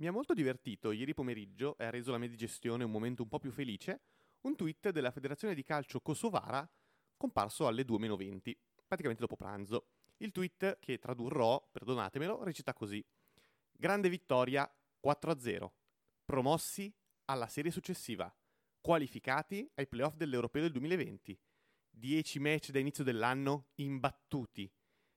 Mi 0.00 0.06
ha 0.06 0.12
molto 0.12 0.32
divertito 0.32 0.92
ieri 0.92 1.12
pomeriggio 1.12 1.76
e 1.76 1.84
ha 1.84 1.90
reso 1.90 2.10
la 2.10 2.16
mia 2.16 2.28
digestione 2.28 2.84
un 2.84 2.90
momento 2.90 3.22
un 3.22 3.28
po' 3.28 3.38
più 3.38 3.50
felice 3.50 4.00
un 4.42 4.56
tweet 4.56 4.88
della 4.92 5.10
Federazione 5.10 5.54
di 5.54 5.62
Calcio 5.62 6.00
Kosovara 6.00 6.66
comparso 7.18 7.66
alle 7.66 7.82
2.20, 7.82 8.56
praticamente 8.86 9.20
dopo 9.20 9.36
pranzo. 9.36 9.88
Il 10.16 10.32
tweet, 10.32 10.78
che 10.78 10.98
tradurrò, 10.98 11.68
perdonatemelo, 11.70 12.42
recita 12.44 12.72
così. 12.72 13.04
Grande 13.72 14.08
vittoria 14.08 14.66
4-0. 15.04 15.70
Promossi 16.24 16.90
alla 17.26 17.46
serie 17.46 17.70
successiva. 17.70 18.34
Qualificati 18.80 19.70
ai 19.74 19.86
playoff 19.86 20.14
dell'Europeo 20.14 20.62
del 20.62 20.72
2020. 20.72 21.38
10 21.90 22.38
match 22.38 22.70
da 22.70 22.78
inizio 22.78 23.04
dell'anno 23.04 23.66
imbattuti. 23.74 24.72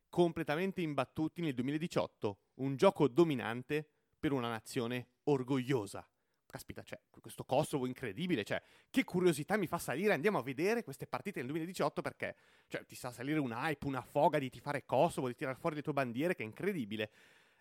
Completamente 0.09 0.81
imbattuti 0.81 1.41
nel 1.41 1.53
2018. 1.53 2.39
Un 2.55 2.75
gioco 2.75 3.07
dominante 3.07 3.92
per 4.23 4.31
una 4.31 4.47
nazione 4.47 5.07
orgogliosa. 5.23 6.07
Caspita, 6.45 6.81
cioè, 6.81 6.97
questo 7.19 7.43
Kosovo 7.43 7.85
incredibile, 7.85 8.45
cioè, 8.45 8.61
che 8.89 9.03
curiosità 9.03 9.57
mi 9.57 9.67
fa 9.67 9.77
salire, 9.77 10.13
andiamo 10.13 10.37
a 10.37 10.41
vedere 10.41 10.81
queste 10.81 11.07
partite 11.07 11.39
nel 11.39 11.47
2018 11.47 12.01
perché, 12.01 12.37
cioè, 12.69 12.85
ti 12.85 12.95
sa 12.95 13.11
salire 13.11 13.39
un 13.39 13.51
hype, 13.51 13.85
una 13.85 14.01
foga 14.01 14.39
di 14.39 14.49
tifare 14.49 14.85
Kosovo, 14.85 15.27
di 15.27 15.35
tirare 15.35 15.57
fuori 15.57 15.75
le 15.75 15.81
tue 15.81 15.91
bandiere, 15.91 16.35
che 16.35 16.43
è 16.43 16.45
incredibile. 16.45 17.11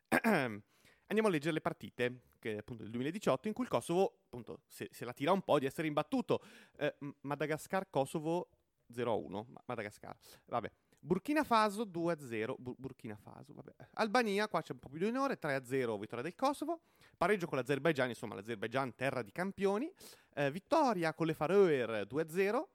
andiamo 0.23 1.27
a 1.27 1.31
leggere 1.31 1.55
le 1.55 1.61
partite, 1.61 2.21
che 2.39 2.59
appunto 2.59 2.85
del 2.85 2.93
2018, 2.93 3.49
in 3.49 3.55
cui 3.55 3.65
il 3.65 3.71
Kosovo, 3.71 4.21
appunto, 4.27 4.61
se, 4.69 4.89
se 4.93 5.05
la 5.05 5.13
tira 5.13 5.33
un 5.33 5.43
po' 5.43 5.59
di 5.59 5.67
essere 5.67 5.89
imbattuto. 5.89 6.45
Eh, 6.77 6.95
Madagascar-Kosovo 7.23 8.51
0-1, 8.89 9.47
Madagascar, 9.65 10.17
vabbè. 10.45 10.71
Burkina 11.05 11.43
Faso 11.43 11.83
2-0, 11.85 12.55
Bur- 12.59 12.77
Burkina 12.79 13.17
Faso, 13.17 13.53
vabbè. 13.53 13.75
Albania, 13.95 14.47
qua 14.47 14.63
c'è 14.63 14.73
un 14.73 14.79
po' 14.79 14.89
più 14.89 14.99
di 14.99 15.07
onore, 15.07 15.37
3-0 15.37 15.99
vittoria 15.99 16.23
del 16.23 16.37
Kosovo, 16.37 16.83
pareggio 17.17 17.49
con 17.49 17.59
l'Azerbaijan, 17.59 18.09
insomma 18.09 18.37
l'Azerbaijan 18.37 18.95
terra 18.95 19.21
di 19.23 19.33
campioni, 19.33 19.93
eh, 20.35 20.53
vittoria 20.53 21.13
con 21.13 21.27
le 21.27 21.35
Faroe 21.35 22.07
2-0, 22.07 22.69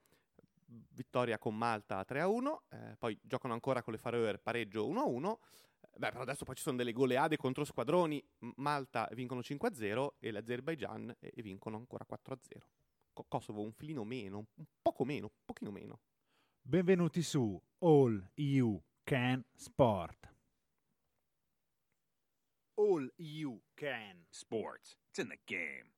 vittoria 0.66 1.38
con 1.38 1.56
Malta 1.56 2.04
3-1, 2.06 2.64
eh, 2.70 2.96
poi 3.00 3.18
giocano 3.24 3.54
ancora 3.54 3.82
con 3.82 3.94
le 3.94 4.00
Faroe 4.00 4.38
pareggio 4.40 4.86
1-1, 4.86 5.40
beh 5.96 6.10
però 6.10 6.22
adesso 6.24 6.44
poi 6.44 6.56
ci 6.56 6.64
sono 6.64 6.76
delle 6.76 6.92
goleade 6.92 7.38
contro 7.38 7.64
squadroni, 7.64 8.22
Malta 8.58 9.08
vincono 9.14 9.40
5-0 9.40 10.16
e 10.20 10.32
l'Azerbaijan 10.32 11.16
e 11.18 11.42
vincono 11.42 11.78
ancora 11.78 12.06
4-0. 12.06 12.60
Kosovo 13.30 13.62
un 13.62 13.72
filino 13.72 14.04
meno, 14.04 14.48
un 14.54 14.66
poco 14.82 15.06
meno, 15.06 15.28
un 15.28 15.42
pochino 15.46 15.72
meno. 15.72 16.00
Benvenuti 16.70 17.22
su 17.24 17.58
All 17.80 18.30
You 18.36 18.82
Can 19.06 19.42
Sport. 19.56 20.30
All 22.76 23.10
You 23.16 23.62
Can 23.76 24.26
Sports. 24.30 24.98
It's 25.10 25.20
in 25.20 25.30
the 25.30 25.40
game. 25.46 25.94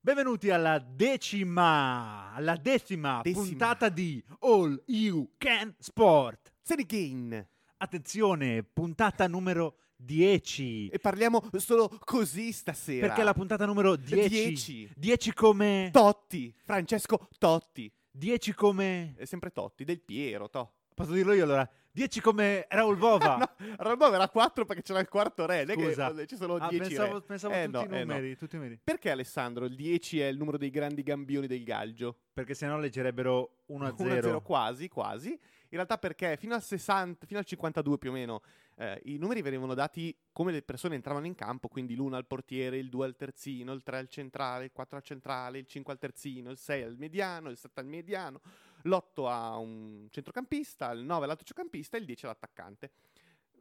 Benvenuti 0.00 0.48
alla 0.50 0.78
decima, 0.78 2.32
alla 2.32 2.56
decima, 2.56 3.20
Decima. 3.22 3.44
puntata 3.44 3.88
di 3.88 4.22
All 4.40 4.80
You 4.86 5.32
Can 5.36 5.74
Sport. 5.78 6.52
Serie 6.62 6.86
Game! 6.86 7.48
Attenzione, 7.80 8.64
puntata 8.64 9.28
numero 9.28 9.76
10. 9.94 10.88
E 10.88 10.98
parliamo 10.98 11.48
solo 11.58 11.88
così 12.04 12.50
stasera. 12.50 13.06
Perché 13.06 13.20
è 13.20 13.24
la 13.24 13.34
puntata 13.34 13.66
numero 13.66 13.94
10. 13.94 14.28
10. 14.28 14.90
10 14.96 15.32
come 15.32 15.88
Totti, 15.92 16.52
Francesco 16.64 17.28
Totti. 17.38 17.90
10 18.10 18.52
come 18.54 19.14
È 19.16 19.24
sempre 19.24 19.50
Totti, 19.52 19.84
del 19.84 20.00
Piero, 20.00 20.50
to. 20.50 20.72
Posso 20.92 21.12
dirlo 21.12 21.32
io 21.34 21.44
allora? 21.44 21.68
10 21.92 22.20
come 22.20 22.66
Raul 22.68 22.96
Bova. 22.96 23.36
no, 23.38 23.50
Rolbo 23.78 24.12
era 24.12 24.28
4 24.28 24.64
perché 24.64 24.82
c'era 24.82 24.98
il 24.98 25.08
quarto 25.08 25.46
re, 25.46 25.64
Scusa. 25.68 26.12
che 26.12 26.26
ci 26.26 26.36
sono 26.36 26.54
Ah, 26.56 26.68
10 26.68 26.88
pensavo, 26.88 27.14
re. 27.14 27.22
pensavo 27.22 27.54
Eh, 27.54 27.64
tutti, 27.66 27.72
no, 27.76 27.80
i 27.82 27.84
eh, 27.84 28.04
no. 28.04 28.12
numeri, 28.14 28.36
tutti 28.36 28.54
i 28.56 28.58
numeri. 28.58 28.80
Perché 28.82 29.10
Alessandro 29.12 29.66
il 29.66 29.76
10 29.76 30.20
è 30.20 30.26
il 30.26 30.36
numero 30.36 30.58
dei 30.58 30.70
grandi 30.70 31.04
gambioni 31.04 31.46
del 31.46 31.62
Galgio? 31.62 32.16
Perché 32.32 32.54
sennò 32.54 32.76
leggerebbero 32.78 33.62
1 33.66 33.86
a 33.86 33.90
1-0 33.96 34.20
0. 34.20 34.42
quasi, 34.42 34.88
quasi. 34.88 35.38
In 35.70 35.76
realtà 35.76 35.98
perché 35.98 36.36
fino 36.38 36.54
al 36.54 36.62
60, 36.62 37.26
fino 37.26 37.38
al 37.38 37.44
52 37.44 37.98
più 37.98 38.08
o 38.08 38.12
meno, 38.12 38.40
eh, 38.76 39.00
i 39.04 39.18
numeri 39.18 39.42
venivano 39.42 39.74
dati 39.74 40.16
come 40.32 40.50
le 40.50 40.62
persone 40.62 40.94
entravano 40.94 41.26
in 41.26 41.34
campo, 41.34 41.68
quindi 41.68 41.94
l'1 41.94 42.14
al 42.14 42.26
portiere, 42.26 42.78
il 42.78 42.88
2 42.88 43.04
al 43.04 43.16
terzino, 43.16 43.72
il 43.72 43.82
3 43.82 43.98
al 43.98 44.08
centrale, 44.08 44.64
il 44.64 44.72
4 44.72 44.96
al 44.96 45.02
centrale, 45.02 45.58
il 45.58 45.66
5 45.66 45.92
al 45.92 45.98
terzino, 45.98 46.50
il 46.50 46.56
6 46.56 46.82
al 46.82 46.96
mediano, 46.96 47.50
il 47.50 47.58
7 47.58 47.80
al 47.80 47.86
mediano, 47.86 48.40
l'8 48.82 49.28
a 49.28 49.56
un 49.58 50.06
centrocampista, 50.10 50.90
il 50.92 51.04
9 51.04 51.24
all'altro 51.24 51.44
centrocampista 51.44 51.96
e 51.96 52.00
il 52.00 52.06
10 52.06 52.24
all'attaccante. 52.24 52.90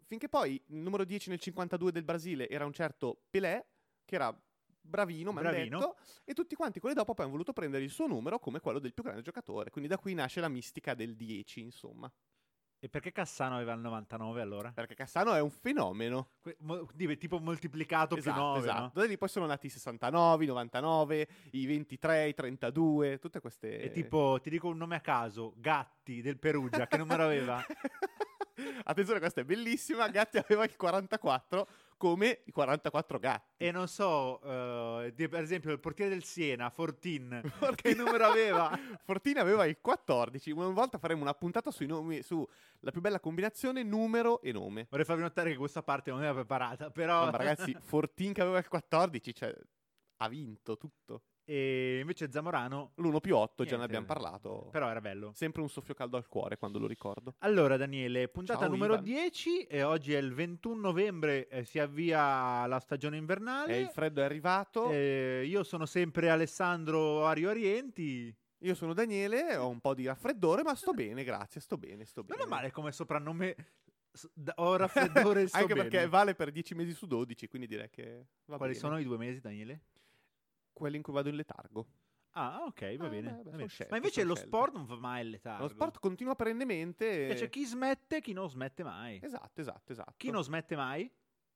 Finché 0.06 0.30
poi 0.30 0.62
il 0.68 0.78
numero 0.78 1.04
10 1.04 1.30
nel 1.30 1.40
52 1.40 1.92
del 1.92 2.04
Brasile 2.04 2.48
era 2.48 2.66
un 2.66 2.72
certo 2.72 3.24
Pelé, 3.30 3.66
che 4.06 4.16
era 4.16 4.34
bravino, 4.88 5.32
mi 5.32 5.42
Bravino. 5.42 5.80
detto, 5.80 5.98
e 6.24 6.34
tutti 6.34 6.56
quanti 6.56 6.80
quelli 6.80 6.96
dopo 6.96 7.14
poi 7.14 7.26
hanno 7.26 7.34
voluto 7.34 7.54
prendere 7.54 7.84
il 7.84 7.90
suo 7.90 8.08
numero 8.08 8.40
come 8.40 8.60
quello 8.60 8.80
del 8.80 8.94
più 8.94 9.04
grande 9.04 9.22
giocatore. 9.22 9.70
Quindi 9.70 9.90
da 9.90 9.98
qui 9.98 10.14
nasce 10.14 10.40
la 10.40 10.50
mistica 10.50 10.94
del 10.94 11.16
10, 11.16 11.62
insomma. 11.62 12.12
E 12.80 12.90
perché 12.90 13.12
Cassano 13.12 13.56
aveva 13.56 13.74
il 13.74 13.80
99 13.80 14.40
allora? 14.40 14.72
Perché 14.72 14.94
Cassano 14.94 15.34
è 15.34 15.42
un 15.42 15.50
fenomeno. 15.50 16.34
Que- 16.40 16.58
mo- 16.60 16.88
tipo 17.18 17.40
moltiplicato 17.40 18.16
esatto, 18.16 18.36
più 18.36 18.44
9, 18.44 18.60
esatto. 18.60 19.00
Da 19.00 19.06
lì 19.08 19.18
poi 19.18 19.30
sono 19.30 19.48
nati 19.48 19.66
i 19.66 19.70
69, 19.70 20.44
i 20.44 20.48
99, 20.48 21.28
i 21.52 21.66
23, 21.66 22.28
i 22.28 22.34
32, 22.36 23.18
tutte 23.18 23.40
queste... 23.40 23.82
E 23.82 23.90
tipo, 23.90 24.40
ti 24.42 24.52
dico 24.52 24.68
un 24.68 24.78
nome 24.78 24.96
a 24.96 25.02
caso, 25.02 25.54
Gatti 25.58 26.22
del 26.22 26.38
Perugia, 26.38 26.86
che 26.86 26.98
numero 26.98 27.24
aveva? 27.24 27.60
Attenzione, 28.84 29.20
questa 29.20 29.42
è 29.42 29.44
bellissima. 29.44 30.08
Gatti 30.10 30.38
aveva 30.40 30.64
il 30.64 30.76
44 30.76 31.68
come 31.98 32.42
i 32.46 32.52
44 32.52 33.20
gatti. 33.20 33.54
E 33.58 33.72
non 33.72 33.88
so, 33.88 34.40
di- 35.14 35.28
per 35.28 35.42
esempio 35.42 35.72
il 35.72 35.80
portiere 35.80 36.12
del 36.12 36.24
Siena, 36.24 36.70
Fortin, 36.70 37.40
che 37.44 37.50
Fortin- 37.50 37.98
numero 37.98 38.26
aveva? 38.26 38.70
Fortina 39.04 39.42
aveva 39.42 39.66
il 39.66 39.78
14. 39.82 40.52
Una 40.52 40.68
volta 40.70 40.98
faremo 40.98 41.22
una 41.22 41.34
puntata 41.34 41.72
sui 41.72 41.88
nomi, 41.88 42.22
su 42.22 42.48
la 42.82 42.92
più 42.92 43.02
bella 43.02 43.20
combinazione 43.20 43.82
numero 43.84 44.42
e 44.42 44.52
nome. 44.52 44.88
Vorrei 44.90 45.06
farvi 45.06 45.24
notare 45.24 45.52
che 45.52 45.58
questa 45.58 45.82
parte 45.82 46.12
non 46.12 46.24
era 46.24 46.34
preparata, 46.34 46.92
però... 46.92 47.26
No, 47.26 47.32
ragazzi, 47.32 47.76
Fortin 47.80 48.34
che 48.34 48.42
aveva 48.42 48.60
il 48.60 48.68
14, 48.68 49.34
cioè, 49.34 49.56
ha 50.18 50.28
vinto 50.30 50.78
tutto. 50.78 51.24
E 51.50 52.00
invece 52.02 52.30
Zamorano, 52.30 52.92
L'1 52.96 53.20
più 53.22 53.38
8, 53.38 53.64
già 53.64 53.78
ne 53.78 53.86
abbiamo 53.86 54.06
parlato. 54.06 54.68
però 54.70 54.90
era 54.90 55.00
bello. 55.00 55.32
Sempre 55.34 55.62
un 55.62 55.70
soffio 55.70 55.94
caldo 55.94 56.18
al 56.18 56.28
cuore 56.28 56.58
quando 56.58 56.78
lo 56.78 56.88
ricordo. 56.88 57.36
Allora 57.40 57.78
Daniele, 57.78 58.28
puntata 58.28 58.60
Ciao, 58.60 58.70
numero 58.70 58.94
Ivan. 58.96 59.06
10 59.06 59.62
e 59.64 59.82
oggi 59.84 60.14
è 60.14 60.18
il 60.18 60.34
21 60.34 60.78
novembre, 60.82 61.48
eh, 61.48 61.64
si 61.64 61.80
avvia 61.80 62.66
la 62.68 62.80
stagione 62.82 63.16
E 63.16 63.20
invernale. 63.20 63.80
il 63.80 63.88
freddo 63.88 64.20
è 64.20 64.26
arrivato. 64.26 64.90
Eh, 64.92 65.46
io 65.48 65.64
sono 65.64 65.86
sempre 65.86 66.30
Alessandro 66.30 67.26
Ario 67.26 67.50
Arienti. 67.52 68.36
Io 68.62 68.76
sono 68.76 68.94
Daniele, 68.94 69.56
ho 69.56 69.70
un 69.70 69.80
po' 69.80 69.94
di 69.94 70.06
raffreddore, 70.06 70.64
ma 70.64 70.76
sto 70.76 70.92
bene, 70.92 71.24
grazie, 71.24 71.62
sto 71.62 71.78
bene, 71.78 72.04
sto 72.04 72.24
bene. 72.24 72.40
Non 72.44 72.48
è 72.48 72.50
male 72.50 72.72
come 72.72 72.92
soprannome. 72.92 73.56
Ho 74.56 74.76
raffreddore 75.32 75.44
e 75.44 75.48
Anche 75.52 75.76
bene. 75.76 75.88
perché 75.88 76.08
vale 76.10 76.36
per 76.36 76.52
10 76.52 76.76
mesi 76.76 76.92
su 76.92 77.06
12, 77.06 77.48
quindi 77.48 77.68
direi 77.68 77.90
che 77.90 78.26
Quali 78.46 78.60
bene. 78.64 78.74
sono 78.74 78.98
i 78.98 79.04
due 79.04 79.16
mesi, 79.18 79.40
Daniele? 79.40 79.82
Quelli 80.78 80.98
in 80.98 81.02
cui 81.02 81.14
vado 81.14 81.30
in 81.30 81.36
letargo. 81.36 81.88
Ah, 82.32 82.64
ok, 82.66 82.98
va 82.98 83.06
Ah, 83.06 83.10
bene. 83.10 83.32
beh, 83.32 83.44
va 83.44 83.50
bene. 83.58 83.68
scelte, 83.68 83.92
Ma 83.92 83.98
invece 83.98 84.24
lo 84.24 84.36
scelte. 84.36 84.56
sport 84.56 84.74
non 84.74 84.86
va 84.86 84.96
mai 84.96 85.24
in 85.24 85.32
letargo. 85.32 85.64
Lo 85.64 85.70
sport 85.70 86.00
continua 86.00 86.36
perennemente. 86.36 87.30
E 87.30 87.34
c'è 87.34 87.50
chi 87.50 87.66
smette, 87.66 88.22
chi 88.22 88.34
non 88.34 88.48
smette 88.48 88.84
mai. 88.84 89.20
Esatto, 89.24 89.60
esatto, 89.62 89.92
esatto. 89.92 90.14
Chi 90.18 90.30
non 90.30 90.44
smette 90.44 90.76
mai? 90.76 91.12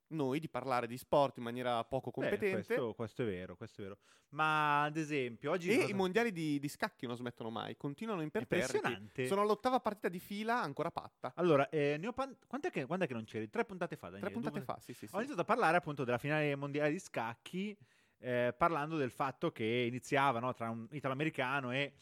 Noi 0.07 0.39
di 0.39 0.49
parlare 0.49 0.87
di 0.87 0.97
sport 0.97 1.37
in 1.37 1.43
maniera 1.43 1.83
poco 1.85 2.09
Beh, 2.09 2.27
competente. 2.29 2.65
questo, 2.65 2.93
questo 2.95 3.21
è 3.21 3.25
vero, 3.25 3.55
questo 3.55 3.81
è 3.81 3.83
vero. 3.83 3.99
Ma 4.29 4.83
ad 4.83 4.97
esempio, 4.97 5.51
oggi... 5.51 5.69
E 5.69 5.75
cosa- 5.77 5.87
i 5.89 5.93
mondiali 5.93 6.31
di, 6.31 6.59
di 6.59 6.67
scacchi 6.67 7.05
non 7.05 7.15
smettono 7.15 7.49
mai, 7.51 7.77
continuano 7.77 8.21
imperterriti. 8.21 8.75
Impressionante. 8.75 9.27
Sono 9.27 9.41
all'ottava 9.41 9.79
partita 9.79 10.09
di 10.09 10.19
fila, 10.19 10.59
ancora 10.61 10.89
patta. 10.89 11.31
Allora, 11.35 11.69
eh, 11.69 11.97
ne 11.99 12.07
ho 12.07 12.11
pan- 12.13 12.35
quant'è 12.47 12.71
che, 12.71 12.85
quando 12.87 13.05
è 13.05 13.07
che 13.07 13.13
non 13.13 13.23
c'eri? 13.25 13.49
Tre 13.49 13.63
puntate 13.65 13.95
fa, 13.95 14.07
Daniele. 14.07 14.25
Tre 14.25 14.33
puntate 14.33 14.57
Due- 14.57 14.65
fa, 14.65 14.79
sì, 14.81 14.93
sì, 14.93 15.05
sì. 15.05 15.13
Ho 15.15 15.19
iniziato 15.19 15.41
a 15.41 15.45
parlare 15.45 15.77
appunto 15.77 16.03
della 16.03 16.17
finale 16.17 16.55
mondiale 16.55 16.89
di 16.91 16.99
scacchi, 16.99 17.77
eh, 18.21 18.53
parlando 18.57 18.97
del 18.97 19.11
fatto 19.11 19.51
che 19.51 19.65
iniziava 19.65 20.39
no, 20.39 20.53
tra 20.53 20.69
un 20.69 20.87
italo-americano 20.91 21.71
e 21.71 21.93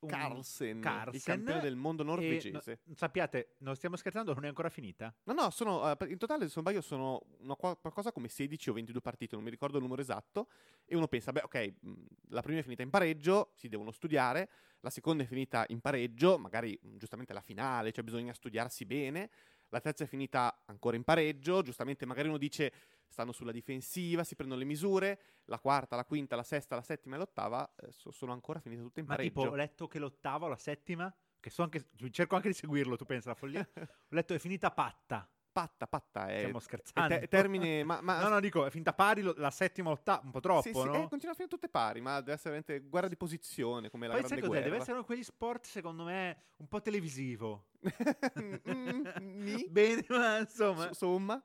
un 0.00 0.08
Carlsen, 0.08 0.76
il 0.78 0.82
Carlsen, 0.82 1.20
campione 1.36 1.60
del 1.60 1.76
mondo 1.76 2.02
norvegese. 2.02 2.80
no, 2.84 2.94
sappiate, 2.94 3.56
non 3.58 3.76
stiamo 3.76 3.96
scherzando, 3.96 4.32
non 4.32 4.44
è 4.44 4.48
ancora 4.48 4.70
finita. 4.70 5.14
No, 5.24 5.34
no, 5.34 5.50
sono, 5.50 5.90
eh, 5.90 5.96
in 6.08 6.16
totale, 6.16 6.48
se 6.48 6.52
non 6.54 6.64
sbaglio, 6.64 6.80
sono 6.80 7.22
una 7.40 7.54
qua- 7.54 7.76
qualcosa 7.76 8.10
come 8.10 8.28
16 8.28 8.70
o 8.70 8.72
22 8.72 9.00
partite, 9.00 9.34
non 9.34 9.44
mi 9.44 9.50
ricordo 9.50 9.76
il 9.76 9.82
numero 9.82 10.00
esatto. 10.00 10.48
E 10.86 10.96
uno 10.96 11.06
pensa, 11.06 11.32
beh, 11.32 11.42
ok, 11.44 11.74
mh, 11.80 11.92
la 12.28 12.40
prima 12.40 12.60
è 12.60 12.62
finita 12.62 12.82
in 12.82 12.90
pareggio, 12.90 13.52
si 13.54 13.68
devono 13.68 13.90
studiare. 13.90 14.48
La 14.80 14.90
seconda 14.90 15.22
è 15.22 15.26
finita 15.26 15.66
in 15.68 15.80
pareggio, 15.80 16.38
magari 16.38 16.78
mh, 16.80 16.96
giustamente 16.96 17.34
la 17.34 17.42
finale, 17.42 17.92
cioè 17.92 18.02
bisogna 18.02 18.32
studiarsi 18.32 18.86
bene. 18.86 19.30
La 19.68 19.80
terza 19.80 20.04
è 20.04 20.06
finita 20.06 20.62
ancora 20.64 20.96
in 20.96 21.04
pareggio, 21.04 21.62
giustamente 21.62 22.06
magari 22.06 22.28
uno 22.28 22.38
dice 22.38 22.72
stanno 23.10 23.32
sulla 23.32 23.52
difensiva, 23.52 24.24
si 24.24 24.34
prendono 24.36 24.60
le 24.60 24.66
misure. 24.66 25.20
La 25.46 25.58
quarta, 25.58 25.96
la 25.96 26.04
quinta, 26.04 26.36
la 26.36 26.42
sesta, 26.44 26.76
la 26.76 26.82
settima 26.82 27.16
e 27.16 27.18
l'ottava 27.18 27.74
eh, 27.76 27.90
so- 27.90 28.10
sono 28.12 28.32
ancora 28.32 28.60
finite 28.60 28.82
tutte 28.82 29.00
in 29.00 29.06
Ma 29.06 29.14
pareggio. 29.16 29.28
tipo, 29.40 29.48
ho 29.50 29.54
letto 29.56 29.86
che 29.88 29.98
l'ottava 29.98 30.46
o 30.46 30.48
la 30.48 30.56
settima 30.56 31.12
che 31.40 31.50
so 31.50 31.62
anche, 31.62 31.88
cerco 32.10 32.36
anche 32.36 32.48
di 32.48 32.54
seguirlo, 32.54 32.96
tu 32.96 33.04
pensa 33.04 33.30
la 33.30 33.34
follia. 33.34 33.66
Ho 33.74 34.14
letto 34.14 34.34
è 34.34 34.38
finita 34.38 34.70
patta. 34.70 35.28
Patta, 35.52 35.88
patta 35.88 36.28
è... 36.28 36.36
Stiamo 36.38 36.58
è 36.58 36.60
scherzando. 36.60 37.18
te- 37.18 37.26
termine... 37.26 37.82
Ma, 37.82 38.00
ma- 38.02 38.20
No, 38.20 38.28
no, 38.28 38.40
dico, 38.40 38.66
è 38.66 38.70
finta 38.70 38.92
pari 38.92 39.20
lo- 39.22 39.34
la 39.36 39.50
settima, 39.50 39.90
ottava, 39.90 40.20
un 40.22 40.30
po' 40.30 40.38
troppo, 40.40 40.62
sì, 40.62 40.72
sì, 40.74 40.84
no? 40.84 40.94
eh, 40.94 41.08
continua 41.08 41.30
a 41.32 41.34
finire 41.34 41.48
tutte 41.48 41.68
pari, 41.68 42.00
ma 42.00 42.20
deve 42.20 42.34
essere 42.34 42.50
veramente 42.60 42.88
guerra 42.88 43.08
di 43.08 43.16
posizione, 43.16 43.90
come 43.90 44.06
la 44.06 44.12
Poi 44.12 44.22
sai 44.22 44.38
grande 44.38 44.46
cos'è? 44.46 44.60
guerra. 44.60 44.64
Deve 44.70 44.76
essere 44.76 44.92
uno 44.92 45.00
di 45.00 45.06
quegli 45.06 45.24
sport, 45.24 45.64
secondo 45.66 46.04
me, 46.04 46.42
un 46.58 46.68
po' 46.68 46.80
televisivo. 46.80 47.70
Mm, 48.40 49.02
ni? 49.18 49.66
Bene, 49.70 50.04
ma 50.08 50.38
insomma. 50.38 50.84
S- 50.84 50.88
Insomma, 50.88 51.44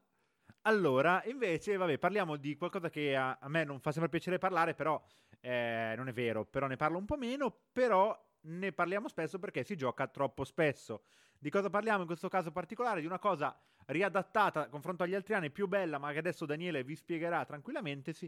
Allora, 0.68 1.22
invece, 1.26 1.78
vabbè, 1.78 2.00
parliamo 2.00 2.38
di 2.38 2.56
qualcosa 2.56 2.90
che 2.90 3.16
a, 3.16 3.38
a 3.40 3.48
me 3.50 3.64
non 3.64 3.80
fa 3.80 3.92
sempre 3.92 4.10
piacere 4.10 4.40
parlare, 4.40 4.74
però 4.74 5.02
eh, 5.42 5.94
non 5.96 6.08
è 6.08 6.12
vero, 6.12 6.44
però 6.46 6.66
ne 6.66 6.76
parlo 6.76 6.98
un 6.98 7.06
po' 7.06 7.18
meno, 7.18 7.56
però 7.72 8.20
ne 8.42 8.72
parliamo 8.72 9.08
spesso 9.08 9.38
perché 9.38 9.64
si 9.64 9.76
gioca 9.76 10.08
troppo 10.08 10.44
spesso. 10.44 11.04
Di 11.38 11.52
cosa 11.52 11.70
parliamo 11.70 12.02
in 12.02 12.08
questo 12.08 12.30
caso 12.30 12.52
particolare? 12.52 13.00
Di 13.00 13.06
una 13.06 13.20
cosa 13.20 13.56
riadattata 13.88 14.62
a 14.62 14.68
confronto 14.68 15.04
agli 15.04 15.14
altri 15.14 15.36
anni, 15.36 15.52
più 15.52 15.68
bella, 15.68 16.00
ma 16.00 16.12
che 16.12 16.18
adesso 16.18 16.48
Daniele 16.48 16.84
vi 16.84 16.96
spiegherà 16.96 17.46
tranquillamente. 17.46 18.12
Si 18.12 18.28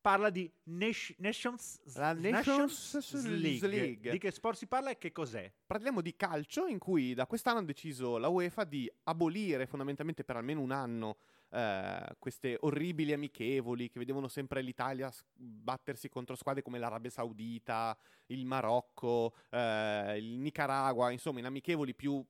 parla 0.00 0.30
di 0.30 0.50
Nation- 0.64 1.16
Nations, 1.20 1.80
La 1.94 2.12
Nations 2.14 3.12
League. 3.26 3.68
League. 3.68 4.10
Di 4.10 4.18
che 4.18 4.32
sport 4.32 4.56
si 4.56 4.66
parla 4.66 4.90
e 4.90 4.98
che 4.98 5.12
cos'è? 5.12 5.52
parliamo 5.66 6.00
di 6.00 6.16
calcio 6.16 6.66
in 6.66 6.78
cui 6.78 7.14
da 7.14 7.26
quest'anno 7.26 7.60
ha 7.60 7.64
deciso 7.64 8.16
la 8.16 8.26
UEFA 8.26 8.64
di 8.64 8.90
abolire 9.04 9.66
fondamentalmente 9.66 10.24
per 10.24 10.34
almeno 10.34 10.62
un 10.62 10.72
anno 10.72 11.18
eh, 11.50 12.16
queste 12.18 12.56
orribili 12.60 13.12
amichevoli 13.12 13.88
che 13.88 13.98
vedevano 13.98 14.28
sempre 14.28 14.62
l'Italia 14.62 15.12
battersi 15.34 16.08
contro 16.08 16.36
squadre 16.36 16.62
come 16.62 16.78
l'Arabia 16.78 17.10
Saudita, 17.10 17.96
il 18.26 18.46
Marocco, 18.46 19.34
eh, 19.50 20.16
il 20.18 20.38
Nicaragua, 20.38 21.10
insomma 21.10 21.40
in 21.40 21.46
amichevoli 21.46 21.94
più 21.94 22.24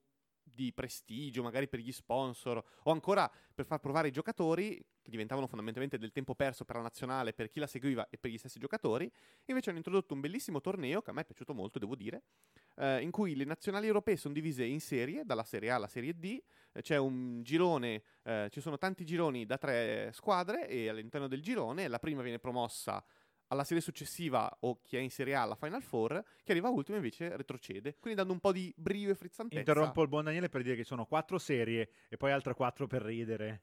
di 0.52 0.72
prestigio, 0.72 1.42
magari 1.42 1.68
per 1.68 1.80
gli 1.80 1.92
sponsor, 1.92 2.62
o 2.84 2.90
ancora 2.90 3.30
per 3.54 3.64
far 3.64 3.80
provare 3.80 4.08
i 4.08 4.10
giocatori, 4.12 4.82
che 5.02 5.10
diventavano 5.10 5.46
fondamentalmente 5.46 5.98
del 5.98 6.12
tempo 6.12 6.34
perso 6.34 6.64
per 6.64 6.76
la 6.76 6.82
nazionale, 6.82 7.32
per 7.32 7.48
chi 7.48 7.58
la 7.58 7.66
seguiva 7.66 8.08
e 8.10 8.18
per 8.18 8.30
gli 8.30 8.38
stessi 8.38 8.58
giocatori. 8.58 9.10
Invece 9.46 9.70
hanno 9.70 9.78
introdotto 9.78 10.14
un 10.14 10.20
bellissimo 10.20 10.60
torneo, 10.60 11.02
che 11.02 11.10
a 11.10 11.12
me 11.12 11.22
è 11.22 11.24
piaciuto 11.24 11.54
molto, 11.54 11.78
devo 11.78 11.94
dire, 11.94 12.22
eh, 12.76 13.00
in 13.00 13.10
cui 13.10 13.34
le 13.34 13.44
nazionali 13.44 13.86
europee 13.86 14.16
sono 14.16 14.34
divise 14.34 14.64
in 14.64 14.80
serie, 14.80 15.24
dalla 15.24 15.44
Serie 15.44 15.70
A 15.70 15.76
alla 15.76 15.88
Serie 15.88 16.18
D, 16.18 16.42
eh, 16.72 16.82
c'è 16.82 16.96
un 16.96 17.42
girone, 17.42 18.02
eh, 18.22 18.48
ci 18.50 18.60
sono 18.60 18.78
tanti 18.78 19.04
gironi 19.04 19.46
da 19.46 19.58
tre 19.58 20.10
squadre 20.12 20.68
e 20.68 20.88
all'interno 20.88 21.28
del 21.28 21.42
girone 21.42 21.88
la 21.88 21.98
prima 21.98 22.22
viene 22.22 22.38
promossa 22.38 23.02
alla 23.50 23.64
serie 23.64 23.82
successiva 23.82 24.50
o 24.60 24.80
chi 24.82 24.96
è 24.96 25.00
in 25.00 25.10
Serie 25.10 25.34
A 25.34 25.42
alla 25.42 25.56
Final 25.56 25.82
Four, 25.82 26.22
chi 26.42 26.50
arriva 26.52 26.68
ultimo 26.68 26.96
invece 26.96 27.36
retrocede, 27.36 27.96
quindi 27.98 28.18
dando 28.18 28.32
un 28.32 28.40
po' 28.40 28.52
di 28.52 28.72
brio 28.76 29.10
e 29.10 29.14
frizzantezza. 29.14 29.58
Interrompo 29.58 30.02
il 30.02 30.08
buon 30.08 30.24
Daniele 30.24 30.48
per 30.48 30.62
dire 30.62 30.76
che 30.76 30.84
sono 30.84 31.04
quattro 31.04 31.38
serie 31.38 31.90
e 32.08 32.16
poi 32.16 32.30
altre 32.30 32.54
quattro 32.54 32.86
per 32.86 33.02
ridere. 33.02 33.62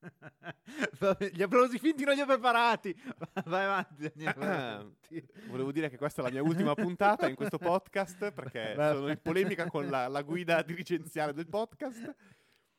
Gli 1.32 1.42
applausi 1.42 1.78
finti 1.78 2.04
non 2.04 2.14
li 2.14 2.22
ho 2.22 2.26
preparati. 2.26 2.94
Vai 3.44 3.64
avanti, 3.64 4.08
Daniele. 4.08 4.34
vai 4.36 4.48
avanti. 4.48 5.28
Volevo 5.48 5.72
dire 5.72 5.90
che 5.90 5.98
questa 5.98 6.22
è 6.22 6.24
la 6.24 6.30
mia 6.30 6.42
ultima 6.42 6.74
puntata 6.74 7.28
in 7.28 7.34
questo 7.34 7.58
podcast 7.58 8.32
perché 8.32 8.72
Vabbè. 8.74 8.94
sono 8.94 9.08
in 9.10 9.20
polemica 9.20 9.66
con 9.68 9.88
la, 9.88 10.08
la 10.08 10.22
guida 10.22 10.62
dirigenziale 10.62 11.34
del 11.34 11.48
podcast. 11.48 12.14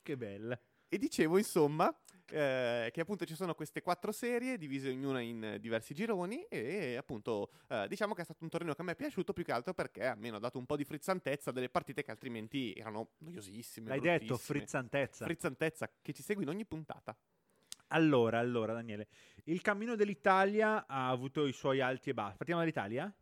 Che 0.02 0.18
bella. 0.18 0.60
E 0.90 0.98
dicevo, 0.98 1.38
insomma, 1.38 1.96
eh, 2.32 2.90
che 2.92 3.02
appunto 3.02 3.26
ci 3.26 3.36
sono 3.36 3.54
queste 3.54 3.82
quattro 3.82 4.12
serie 4.12 4.58
divise 4.58 4.90
ognuna 4.90 5.20
in 5.20 5.58
diversi 5.60 5.94
gironi 5.94 6.44
e 6.44 6.96
appunto 6.96 7.52
eh, 7.68 7.86
diciamo 7.88 8.14
che 8.14 8.22
è 8.22 8.24
stato 8.24 8.44
un 8.44 8.50
torneo 8.50 8.74
che 8.74 8.82
a 8.82 8.84
me 8.84 8.94
è 8.94 8.96
piaciuto 8.96 9.34
più 9.34 9.44
che 9.44 9.52
altro 9.52 9.74
perché 9.74 10.06
almeno 10.06 10.38
ha 10.38 10.40
dato 10.40 10.58
un 10.58 10.66
po' 10.66 10.76
di 10.76 10.86
frizzantezza 10.86 11.52
delle 11.52 11.70
partite 11.70 12.04
che 12.04 12.12
altrimenti 12.12 12.74
erano 12.74 13.12
noiosissime. 13.20 13.90
L'hai 13.90 14.00
detto, 14.00 14.38
frizzantezza. 14.38 15.26
Frizzantezza 15.26 15.90
che 16.02 16.14
ci 16.14 16.24
segue 16.24 16.44
in 16.44 16.50
ogni 16.50 16.66
puntata. 16.66 17.16
allora, 17.90 18.40
allora, 18.40 18.74
Daniele, 18.74 19.08
il 19.46 19.62
cammino 19.62 19.96
dell'Italia 19.96 20.88
ha 20.88 21.10
avuto 21.10 21.46
i 21.46 21.52
suoi 21.54 21.82
alti 21.82 22.12
e 22.12 22.14
bassi. 22.14 22.38
Partiamo 22.38 22.62
dall'Italia? 22.62 23.14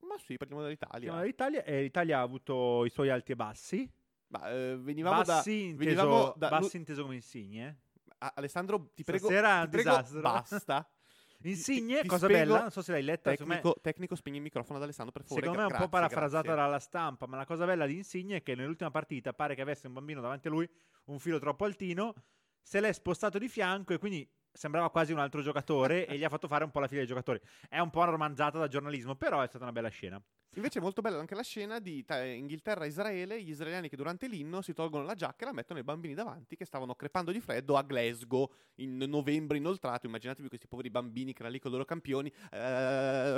Ma 0.00 0.18
sì, 0.18 0.36
parliamo 0.36 0.62
dall'Italia. 0.62 0.90
Partiamo 0.90 1.18
dall'Italia 1.18 1.64
e 1.64 1.82
l'Italia 1.82 2.18
ha 2.18 2.22
avuto 2.22 2.84
i 2.84 2.90
suoi 2.90 3.08
alti 3.08 3.32
e 3.32 3.36
bassi. 3.36 3.90
Ma 4.28 4.50
eh, 4.50 4.76
venivamo 4.76 5.22
da... 5.22 5.34
bassi, 5.34 5.64
inteso, 5.68 5.78
venivamo 5.78 6.34
da- 6.36 6.48
bassi 6.48 6.76
inteso 6.76 7.02
come 7.02 7.14
insigne. 7.14 7.78
Alessandro, 8.18 8.90
ti 8.94 9.04
prego, 9.04 9.26
Stasera 9.26 9.62
ti 9.62 9.68
prego, 9.70 9.90
disastro. 9.90 10.20
basta. 10.20 10.90
Insigne, 11.42 12.00
Ti- 12.00 12.08
cosa 12.08 12.26
bella, 12.26 12.60
non 12.62 12.70
so 12.72 12.82
se 12.82 12.90
l'hai 12.90 13.02
letta, 13.02 13.30
secondo 13.30 13.52
me- 13.54 13.60
Tecnico, 13.60 13.80
tecnico, 13.80 14.14
spegni 14.16 14.36
il 14.38 14.42
microfono 14.42 14.78
ad 14.78 14.82
Alessandro, 14.84 15.12
per 15.12 15.22
favore. 15.22 15.42
Secondo 15.42 15.62
me 15.62 15.68
è 15.68 15.72
un 15.72 15.78
po' 15.82 15.88
grazie. 15.88 16.16
dalla 16.56 16.78
stampa, 16.80 17.26
ma 17.26 17.36
la 17.36 17.46
cosa 17.46 17.64
bella 17.64 17.86
di 17.86 17.94
Insigne 17.94 18.36
è 18.38 18.42
che 18.42 18.56
nell'ultima 18.56 18.90
partita 18.90 19.32
pare 19.32 19.54
che 19.54 19.60
avesse 19.60 19.86
un 19.86 19.92
bambino 19.92 20.20
davanti 20.20 20.48
a 20.48 20.50
lui, 20.50 20.68
un 21.04 21.18
filo 21.20 21.38
troppo 21.38 21.64
altino, 21.64 22.12
se 22.60 22.80
l'è 22.80 22.92
spostato 22.92 23.38
di 23.38 23.48
fianco 23.48 23.92
e 23.94 23.98
quindi 23.98 24.28
sembrava 24.52 24.90
quasi 24.90 25.12
un 25.12 25.18
altro 25.18 25.42
giocatore 25.42 26.06
e 26.06 26.16
gli 26.16 26.24
ha 26.24 26.28
fatto 26.28 26.48
fare 26.48 26.64
un 26.64 26.70
po' 26.70 26.80
la 26.80 26.88
fila 26.88 27.00
dei 27.00 27.08
giocatori. 27.08 27.40
È 27.68 27.78
un 27.78 27.90
po' 27.90 28.00
una 28.00 28.10
romanzata 28.10 28.58
da 28.58 28.68
giornalismo, 28.68 29.14
però 29.14 29.40
è 29.42 29.46
stata 29.46 29.64
una 29.64 29.72
bella 29.72 29.88
scena. 29.88 30.20
Invece 30.56 30.78
è 30.78 30.82
molto 30.82 31.02
bella 31.02 31.18
anche 31.18 31.34
la 31.34 31.42
scena 31.42 31.78
di 31.78 32.04
ta- 32.04 32.24
Inghilterra-Israele, 32.24 33.42
gli 33.42 33.50
israeliani 33.50 33.88
che 33.88 33.96
durante 33.96 34.26
l'inno 34.26 34.62
si 34.62 34.72
tolgono 34.72 35.04
la 35.04 35.14
giacca 35.14 35.44
e 35.44 35.46
la 35.46 35.52
mettono 35.52 35.78
ai 35.78 35.84
bambini 35.84 36.14
davanti 36.14 36.56
che 36.56 36.64
stavano 36.64 36.94
crepando 36.94 37.30
di 37.30 37.40
freddo 37.40 37.76
a 37.76 37.82
Glasgow 37.82 38.50
in 38.76 38.96
novembre 38.96 39.58
inoltrato. 39.58 40.06
Immaginatevi 40.06 40.48
questi 40.48 40.66
poveri 40.66 40.90
bambini 40.90 41.32
che 41.32 41.40
erano 41.40 41.54
lì 41.54 41.60
con 41.60 41.70
i 41.70 41.74
loro 41.74 41.84
campioni. 41.84 42.32
eh, 42.50 43.36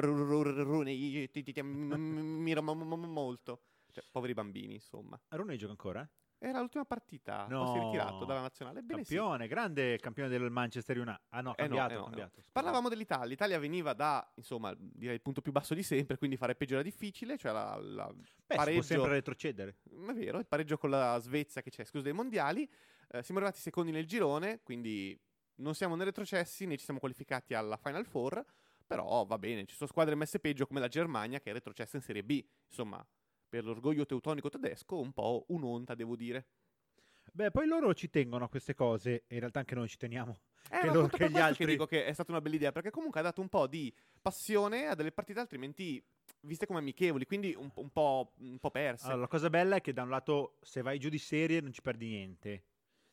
mo- 2.85 2.97
molto. 2.97 3.63
Cioè, 3.93 4.05
poveri 4.11 4.33
bambini, 4.35 4.75
insomma. 4.75 5.21
Rooney 5.29 5.57
gioca 5.57 5.73
ancora? 5.73 6.09
Era 6.43 6.59
l'ultima 6.61 6.87
partita, 6.87 7.45
poi 7.47 7.67
si 7.67 7.75
è 7.75 7.77
No. 7.77 7.85
ritirato 7.85 8.25
dalla 8.25 8.41
nazionale. 8.41 8.79
Ebbene 8.79 9.05
sì. 9.05 9.15
Campione, 9.15 9.47
grande 9.47 9.99
campione 9.99 10.29
del 10.31 10.51
Manchester 10.51 10.97
United. 10.97 11.21
Ah 11.29 11.43
no, 11.43 11.55
Eh 11.55 11.69
no, 11.69 11.77
cambiato, 11.77 11.93
eh 11.93 11.97
no, 11.97 12.03
cambiato. 12.05 12.39
eh 12.39 12.43
no. 12.45 12.49
Parlavamo 12.51 12.89
dell'Italia. 12.89 13.27
L'Italia 13.27 13.59
veniva 13.59 13.93
da, 13.93 14.27
insomma, 14.37 14.75
direi 14.79 15.17
il 15.17 15.21
punto 15.21 15.43
più 15.43 15.53
basso 15.53 15.75
di 15.75 15.83
sempre, 15.83 16.17
quindi 16.17 16.39
fare 16.39 16.55
peggio 16.55 16.75
era 16.75 16.83
difficile. 16.83 17.37
Cioè 17.37 17.53
la, 17.53 17.77
la 17.79 18.07
Beh, 18.07 18.23
si 18.25 18.33
può 18.47 18.57
pareggio- 18.57 18.83
sempre 18.83 19.11
retrocedere. 19.11 19.77
È 19.85 20.13
vero, 20.15 20.39
il 20.39 20.47
pareggio 20.47 20.79
con 20.79 20.89
la 20.89 21.19
Svezia 21.19 21.61
che 21.61 21.69
c'è 21.69 21.83
escluso 21.83 22.05
dai 22.07 22.15
mondiali. 22.15 22.63
Eh, 23.11 23.23
siamo 23.23 23.39
arrivati 23.41 23.61
secondi 23.61 23.91
nel 23.93 24.07
girone, 24.07 24.61
quindi 24.63 25.15
non 25.57 25.75
siamo 25.75 25.95
né 25.95 26.05
retrocessi 26.05 26.65
né 26.65 26.79
ci 26.79 26.85
siamo 26.85 27.01
qualificati 27.01 27.53
alla 27.53 27.77
Final 27.77 28.07
Four. 28.07 28.43
Però 28.87 29.25
va 29.27 29.39
bene, 29.39 29.67
ci 29.67 29.77
sono 29.77 29.89
squadre 29.91 30.15
messe 30.15 30.41
peggio 30.41 30.67
come 30.67 30.81
la 30.81 30.89
Germania 30.89 31.39
che 31.39 31.51
è 31.51 31.53
retrocessa 31.53 31.97
in 31.99 32.03
Serie 32.03 32.25
B. 32.25 32.43
Insomma, 32.67 33.07
per 33.51 33.65
l'orgoglio 33.65 34.07
teutonico 34.07 34.49
tedesco, 34.49 34.99
un 35.01 35.13
po' 35.13 35.45
un'onta, 35.49 35.95
devo 35.95 36.15
dire. 36.17 36.47
Beh, 37.33 37.51
poi 37.51 37.67
loro 37.67 37.93
ci 37.95 38.09
tengono 38.09 38.45
a 38.45 38.49
queste 38.49 38.75
cose 38.75 39.25
e 39.27 39.35
in 39.35 39.41
realtà 39.41 39.59
anche 39.59 39.75
noi 39.75 39.89
ci 39.89 39.97
teniamo. 39.99 40.39
Eh, 40.71 40.79
Che 40.79 40.87
ma 40.87 40.93
loro- 40.93 41.09
che 41.09 41.29
gli 41.31 41.39
altri- 41.39 41.65
che 41.67 41.71
dico 41.73 41.87
che 41.87 42.05
è 42.05 42.13
stata 42.13 42.31
una 42.31 42.41
bella 42.41 42.55
idea, 42.55 42.73
perché 42.73 42.91
comunque 42.91 43.21
ha 43.21 43.25
dato 43.25 43.41
un 43.41 43.49
po' 43.49 43.67
di 43.67 43.93
passione 44.23 44.87
a 44.87 44.95
delle 44.95 45.11
partite 45.13 45.41
altrimenti 45.41 46.03
viste 46.43 46.67
come 46.67 46.79
amichevoli, 46.79 47.27
quindi 47.27 47.55
un, 47.57 47.71
un 47.75 47.91
po', 47.91 48.33
un 48.39 48.59
po' 48.59 48.71
perse. 48.71 49.07
Allora, 49.07 49.23
la 49.23 49.29
cosa 49.29 49.51
bella 49.51 49.77
è 49.77 49.81
che 49.81 49.93
da 49.93 50.03
un 50.03 50.11
lato 50.11 50.57
se 50.63 50.81
vai 50.83 50.99
giù 50.99 51.09
di 51.09 51.19
serie 51.19 51.61
non 51.61 51.73
ci 51.73 51.83
perdi 51.83 52.07
niente. 52.09 52.65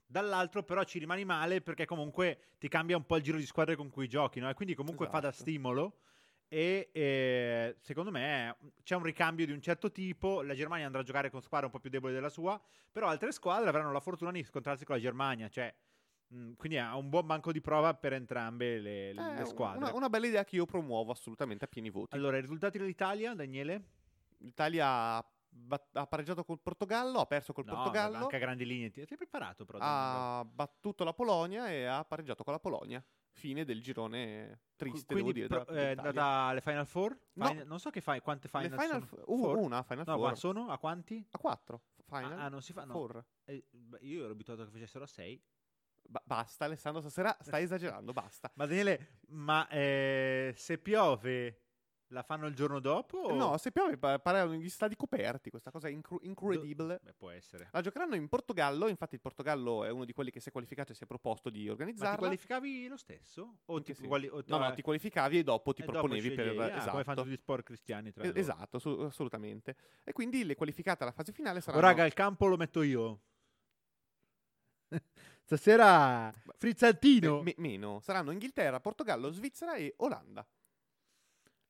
Dall'altro 0.05 0.63
però 0.63 0.83
ci 0.83 0.99
rimani 0.99 1.25
male 1.25 1.61
perché 1.61 1.85
comunque 1.85 2.53
ti 2.59 2.67
cambia 2.69 2.95
un 2.95 3.05
po' 3.05 3.17
il 3.17 3.23
giro 3.23 3.37
di 3.37 3.45
squadre 3.45 3.75
con 3.75 3.89
cui 3.89 4.07
giochi, 4.07 4.39
no? 4.39 4.49
E 4.49 4.53
quindi 4.53 4.73
comunque 4.75 5.07
fa 5.07 5.19
da 5.19 5.29
Esatto. 5.29 5.43
stimolo 5.43 5.97
e 6.49 6.89
eh, 6.93 7.75
secondo 7.81 8.11
me 8.11 8.55
c'è 8.83 8.95
un 8.95 9.03
ricambio 9.03 9.45
di 9.45 9.51
un 9.51 9.61
certo 9.61 9.91
tipo, 9.91 10.41
la 10.41 10.53
Germania 10.53 10.85
andrà 10.85 11.01
a 11.01 11.03
giocare 11.03 11.29
con 11.29 11.41
squadre 11.41 11.65
un 11.65 11.71
po' 11.71 11.79
più 11.79 11.89
deboli 11.89 12.13
della 12.13 12.29
sua, 12.29 12.59
però 12.91 13.07
altre 13.07 13.31
squadre 13.31 13.69
avranno 13.69 13.91
la 13.91 13.99
fortuna 13.99 14.31
di 14.31 14.43
scontrarsi 14.43 14.85
con 14.85 14.95
la 14.95 15.01
Germania, 15.01 15.49
cioè 15.49 15.73
mh, 16.27 16.53
quindi 16.53 16.77
ha 16.77 16.95
un 16.95 17.09
buon 17.09 17.25
banco 17.25 17.51
di 17.51 17.59
prova 17.59 17.93
per 17.93 18.13
entrambe 18.13 18.79
le, 18.79 19.13
le 19.13 19.41
Eh, 19.41 19.45
squadre. 19.45 19.79
Una, 19.79 19.93
una 19.93 20.09
bella 20.09 20.27
idea 20.27 20.43
che 20.45 20.55
io 20.55 20.65
promuovo 20.65 21.11
assolutamente 21.11 21.65
a 21.65 21.67
pieni 21.67 21.89
voti. 21.89 22.15
Allora, 22.15 22.37
i 22.37 22.41
risultati 22.41 22.77
dell'Italia, 22.77 23.33
Daniele? 23.33 23.83
L'Italia 24.39 25.15
ha, 25.15 25.25
pareggiato 26.07 26.43
col 26.43 26.59
Portogallo, 26.61 27.19
ha 27.19 27.25
perso 27.25 27.51
col 27.51 27.65
No, 27.65 27.73
Portogallo, 27.73 28.17
anche 28.17 28.35
a 28.35 28.39
grandi 28.39 28.65
linee. 28.65 28.89
Ti 28.91 29.01
ti 29.01 29.05
sei 29.07 29.17
preparato 29.17 29.65
però? 29.65 29.79
Ha 29.81 30.45
battuto 30.45 31.03
la 31.03 31.13
Polonia 31.13 31.69
e 31.69 31.85
ha 31.85 32.05
pareggiato 32.05 32.43
con 32.43 32.53
la 32.53 32.59
Polonia. 32.59 33.03
Fine 33.37 33.65
del 33.65 33.81
girone 33.83 34.61
triste, 34.75 35.13
Quindi 35.13 35.31
devo 35.33 35.47
dire. 35.47 35.63
pro- 35.63 35.73
della- 35.73 35.87
è 35.89 35.95
andata 35.95 36.23
alle 36.25 36.61
Final 36.61 36.87
Four? 36.87 37.17
No. 37.33 37.53
Non 37.65 37.79
so 37.79 37.91
che 37.91 38.01
fai, 38.01 38.19
quante 38.19 38.49
Le 38.51 38.59
final, 38.69 38.79
Final 38.79 39.07
sono. 39.07 39.21
f- 39.21 39.25
Four? 39.25 39.57
una 39.57 39.83
Final 39.83 40.03
No, 40.07 40.15
Four. 40.17 40.37
sono 40.37 40.69
a 40.69 40.77
quanti? 40.79 41.23
A 41.31 41.37
4 41.37 41.81
Final 42.07 42.31
Ah, 42.39 42.45
ah, 42.45 42.49
non 42.49 42.61
si 42.63 42.73
fa. 42.73 42.83
No. 42.85 42.93
Four. 42.93 43.23
Eh, 43.45 43.67
io 44.01 44.23
ero 44.23 44.31
abituato 44.33 44.63
che 44.65 44.71
facessero 44.71 45.03
a 45.03 45.07
6. 45.07 45.39
Ba- 46.09 46.23
basta 46.25 46.65
Alessandro, 46.65 47.01
stasera 47.01 47.35
stai 47.41 47.63
esagerando, 47.69 48.11
basta. 48.13 48.49
Ma 48.55 48.65
Daniele, 48.65 49.19
ma 49.27 49.67
eh, 49.67 50.53
se 50.55 50.77
piove 50.79 51.66
La 52.11 52.23
fanno 52.23 52.47
il 52.47 52.55
giorno 52.55 52.79
dopo? 52.79 53.17
o- 53.17 53.35
No, 53.35 53.57
se 53.57 53.71
piove 53.73 53.97
pa- 53.97 54.17
parevano 54.17 54.53
gli 54.55 54.69
stadi 54.69 54.95
coperti, 54.95 55.49
questa 55.49 55.71
cosa 55.71 55.89
è 55.89 55.91
incru- 55.91 56.23
incredibile. 56.23 57.01
Beh, 57.03 57.13
può 57.13 57.29
essere. 57.31 57.67
La 57.73 57.81
giocheranno 57.81 58.15
in 58.15 58.29
Portogallo, 58.29 58.87
infatti 58.87 59.15
il 59.15 59.19
Portogallo 59.21 59.83
è 59.83 59.89
uno 59.89 60.05
di 60.05 60.13
quelli 60.13 60.31
che 60.31 60.39
si 60.39 60.47
è 60.47 60.51
qualificato 60.53 60.93
e 60.93 60.95
si 60.95 61.03
è 61.03 61.05
proposto 61.05 61.49
di 61.49 61.59
Ma 61.59 61.65
ti 61.65 61.69
organizzarla. 61.71 62.17
qualificavi 62.17 62.87
lo 62.87 62.95
stesso? 62.95 63.57
O 63.65 63.75
che 63.77 63.83
ti 63.83 63.93
senso? 63.93 64.07
quali- 64.07 64.29
o- 64.29 64.41
No, 64.45 64.57
no, 64.57 64.69
eh, 64.71 64.73
ti 64.75 64.81
qualificavi 64.81 65.39
e 65.39 65.43
dopo 65.43 65.73
ti 65.73 65.81
e 65.81 65.85
dopo 65.85 65.97
proponevi 65.99 66.29
per... 66.31 66.45
sceglievi, 66.45 66.59
ah, 66.71 66.75
esatto. 66.77 66.91
come 66.91 67.03
fanno 67.03 67.17
tutti 67.23 67.29
gli 67.33 67.37
sport 67.37 67.63
cristiani 67.63 68.11
tra 68.13 68.23
loro. 68.23 68.37
esatto, 68.39 68.77
assu- 68.77 68.99
assolutamente. 69.01 69.75
E 70.05 70.13
quindi 70.13 70.45
le 70.45 70.55
qualificate 70.55 71.03
alla 71.03 71.11
fase 71.11 71.33
finale 71.33 71.57
Oh, 71.57 71.61
saranno... 71.61 71.81
raga, 71.81 72.05
il 72.05 72.13
campo 72.13 72.45
lo 72.47 72.55
metto 72.55 72.83
io. 72.83 73.19
Stasera 75.43 76.31
frizzantino. 76.57 77.41
Me- 77.41 77.53
meno, 77.57 77.99
saranno 77.99 78.31
Inghilterra, 78.31 78.79
Portogallo, 78.79 79.29
Svizzera 79.31 79.75
e 79.75 79.93
Olanda. 79.97 80.45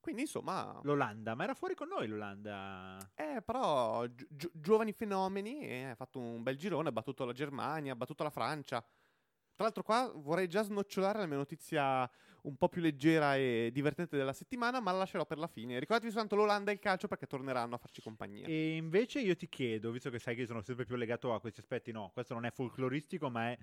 Quindi 0.07 0.23
insomma, 0.23 0.79
L'Olanda, 0.83 1.35
ma 1.35 1.43
era 1.43 1.53
fuori 1.53 1.75
con 1.75 1.89
noi 1.89 2.07
l'Olanda. 2.07 2.97
eh, 3.15 3.41
però 3.41 4.05
gi- 4.07 4.25
gi- 4.29 4.49
giovani 4.53 4.93
fenomeni, 4.93 5.67
e 5.67 5.83
ha 5.83 5.95
fatto 5.95 6.17
un 6.17 6.43
bel 6.43 6.55
girone, 6.55 6.87
ha 6.87 6.91
battuto 6.93 7.25
la 7.25 7.33
Germania, 7.33 7.91
ha 7.91 7.95
battuto 7.97 8.23
la 8.23 8.29
Francia. 8.29 8.79
Tra 8.79 9.65
l'altro 9.65 9.83
qua 9.83 10.09
vorrei 10.15 10.47
già 10.47 10.63
snocciolare 10.63 11.19
la 11.19 11.25
mia 11.25 11.35
notizia 11.35 12.09
un 12.43 12.55
po' 12.55 12.69
più 12.69 12.79
leggera 12.81 13.35
e 13.35 13.69
divertente 13.73 14.15
della 14.15 14.31
settimana, 14.31 14.79
ma 14.79 14.93
la 14.93 14.99
lascerò 14.99 15.25
per 15.25 15.39
la 15.39 15.47
fine. 15.47 15.77
Ricordatevi 15.77 16.09
soltanto 16.09 16.37
l'Olanda 16.37 16.71
e 16.71 16.75
il 16.75 16.79
calcio 16.79 17.09
perché 17.09 17.27
torneranno 17.27 17.75
a 17.75 17.77
farci 17.77 18.01
compagnia. 18.01 18.47
E 18.47 18.77
invece 18.77 19.19
io 19.19 19.35
ti 19.35 19.49
chiedo, 19.49 19.91
visto 19.91 20.09
che 20.09 20.19
sai 20.19 20.37
che 20.37 20.45
sono 20.45 20.61
sempre 20.61 20.85
più 20.85 20.95
legato 20.95 21.33
a 21.33 21.41
questi 21.41 21.59
aspetti, 21.59 21.91
no, 21.91 22.11
questo 22.13 22.33
non 22.33 22.45
è 22.45 22.51
folcloristico, 22.51 23.29
ma 23.29 23.49
è 23.51 23.57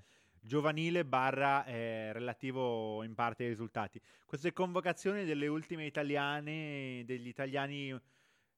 giovanile 0.44 1.04
barra 1.06 1.64
eh, 1.64 2.12
relativo 2.12 3.02
in 3.02 3.14
parte 3.14 3.44
ai 3.44 3.48
risultati. 3.48 4.00
Queste 4.26 4.52
convocazioni 4.52 5.24
delle 5.24 5.46
ultime 5.46 5.86
italiane, 5.86 7.02
degli 7.06 7.28
italiani 7.28 7.98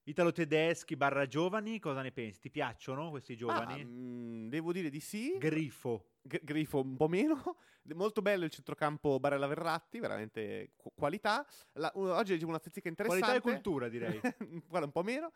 italo-tedeschi 0.03 0.95
barra 0.95 1.25
giovani, 1.27 1.79
cosa 1.79 2.01
ne 2.01 2.11
pensi? 2.11 2.41
Ti 2.41 2.49
piacciono 2.49 3.09
questi 3.09 3.33
Ah, 3.33 3.37
giovani? 3.37 3.83
mm, 3.85 4.47
devo 4.49 4.71
dire 4.71 4.89
di 4.89 4.99
sì. 4.99 5.35
Grifo. 5.37 6.11
G- 6.21 6.43
Grifo 6.43 6.81
un 6.81 6.97
po' 6.97 7.07
meno. 7.07 7.57
Molto 7.95 8.21
bello 8.21 8.43
il 8.43 8.51
centrocampo 8.51 9.19
Barella 9.19 9.47
Verratti, 9.47 9.99
veramente 9.99 10.71
qu- 10.75 10.93
qualità. 10.93 11.45
La- 11.73 11.91
u- 11.95 12.01
oggi 12.01 12.33
leggevo 12.33 12.49
una 12.49 12.59
statistica 12.59 12.89
interessante. 12.89 13.39
Qualità 13.39 13.47
e 13.47 13.53
cultura, 13.53 13.87
direi. 13.87 14.19
Guarda, 14.67 14.85
un 14.87 14.91
po' 14.91 15.03
meno. 15.03 15.31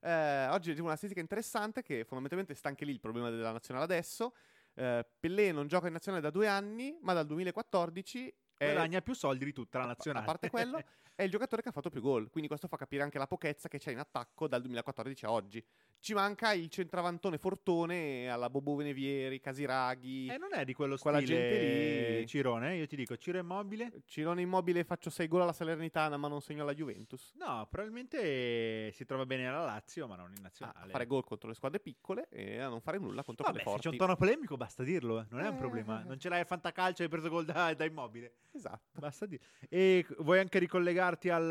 Eh, 0.00 0.48
oggi 0.48 0.68
leggevo 0.68 0.86
una 0.86 0.96
statistica 0.96 1.20
interessante 1.20 1.80
che 1.82 2.04
fondamentalmente 2.04 2.54
sta 2.54 2.68
anche 2.68 2.84
lì 2.84 2.92
il 2.92 3.00
problema 3.00 3.30
della 3.30 3.52
nazionale 3.52 3.84
adesso. 3.84 4.34
Eh, 4.74 5.06
Pellè 5.20 5.52
non 5.52 5.66
gioca 5.66 5.86
in 5.86 5.92
nazionale 5.92 6.22
da 6.22 6.30
due 6.30 6.48
anni, 6.48 6.96
ma 7.00 7.12
dal 7.12 7.26
2014 7.26 8.34
è, 8.56 8.72
Guadagna 8.72 9.00
più 9.00 9.14
soldi 9.14 9.44
di 9.44 9.52
tutta 9.52 9.78
la 9.78 9.86
nazionale. 9.86 10.24
A 10.24 10.28
parte 10.28 10.50
quello, 10.50 10.78
è 11.14 11.22
il 11.22 11.30
giocatore 11.30 11.62
che 11.62 11.68
ha 11.68 11.72
fatto 11.72 11.90
più 11.90 12.00
gol. 12.00 12.30
Quindi 12.30 12.48
questo 12.48 12.68
fa 12.68 12.76
capire 12.76 13.02
anche 13.02 13.18
la 13.18 13.26
pochezza 13.26 13.68
che 13.68 13.78
c'è 13.78 13.90
in 13.90 13.98
attacco 13.98 14.48
dal 14.48 14.60
2014 14.60 15.24
a 15.24 15.32
oggi. 15.32 15.64
Ci 16.04 16.12
manca 16.12 16.52
il 16.52 16.68
centravantone 16.68 17.38
fortone 17.38 18.28
alla 18.28 18.50
Bobo 18.50 18.74
Venevieri, 18.74 19.40
Casiraghi. 19.40 20.26
E 20.26 20.36
non 20.36 20.50
è 20.52 20.62
di 20.66 20.74
quello 20.74 20.98
Quella 20.98 21.16
stile 21.18 21.34
gente 21.34 22.18
lì- 22.18 22.26
Cirone, 22.26 22.76
io 22.76 22.86
ti 22.86 22.94
dico, 22.94 23.16
Ciro 23.16 23.38
Immobile? 23.38 24.02
Cirone 24.04 24.42
immobile 24.42 24.84
faccio 24.84 25.08
6 25.08 25.26
gol 25.28 25.40
alla 25.40 25.54
Salernitana 25.54 26.18
ma 26.18 26.28
non 26.28 26.42
segno 26.42 26.60
alla 26.60 26.74
Juventus. 26.74 27.32
No, 27.36 27.66
probabilmente 27.70 28.92
si 28.92 29.06
trova 29.06 29.24
bene 29.24 29.48
alla 29.48 29.64
Lazio, 29.64 30.06
ma 30.06 30.16
non 30.16 30.28
in 30.32 30.40
Ah, 30.40 30.42
nazionale. 30.42 30.78
a 30.78 30.88
fare 30.90 31.06
gol 31.06 31.24
contro 31.24 31.48
le 31.48 31.54
squadre 31.54 31.80
piccole 31.80 32.28
e 32.28 32.58
a 32.58 32.68
non 32.68 32.82
fare 32.82 32.98
nulla 32.98 33.22
contro 33.22 33.46
Vabbè, 33.46 33.60
se 33.60 33.64
quelle 33.64 33.78
c'è 33.78 33.88
un 33.88 33.96
forti. 33.96 34.06
tono 34.06 34.16
polemico 34.18 34.56
basta 34.58 34.82
dirlo, 34.82 35.20
eh, 35.20 35.26
non 35.30 35.40
è 35.40 35.48
un 35.48 35.54
Eh. 35.54 35.58
problema. 35.58 36.02
Non 36.02 36.18
ce 36.18 36.28
l'hai 36.28 36.40
a 36.40 36.44
fantacalcio 36.44 37.00
e 37.00 37.04
hai 37.06 37.10
preso 37.10 37.30
gol 37.30 37.46
da, 37.46 37.72
da 37.72 37.84
Immobile. 37.86 38.34
Esatto. 38.52 39.00
Basta 39.00 39.24
dire. 39.24 39.42
E 39.70 40.04
vuoi 40.18 40.38
anche 40.38 40.58
ricollegarti 40.58 41.30
al- 41.30 41.50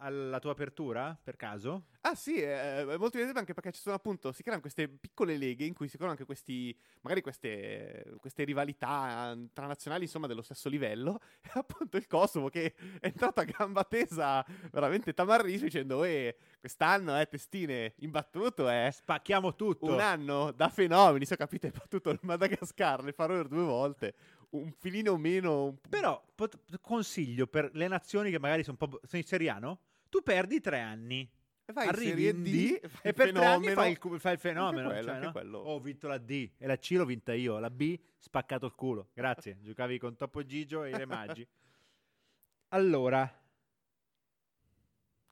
alla 0.00 0.40
tua 0.40 0.50
apertura, 0.50 1.16
per 1.22 1.36
caso? 1.36 1.84
Ah 2.06 2.14
sì, 2.14 2.38
è, 2.38 2.80
è 2.80 2.84
molto 2.98 3.16
divertente 3.16 3.38
anche 3.38 3.54
perché 3.54 3.72
ci 3.72 3.80
sono 3.80 3.94
appunto, 3.94 4.30
si 4.30 4.42
creano 4.42 4.60
queste 4.60 4.88
piccole 4.88 5.38
leghe 5.38 5.64
in 5.64 5.72
cui 5.72 5.86
si 5.88 5.94
creano 5.96 6.12
anche 6.12 6.26
questi, 6.26 6.76
magari 7.00 7.22
queste, 7.22 8.16
queste 8.20 8.44
rivalità 8.44 9.32
eh, 9.32 9.48
tra 9.54 9.66
nazionali 9.66 10.04
insomma 10.04 10.26
dello 10.26 10.42
stesso 10.42 10.68
livello 10.68 11.18
e 11.40 11.48
appunto 11.54 11.96
il 11.96 12.06
Kosovo 12.06 12.50
che 12.50 12.74
è 13.00 13.06
entrato 13.06 13.40
a 13.40 13.44
gamba 13.44 13.84
tesa 13.84 14.44
veramente 14.70 15.14
tamarrito 15.14 15.64
dicendo 15.64 16.04
eh, 16.04 16.36
quest'anno 16.60 17.14
è 17.16 17.26
testine 17.26 17.94
imbattuto 18.00 18.68
è 18.68 18.90
Spacchiamo 18.92 19.54
tutto. 19.54 19.90
un 19.94 20.00
anno 20.00 20.52
da 20.52 20.68
fenomeni, 20.68 21.24
se 21.24 21.32
ho 21.34 21.38
capito 21.38 21.64
hai 21.64 21.72
battuto 21.72 22.10
il 22.10 22.18
Madagascar, 22.20 23.02
le 23.02 23.12
Faroe 23.12 23.48
due 23.48 23.62
volte, 23.64 24.14
un 24.50 24.70
filino 24.72 25.16
meno... 25.16 25.64
un- 25.64 25.76
Però 25.88 26.22
pot- 26.34 26.58
consiglio 26.82 27.46
per 27.46 27.70
le 27.72 27.88
nazioni 27.88 28.30
che 28.30 28.38
magari 28.38 28.62
sono 28.62 28.76
un 28.78 28.88
po' 28.90 29.00
sono 29.06 29.22
in 29.22 29.26
Serie 29.26 29.48
A, 29.48 29.58
no? 29.58 29.78
Tu 30.10 30.22
perdi 30.22 30.60
tre 30.60 30.80
anni. 30.80 31.26
Vai 31.72 31.84
in 31.84 31.90
arrivi 31.90 32.28
in 32.28 32.42
D, 32.42 32.50
D, 32.50 32.86
fai 32.88 33.10
e 33.10 33.12
per 33.12 33.32
tre 33.32 33.44
anni 33.44 33.68
fenomeno. 33.68 33.74
fai 33.74 33.90
il, 34.12 34.20
fai 34.20 34.32
il 34.34 34.38
fenomeno. 34.38 34.88
Anche 34.90 35.02
quello, 35.02 35.32
cioè, 35.32 35.44
no? 35.44 35.58
Oh, 35.58 35.74
ho 35.74 35.80
vinto 35.80 36.08
la 36.08 36.18
D 36.18 36.50
e 36.58 36.66
la 36.66 36.76
C 36.76 36.90
l'ho 36.90 37.06
vinta 37.06 37.32
io, 37.32 37.58
la 37.58 37.70
B 37.70 37.98
spaccato 38.18 38.66
il 38.66 38.74
culo. 38.74 39.08
Grazie, 39.14 39.58
giocavi 39.62 39.98
con 39.98 40.16
Topo 40.16 40.44
Gigio 40.44 40.84
e 40.84 40.90
i 40.90 40.96
Re 40.96 41.06
Maggi. 41.06 41.46
Allora, 42.68 43.30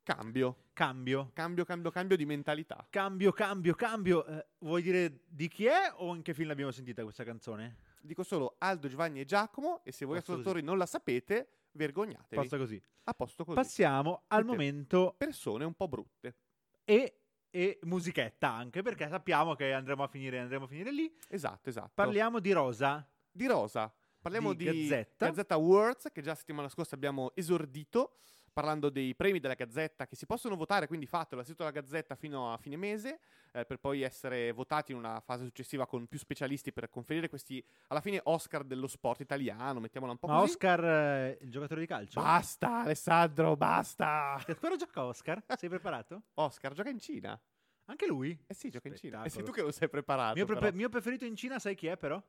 Cambio, 0.05 0.65
cambio. 0.73 1.31
cambio, 1.33 1.65
cambio, 1.65 1.91
cambio 1.93 2.17
di 2.17 2.27
mentalità. 2.27 2.85
Cambio, 2.91 3.31
cambio, 3.31 3.75
cambio. 3.75 4.27
Eh, 4.27 4.47
vuoi 4.59 4.83
dire 4.83 5.21
di 5.29 5.47
chi 5.47 5.67
è 5.67 5.93
o 5.95 6.15
in 6.17 6.23
che 6.23 6.35
film 6.35 6.49
l'abbiamo 6.49 6.73
sentita 6.73 7.05
questa 7.05 7.23
canzone? 7.23 7.77
Dico 8.01 8.25
solo 8.25 8.57
Aldo, 8.59 8.89
Giovanni 8.89 9.21
e 9.21 9.25
Giacomo 9.25 9.85
e 9.85 9.93
se 9.93 10.05
voi 10.05 10.19
ascoltatori 10.19 10.61
non 10.61 10.77
la 10.77 10.87
sapete, 10.87 11.49
vergognatevi. 11.73 12.41
Posta 12.41 12.57
così. 12.57 12.83
A 13.05 13.15
posto 13.15 13.45
così. 13.45 13.57
Passiamo 13.57 14.25
al 14.29 14.41
Siete 14.41 14.51
momento 14.51 15.15
Persone 15.17 15.65
un 15.65 15.75
po' 15.75 15.89
brutte. 15.89 16.37
e, 16.85 17.19
e 17.51 17.79
musichetta 17.83 18.51
anche 18.51 18.83
perché 18.83 19.09
sappiamo 19.09 19.55
che 19.55 19.73
andremo 19.73 20.03
a 20.05 20.09
finire, 20.09 20.39
andremo 20.39 20.65
a 20.65 20.69
finire 20.69 20.93
lì. 20.93 21.13
Esatto, 21.29 21.69
esatto. 21.69 21.91
Parliamo 21.95 22.39
di 22.41 22.53
Rosa. 22.53 23.07
di 23.31 23.47
Rosa. 23.47 23.93
Parliamo 24.21 24.53
Di 24.53 24.71
di, 24.71 24.87
Gazzetta. 24.87 25.27
Gazzetta 25.27 25.55
Awards, 25.55 26.09
che 26.13 26.23
già 26.23 26.35
settimana 26.37 26.69
scorsa 26.69 26.95
abbiamo 26.95 27.33
esordito, 27.35 28.19
parlando 28.53 28.91
dei 28.91 29.15
premi 29.15 29.41
della 29.41 29.55
Gazzetta 29.55 30.07
che 30.07 30.15
si 30.15 30.27
possono 30.27 30.57
votare, 30.57 30.87
quindi 30.87 31.07
fatelo 31.07 31.41
al 31.41 31.47
sito 31.47 31.65
della 31.65 31.71
Gazzetta 31.81 32.15
fino 32.15 32.53
a 32.53 32.57
fine 32.59 32.77
mese, 32.77 33.19
eh, 33.53 33.65
per 33.65 33.79
poi 33.79 34.03
essere 34.03 34.53
votati 34.53 34.93
in 34.93 34.99
una 34.99 35.21
fase 35.21 35.45
successiva 35.45 35.87
con 35.87 36.07
più 36.07 36.19
specialisti 36.19 36.73
per 36.73 36.89
conferire 36.91 37.29
questi, 37.29 37.65
alla 37.89 38.01
fine, 38.01 38.21
Oscar 38.25 38.65
dello 38.65 38.87
sport 38.87 39.21
italiano, 39.21 39.81
mettiamola 39.81 40.13
un 40.13 40.19
po' 40.19 40.27
Ma 40.29 40.39
così. 40.41 40.53
Oscar, 40.53 40.85
eh, 40.85 41.39
il 41.41 41.51
giocatore 41.51 41.81
di 41.81 41.87
calcio? 41.87 42.21
Basta, 42.21 42.81
Alessandro, 42.81 43.57
basta! 43.57 44.41
Che 44.45 44.53
ancora 44.53 44.77
gioca 44.77 45.05
Oscar? 45.05 45.43
Sei 45.57 45.69
preparato? 45.69 46.23
Oscar 46.35 46.73
gioca 46.75 46.91
in 46.91 46.99
Cina. 46.99 47.41
Anche 47.87 48.07
lui? 48.07 48.39
Eh 48.47 48.55
sì, 48.55 48.71
gioca 48.71 48.89
in 48.89 48.97
Cina. 48.97 49.19
E 49.25 49.29
sei 49.29 49.31
Spettacolo. 49.31 49.47
tu 49.51 49.57
che 49.57 49.63
non 49.63 49.73
sei 49.73 49.89
preparato. 49.89 50.35
Mio, 50.35 50.47
pre- 50.47 50.73
mio 50.73 50.89
preferito 50.89 51.25
in 51.25 51.35
Cina, 51.37 51.59
sai 51.59 51.75
chi 51.75 51.89
è 51.89 51.97
però? 51.97 52.23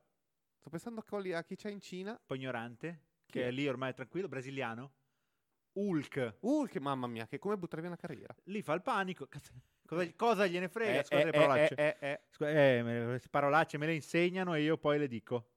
Sto 0.58 0.70
pensando 0.70 1.04
a, 1.06 1.42
chi 1.42 1.56
c'è 1.56 1.70
in 1.70 1.80
Cina. 1.80 2.10
Un 2.12 2.18
po' 2.26 2.34
ignorante. 2.34 3.00
Chi 3.26 3.32
Che 3.38 3.44
è? 3.44 3.46
è 3.48 3.50
lì 3.50 3.68
ormai 3.68 3.90
è 3.90 3.94
tranquillo, 3.94 4.28
brasiliano. 4.28 4.92
Hulk. 5.74 6.34
Che 6.68 6.80
mamma 6.80 7.06
mia, 7.06 7.26
che 7.26 7.38
come 7.38 7.56
buttare 7.56 7.82
via 7.82 7.90
una 7.90 7.98
carriera. 8.00 8.34
Lì 8.44 8.62
fa 8.62 8.72
il 8.74 8.82
panico. 8.82 9.26
Cazzo, 9.26 9.52
Cosa, 9.86 10.10
cosa 10.16 10.46
gliene 10.46 10.68
frega? 10.68 11.00
Eh, 11.00 11.04
Scusate 11.04 11.20
eh, 11.20 11.24
le 11.24 11.30
parolacce. 11.32 11.74
eh, 11.74 11.96
eh, 12.00 12.10
eh. 12.10 12.20
Scu- 12.30 12.46
eh, 12.48 12.82
me- 12.82 13.04
queste 13.06 13.28
parolacce 13.28 13.76
me 13.78 13.86
le 13.86 13.94
insegnano 13.94 14.54
e 14.54 14.62
io 14.62 14.78
poi 14.78 14.98
le 14.98 15.06
dico. 15.08 15.48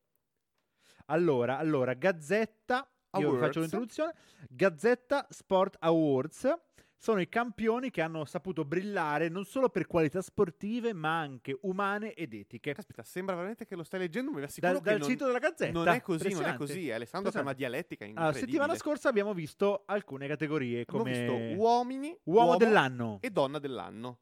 Allora, 1.06 1.58
allora, 1.58 1.94
Gazzetta, 1.94 2.86
io 3.20 3.28
Awards. 3.28 3.40
faccio 3.46 3.60
l'introduzione. 3.62 4.14
Gazzetta 4.50 5.28
Sport 5.30 5.78
Awards 5.80 6.54
sono 6.98 7.22
i 7.22 7.30
campioni 7.30 7.92
che 7.92 8.02
hanno 8.02 8.26
saputo 8.26 8.66
brillare 8.66 9.30
non 9.30 9.46
solo 9.46 9.70
per 9.70 9.86
qualità 9.86 10.22
sportive, 10.22 10.94
ma 10.94 11.20
anche 11.20 11.58
umane 11.62 12.14
ed 12.14 12.34
etiche. 12.34 12.74
Caspita, 12.74 13.04
sembra 13.04 13.36
veramente 13.36 13.66
che 13.66 13.76
lo 13.76 13.84
stai 13.84 14.00
leggendo, 14.00 14.32
ma 14.32 14.40
vi 14.40 14.46
assicuro 14.46 14.74
che 14.80 14.90
dal 14.90 15.00
non, 15.00 15.08
sito 15.10 15.26
della 15.26 15.40
Gazzetta. 15.40 15.72
non 15.72 15.88
è 15.88 16.02
così, 16.02 16.30
non 16.34 16.44
è 16.46 16.56
così. 16.56 16.92
Alessandro 16.92 17.32
ha 17.38 17.42
una 17.42 17.54
dialettica 17.54 18.04
Allora, 18.04 18.22
incredibile. 18.26 18.52
settimana 18.52 18.78
scorsa 18.80 19.10
abbiamo 19.10 19.34
visto 19.34 19.84
alcune 19.86 20.28
categorie 20.28 20.82
Abbiamo 20.82 21.04
come 21.04 21.18
visto 21.18 21.62
uomini, 21.62 22.18
uomo, 22.24 22.46
uomo 22.48 22.58
dell'anno. 22.58 23.20
e 23.22 23.30
donna 23.30 23.60
dell'anno. 23.60 24.20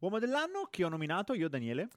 Uomo 0.00 0.18
dell'anno, 0.18 0.68
chi 0.70 0.82
ho 0.84 0.88
nominato? 0.88 1.34
Io, 1.34 1.48
Daniele. 1.48 1.88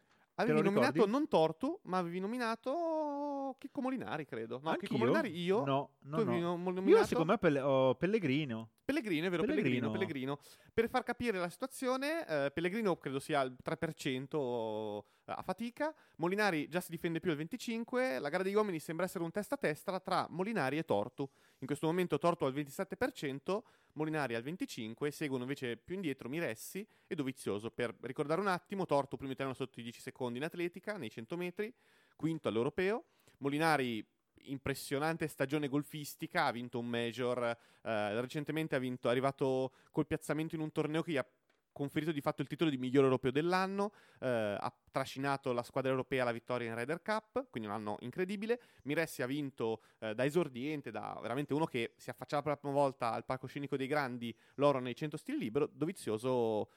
Avevi 0.41 0.61
nominato 0.61 1.05
non 1.07 1.27
Tortu, 1.27 1.79
ma 1.83 1.97
avevi 1.97 2.19
nominato 2.19 3.55
Chicco 3.59 3.81
Molinari, 3.81 4.25
credo. 4.25 4.59
No, 4.63 4.69
Anch'io? 4.69 4.87
Chicco 4.87 4.97
Molinari 4.99 5.39
io. 5.39 5.63
No, 5.65 5.91
no, 6.03 6.17
no. 6.23 6.33
nom- 6.39 6.65
Io 6.67 6.71
nominato 6.73 7.05
secondo 7.05 7.31
me 7.31 7.37
Pelle- 7.37 7.61
ho 7.61 7.95
Pellegrino. 7.95 8.69
Pellegrino, 8.85 9.27
è 9.27 9.29
vero, 9.29 9.43
Pellegrino. 9.43 9.91
Pellegrino. 9.91 10.37
Pellegrino. 10.37 10.71
Per 10.73 10.89
far 10.89 11.03
capire 11.03 11.37
la 11.39 11.49
situazione, 11.49 12.25
eh, 12.27 12.51
Pellegrino 12.51 12.97
credo 12.97 13.19
sia 13.19 13.39
al 13.39 13.55
3% 13.61 15.05
a 15.25 15.41
fatica, 15.41 15.93
Molinari 16.17 16.67
già 16.67 16.81
si 16.81 16.91
difende 16.91 17.19
più 17.19 17.31
al 17.31 17.37
25%, 17.37 18.19
la 18.19 18.29
gara 18.29 18.43
degli 18.43 18.55
uomini 18.55 18.79
sembra 18.79 19.05
essere 19.05 19.23
un 19.23 19.31
testa 19.31 19.55
a 19.55 19.57
testa 19.57 19.99
tra 19.99 20.27
Molinari 20.29 20.77
e 20.77 20.83
Tortu. 20.83 21.29
In 21.59 21.67
questo 21.67 21.87
momento 21.87 22.17
Tortu 22.17 22.45
al 22.45 22.53
27%, 22.53 23.61
Molinari 23.93 24.35
al 24.35 24.43
25%, 24.43 25.09
seguono 25.09 25.43
invece 25.43 25.77
più 25.77 25.95
indietro 25.95 26.29
Miressi 26.29 26.85
e 27.07 27.15
Dovizioso. 27.15 27.71
Per 27.71 27.95
ricordare 28.01 28.41
un 28.41 28.47
attimo, 28.47 28.85
Tortu 28.85 29.17
primo 29.17 29.31
italiano 29.31 29.55
sotto 29.55 29.79
i 29.79 29.83
10 29.83 30.01
secondi 30.01 30.37
in 30.37 30.43
atletica, 30.43 30.97
nei 30.97 31.09
100 31.09 31.37
metri, 31.37 31.73
quinto 32.15 32.47
all'europeo, 32.47 33.05
Molinari 33.37 34.05
impressionante 34.45 35.27
stagione 35.27 35.67
golfistica, 35.67 36.45
ha 36.45 36.51
vinto 36.51 36.79
un 36.79 36.87
major, 36.87 37.43
eh, 37.83 38.21
recentemente 38.21 38.75
ha 38.75 38.79
vinto, 38.79 39.07
è 39.07 39.11
arrivato 39.11 39.73
col 39.91 40.07
piazzamento 40.07 40.55
in 40.55 40.61
un 40.61 40.71
torneo 40.71 41.03
che 41.03 41.11
gli 41.11 41.17
ha 41.17 41.27
conferito 41.71 42.11
di 42.11 42.21
fatto 42.21 42.41
il 42.41 42.47
titolo 42.47 42.69
di 42.69 42.77
miglior 42.77 43.03
europeo 43.03 43.31
dell'anno, 43.31 43.93
eh, 44.19 44.27
ha 44.27 44.73
trascinato 44.91 45.53
la 45.53 45.63
squadra 45.63 45.89
europea 45.89 46.21
alla 46.21 46.31
vittoria 46.31 46.67
in 46.67 46.75
Ryder 46.75 47.01
Cup, 47.01 47.49
quindi 47.49 47.69
un 47.69 47.75
anno 47.75 47.97
incredibile. 48.01 48.61
Miressi 48.83 49.21
ha 49.21 49.25
vinto 49.25 49.81
eh, 49.99 50.13
da 50.13 50.25
esordiente, 50.25 50.91
da 50.91 51.17
veramente 51.21 51.53
uno 51.53 51.65
che 51.65 51.93
si 51.97 52.09
affacciava 52.09 52.41
per 52.41 52.51
la 52.53 52.57
prima 52.57 52.73
volta 52.73 53.11
al 53.11 53.25
palcoscenico 53.25 53.77
dei 53.77 53.87
grandi, 53.87 54.35
l'oro 54.55 54.79
nei 54.79 54.95
100 54.95 55.17
stili 55.17 55.37
libero, 55.37 55.69
Dovizioso 55.71 56.69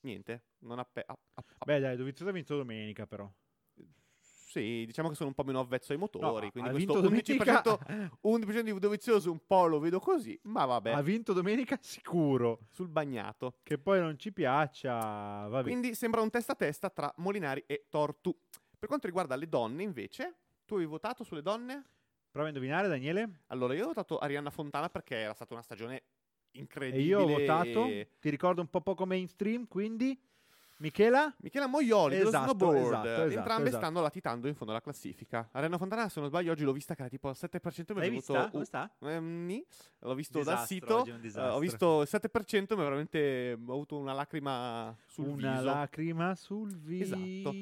niente, 0.00 0.44
non 0.60 0.78
ha... 0.78 0.88
Beh, 1.64 1.78
dai, 1.78 1.96
Dovizioso 1.96 2.30
ha 2.30 2.34
vinto 2.34 2.56
domenica, 2.56 3.06
però. 3.06 3.30
Sì, 4.52 4.84
diciamo 4.86 5.08
che 5.08 5.14
sono 5.14 5.28
un 5.28 5.34
po' 5.34 5.44
meno 5.44 5.60
avvezzo 5.60 5.92
ai 5.92 5.98
motori, 5.98 6.44
No, 6.46 6.50
quindi 6.50 6.70
questo 6.70 7.00
vinto 7.00 7.08
11%, 7.08 7.62
domenica. 7.62 8.18
11% 8.22 8.62
di 8.62 8.78
Dovizioso 8.78 9.30
un 9.30 9.40
po' 9.46 9.66
lo 9.66 9.78
vedo 9.78 9.98
così, 9.98 10.38
ma 10.44 10.64
vabbè, 10.66 10.92
Ha 10.92 11.00
vinto 11.02 11.32
domenica 11.32 11.78
sicuro. 11.80 12.60
sul 12.70 12.88
bagnato. 12.88 13.54
Che 13.62 13.78
poi 13.78 14.00
non 14.00 14.18
ci 14.18 14.32
piaccia. 14.32 15.46
Vabbè. 15.48 15.62
Quindi 15.62 15.94
sembra 15.94 16.20
un 16.20 16.28
testa 16.30 16.52
a 16.52 16.56
testa 16.56 16.90
tra 16.90 17.12
Molinari 17.16 17.64
e 17.66 17.86
Tortu. 17.88 18.36
Per 18.78 18.88
quanto 18.88 19.06
riguarda 19.06 19.36
le 19.36 19.48
donne, 19.48 19.82
invece, 19.82 20.34
tu 20.66 20.74
hai 20.76 20.84
votato 20.86 21.24
sulle 21.24 21.40
donne? 21.42 21.84
Prova 22.30 22.46
a 22.46 22.50
indovinare, 22.50 22.88
Daniele. 22.88 23.42
Allora, 23.48 23.74
io 23.74 23.84
ho 23.84 23.88
votato 23.88 24.18
Arianna 24.18 24.50
Fontana 24.50 24.88
perché 24.90 25.16
era 25.16 25.34
stata 25.34 25.54
una 25.54 25.62
stagione 25.62 25.96
E 26.50 26.58
incredibile. 26.58 27.04
io 27.04 27.20
ho 27.20 27.26
votato. 27.26 27.86
e- 27.86 28.08
Ti 28.20 28.28
ricordo 28.30 28.60
un 28.60 28.68
po' 28.68 28.80
poco 28.80 29.06
mainstream, 29.06 29.66
quindi. 29.68 30.18
Michela? 30.82 31.32
Michela 31.38 31.68
Moioli 31.68 32.16
dello 32.16 32.28
Esatto, 32.28 32.56
snowboard. 32.56 32.76
esatto, 32.86 33.06
esatto, 33.08 33.30
Entrambe 33.38 33.68
esatto. 33.68 33.84
stanno 33.84 34.00
latitando 34.00 34.48
in 34.48 34.54
fondo 34.56 34.72
alla 34.72 34.82
classifica. 34.82 35.48
Arianna 35.52 35.78
Fontana, 35.78 36.08
se 36.08 36.18
non 36.18 36.28
sbaglio, 36.28 36.50
oggi 36.50 36.64
l'ho 36.64 36.72
vista 36.72 36.94
che 36.96 37.02
era 37.02 37.08
tipo 37.10 37.28
al 37.28 37.36
7%. 37.38 37.94
mi 37.94 38.00
L'hai 38.00 38.10
vista? 38.10 38.50
Come 38.50 38.64
sta? 38.64 38.92
Ehm, 39.02 39.62
l'ho 40.00 40.14
visto 40.14 40.42
dal 40.42 40.54
Disastro, 40.66 40.66
sito. 40.66 41.02
un 41.12 41.16
eh, 41.16 41.20
disastro. 41.20 41.54
ho 41.54 41.58
visto 41.60 42.00
il 42.02 42.08
7%, 42.10 42.74
ma 42.76 42.82
veramente 42.82 43.52
ho 43.64 43.72
avuto 43.72 43.96
una 43.96 44.12
lacrima 44.12 44.96
sul 45.06 45.28
Una 45.28 45.52
viso. 45.52 45.64
lacrima 45.64 46.34
sul 46.34 46.76
viso. 46.76 47.14
Esatto. 47.14 47.52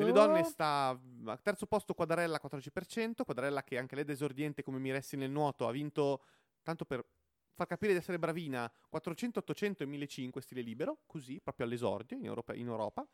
Nelle 0.00 0.12
donne 0.12 0.42
sta 0.44 0.98
a 1.26 1.36
terzo 1.36 1.66
posto 1.66 1.92
Quadarella 1.92 2.40
14%, 2.42 3.24
Quadarella 3.24 3.62
che 3.62 3.76
anche 3.76 3.94
lei 3.94 4.04
da 4.04 4.12
esordiente 4.12 4.62
come 4.62 4.78
Miressi 4.78 5.16
nel 5.16 5.30
nuoto 5.30 5.68
ha 5.68 5.70
vinto 5.70 6.22
tanto 6.62 6.86
per 6.86 7.04
far 7.60 7.66
capire 7.68 7.92
di 7.92 7.98
essere 7.98 8.18
bravina 8.18 8.72
400, 8.88 9.40
800 9.40 9.82
e 9.82 9.86
1500 9.86 10.40
stile 10.40 10.62
libero, 10.62 11.00
così 11.04 11.40
proprio 11.42 11.66
all'esordio 11.66 12.16
in 12.16 12.24
Europa. 12.24 12.54
In 12.54 12.66
Europa. 12.68 13.06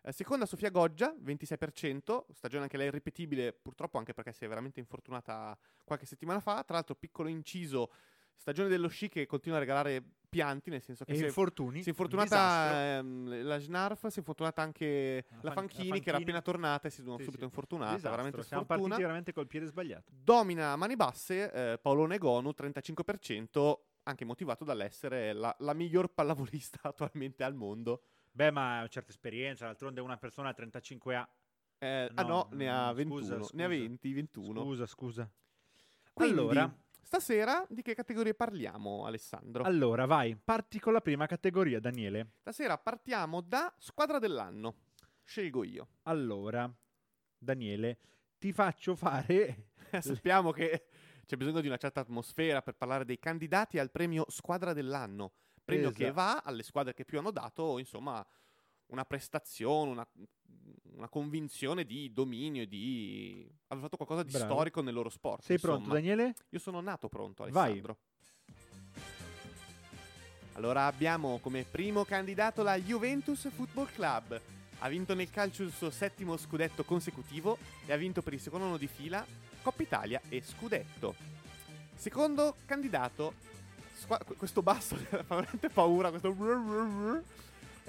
Eh, 0.00 0.12
seconda 0.12 0.46
Sofia 0.46 0.70
Goggia 0.70 1.14
26%, 1.14 2.24
stagione 2.32 2.62
anche 2.62 2.78
lei 2.78 2.86
irripetibile 2.86 3.52
purtroppo 3.52 3.98
anche 3.98 4.14
perché 4.14 4.32
si 4.32 4.44
è 4.46 4.48
veramente 4.48 4.80
infortunata 4.80 5.56
qualche 5.84 6.06
settimana 6.06 6.40
fa, 6.40 6.64
tra 6.64 6.76
l'altro 6.76 6.94
piccolo 6.94 7.28
inciso 7.28 7.92
stagione 8.36 8.68
dello 8.68 8.88
sci 8.88 9.08
che 9.08 9.26
continua 9.26 9.56
a 9.58 9.60
regalare 9.60 10.02
pianti, 10.32 10.70
nel 10.70 10.80
senso 10.82 11.04
che 11.04 11.12
E 11.12 11.16
si 11.16 11.22
è 11.24 11.26
infortuni. 11.26 11.82
si 11.82 11.90
è 11.90 11.92
un 11.92 11.96
infortunata 11.98 12.96
ehm, 12.98 13.42
la 13.44 13.58
Snarf, 13.58 14.06
si 14.06 14.16
è 14.16 14.18
infortunata 14.18 14.62
anche 14.62 15.24
La 15.28 15.36
la, 15.42 15.50
Fan- 15.52 15.68
Fanchini, 15.68 15.88
la 15.90 15.98
che 15.98 16.08
era 16.08 16.18
appena 16.18 16.40
tornata 16.40 16.88
e 16.88 16.90
si 16.90 17.00
è 17.00 17.04
Sì, 17.04 17.10
subito 17.22 17.38
sì. 17.38 17.44
infortunata, 17.44 17.90
Disastro. 17.96 18.10
veramente 18.12 18.42
Siamo 18.42 18.62
sfortuna. 18.64 18.88
partiti 18.88 19.02
veramente 19.02 19.32
col 19.32 19.46
piede 19.46 19.66
sbagliato. 19.66 20.10
Domina 20.14 20.72
a 20.72 20.76
mani 20.76 20.96
basse 20.96 21.52
eh, 21.52 21.78
Paolone 21.78 22.16
Gonu, 22.18 22.50
35%, 22.56 23.74
anche 24.04 24.24
motivato 24.24 24.64
dall'essere 24.64 25.32
la, 25.34 25.54
la 25.60 25.74
miglior 25.74 26.08
pallavolista 26.12 26.80
attualmente 26.88 27.44
al 27.44 27.54
mondo. 27.54 28.02
Beh, 28.30 28.50
ma 28.50 28.76
ha 28.76 28.78
una 28.78 28.88
certa 28.88 29.10
esperienza. 29.10 29.66
D'altronde 29.66 30.00
una 30.00 30.16
persona 30.16 30.48
a 30.48 30.54
35 30.54 31.14
a. 31.14 31.28
Eh, 31.78 32.10
ah 32.14 32.22
No, 32.22 32.28
no, 32.28 32.48
ne 32.52 32.70
ha 32.70 32.86
no, 32.86 32.94
21, 32.94 33.20
scusa, 33.20 33.34
ne 33.34 33.64
ha 33.64 33.66
scusa. 33.66 33.68
20, 33.68 34.12
21. 34.14 34.60
Scusa, 34.62 34.86
scusa. 34.86 35.30
Quindi, 36.14 36.38
Allora, 36.38 36.74
stasera 37.12 37.66
di 37.68 37.82
che 37.82 37.94
categorie 37.94 38.32
parliamo, 38.32 39.04
Alessandro? 39.04 39.64
allora, 39.64 40.06
vai. 40.06 40.34
Parti 40.34 40.80
con 40.80 40.94
la 40.94 41.02
prima 41.02 41.26
categoria, 41.26 41.78
Daniele. 41.78 42.30
Stasera 42.40 42.78
partiamo 42.78 43.42
da 43.42 43.70
squadra 43.76 44.18
dell'anno. 44.18 44.76
Scelgo 45.22 45.62
io. 45.62 45.88
Allora, 46.04 46.72
Daniele, 47.36 47.98
ti 48.38 48.50
faccio 48.54 48.96
fare. 48.96 49.72
Sappiamo 50.00 50.52
che 50.52 50.86
c'è 51.26 51.36
bisogno 51.36 51.60
di 51.60 51.66
una 51.66 51.76
certa 51.76 52.00
atmosfera 52.00 52.62
per 52.62 52.76
parlare 52.76 53.04
dei 53.04 53.18
candidati 53.18 53.78
al 53.78 53.90
premio 53.90 54.24
Squadra 54.28 54.72
dell'anno. 54.72 55.34
Premio 55.62 55.90
che 55.90 56.04
Esatto. 56.08 56.14
va 56.14 56.42
alle 56.42 56.62
squadre 56.62 56.94
che 56.94 57.04
più 57.04 57.18
hanno 57.18 57.30
dato, 57.30 57.78
insomma, 57.78 58.26
una 58.92 59.04
prestazione, 59.04 59.90
una, 59.90 60.06
una 60.94 61.08
convinzione 61.08 61.84
di 61.84 62.12
dominio, 62.12 62.66
di 62.66 63.50
aver 63.68 63.84
fatto 63.84 63.96
qualcosa 63.96 64.22
di 64.22 64.30
Bravo. 64.30 64.52
storico 64.52 64.82
nel 64.82 64.94
loro 64.94 65.08
sport. 65.08 65.42
Sei 65.42 65.56
insomma. 65.56 65.76
pronto, 65.76 65.94
Daniele? 65.94 66.34
Io 66.50 66.58
sono 66.58 66.80
nato 66.80 67.08
pronto, 67.08 67.46
Vai. 67.48 67.64
Alessandro. 67.64 67.96
Allora 70.54 70.84
abbiamo 70.84 71.38
come 71.40 71.64
primo 71.64 72.04
candidato 72.04 72.62
la 72.62 72.78
Juventus 72.78 73.48
Football 73.50 73.88
Club. 73.92 74.40
Ha 74.80 74.88
vinto 74.88 75.14
nel 75.14 75.30
calcio 75.30 75.62
il 75.62 75.72
suo 75.72 75.90
settimo 75.90 76.36
scudetto 76.36 76.84
consecutivo 76.84 77.56
e 77.86 77.92
ha 77.92 77.96
vinto 77.96 78.20
per 78.20 78.34
il 78.34 78.40
secondo 78.40 78.66
anno 78.66 78.76
di 78.76 78.88
fila 78.88 79.24
Coppa 79.62 79.82
Italia 79.82 80.20
e 80.28 80.42
scudetto. 80.42 81.14
Secondo 81.94 82.56
candidato, 82.66 83.34
squa- 83.94 84.20
questo 84.36 84.60
basso 84.60 84.96
fa 85.08 85.22
veramente 85.22 85.70
paura, 85.70 86.10
questo... 86.10 86.34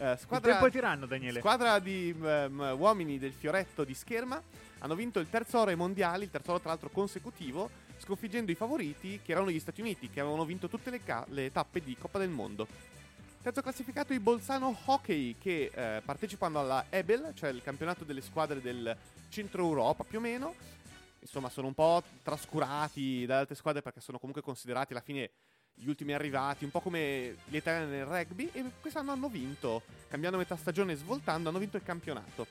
Eh, 0.03 0.11
Il 0.11 0.19
squadra, 0.19 0.51
tempo 0.51 0.65
è 0.65 0.71
tiranno, 0.71 1.05
Daniele. 1.05 1.39
Squadra 1.39 1.79
di 1.79 2.13
ehm, 2.21 2.75
uomini 2.77 3.17
del 3.17 3.31
fioretto 3.31 3.85
di 3.85 3.93
scherma 3.93 4.41
hanno 4.79 4.95
vinto 4.95 5.19
il 5.19 5.29
terzo 5.29 5.59
oro 5.59 5.69
ai 5.69 5.77
mondiali, 5.77 6.25
il 6.25 6.29
terzo 6.29 6.51
oro 6.51 6.59
tra 6.59 6.69
l'altro 6.71 6.89
consecutivo, 6.89 7.69
sconfiggendo 7.99 8.51
i 8.51 8.55
favoriti 8.55 9.21
che 9.23 9.31
erano 9.31 9.49
gli 9.49 9.59
Stati 9.59 9.79
Uniti, 9.79 10.09
che 10.09 10.19
avevano 10.19 10.43
vinto 10.43 10.67
tutte 10.67 10.89
le, 10.89 11.01
ca- 11.01 11.25
le 11.29 11.53
tappe 11.53 11.81
di 11.81 11.95
Coppa 11.97 12.19
del 12.19 12.27
Mondo. 12.27 12.67
Terzo 13.41 13.61
classificato 13.61 14.11
i 14.11 14.19
Bolzano 14.19 14.77
Hockey, 14.85 15.37
che 15.39 15.71
eh, 15.73 16.01
partecipano 16.03 16.59
alla 16.59 16.85
Ebel, 16.89 17.31
cioè 17.33 17.51
il 17.51 17.61
campionato 17.61 18.03
delle 18.03 18.21
squadre 18.21 18.59
del 18.59 18.95
centro 19.29 19.63
Europa 19.63 20.03
più 20.03 20.17
o 20.17 20.21
meno. 20.21 20.53
Insomma, 21.21 21.47
sono 21.47 21.67
un 21.67 21.73
po' 21.73 22.03
trascurati 22.21 23.25
dalle 23.25 23.41
altre 23.41 23.55
squadre 23.55 23.81
perché 23.81 24.01
sono 24.01 24.19
comunque 24.19 24.41
considerati 24.41 24.91
alla 24.91 25.01
fine 25.01 25.29
gli 25.75 25.87
ultimi 25.87 26.13
arrivati, 26.13 26.63
un 26.63 26.71
po' 26.71 26.79
come 26.79 27.37
gli 27.45 27.55
italiani 27.55 27.91
nel 27.91 28.05
rugby, 28.05 28.49
e 28.53 28.63
quest'anno 28.79 29.11
hanno 29.11 29.29
vinto, 29.29 29.81
cambiando 30.07 30.37
metà 30.37 30.55
stagione 30.55 30.93
e 30.93 30.95
svoltando, 30.95 31.49
hanno 31.49 31.59
vinto 31.59 31.77
il 31.77 31.83
campionato. 31.83 32.45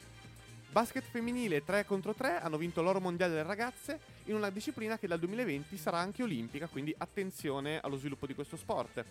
Basket 0.70 1.04
femminile 1.04 1.64
3 1.64 1.84
contro 1.84 2.14
3 2.14 2.40
hanno 2.40 2.56
vinto 2.56 2.80
l'oro 2.80 2.98
mondiale 2.98 3.34
delle 3.34 3.46
ragazze 3.46 4.00
in 4.24 4.34
una 4.34 4.48
disciplina 4.48 4.98
che 4.98 5.06
dal 5.06 5.18
2020 5.18 5.76
sarà 5.76 5.98
anche 5.98 6.22
olimpica, 6.22 6.66
quindi 6.66 6.94
attenzione 6.96 7.78
allo 7.80 7.98
sviluppo 7.98 8.26
di 8.26 8.34
questo 8.34 8.56
sport. 8.56 9.04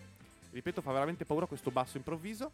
Ripeto, 0.52 0.82
fa 0.82 0.92
veramente 0.92 1.24
paura 1.24 1.46
questo 1.46 1.70
basso 1.70 1.98
improvviso. 1.98 2.52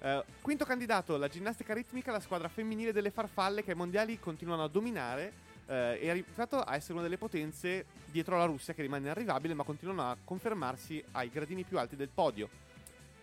Eh, 0.00 0.24
quinto 0.40 0.64
candidato, 0.64 1.16
la 1.16 1.28
ginnastica 1.28 1.74
ritmica, 1.74 2.10
la 2.10 2.18
squadra 2.18 2.48
femminile 2.48 2.92
delle 2.92 3.10
farfalle 3.10 3.62
che 3.62 3.70
ai 3.70 3.76
mondiali 3.76 4.18
continuano 4.18 4.64
a 4.64 4.68
dominare 4.68 5.32
eh, 5.66 6.00
è 6.00 6.08
arrivato 6.08 6.60
a 6.60 6.74
essere 6.74 6.94
una 6.94 7.02
delle 7.02 7.18
potenze 7.18 7.86
dietro 8.10 8.36
alla 8.36 8.44
Russia 8.44 8.74
che 8.74 8.82
rimane 8.82 9.04
inarrivabile 9.04 9.54
ma 9.54 9.64
continuano 9.64 10.02
a 10.02 10.16
confermarsi 10.22 11.02
ai 11.12 11.30
gradini 11.30 11.64
più 11.64 11.78
alti 11.78 11.96
del 11.96 12.08
podio. 12.08 12.48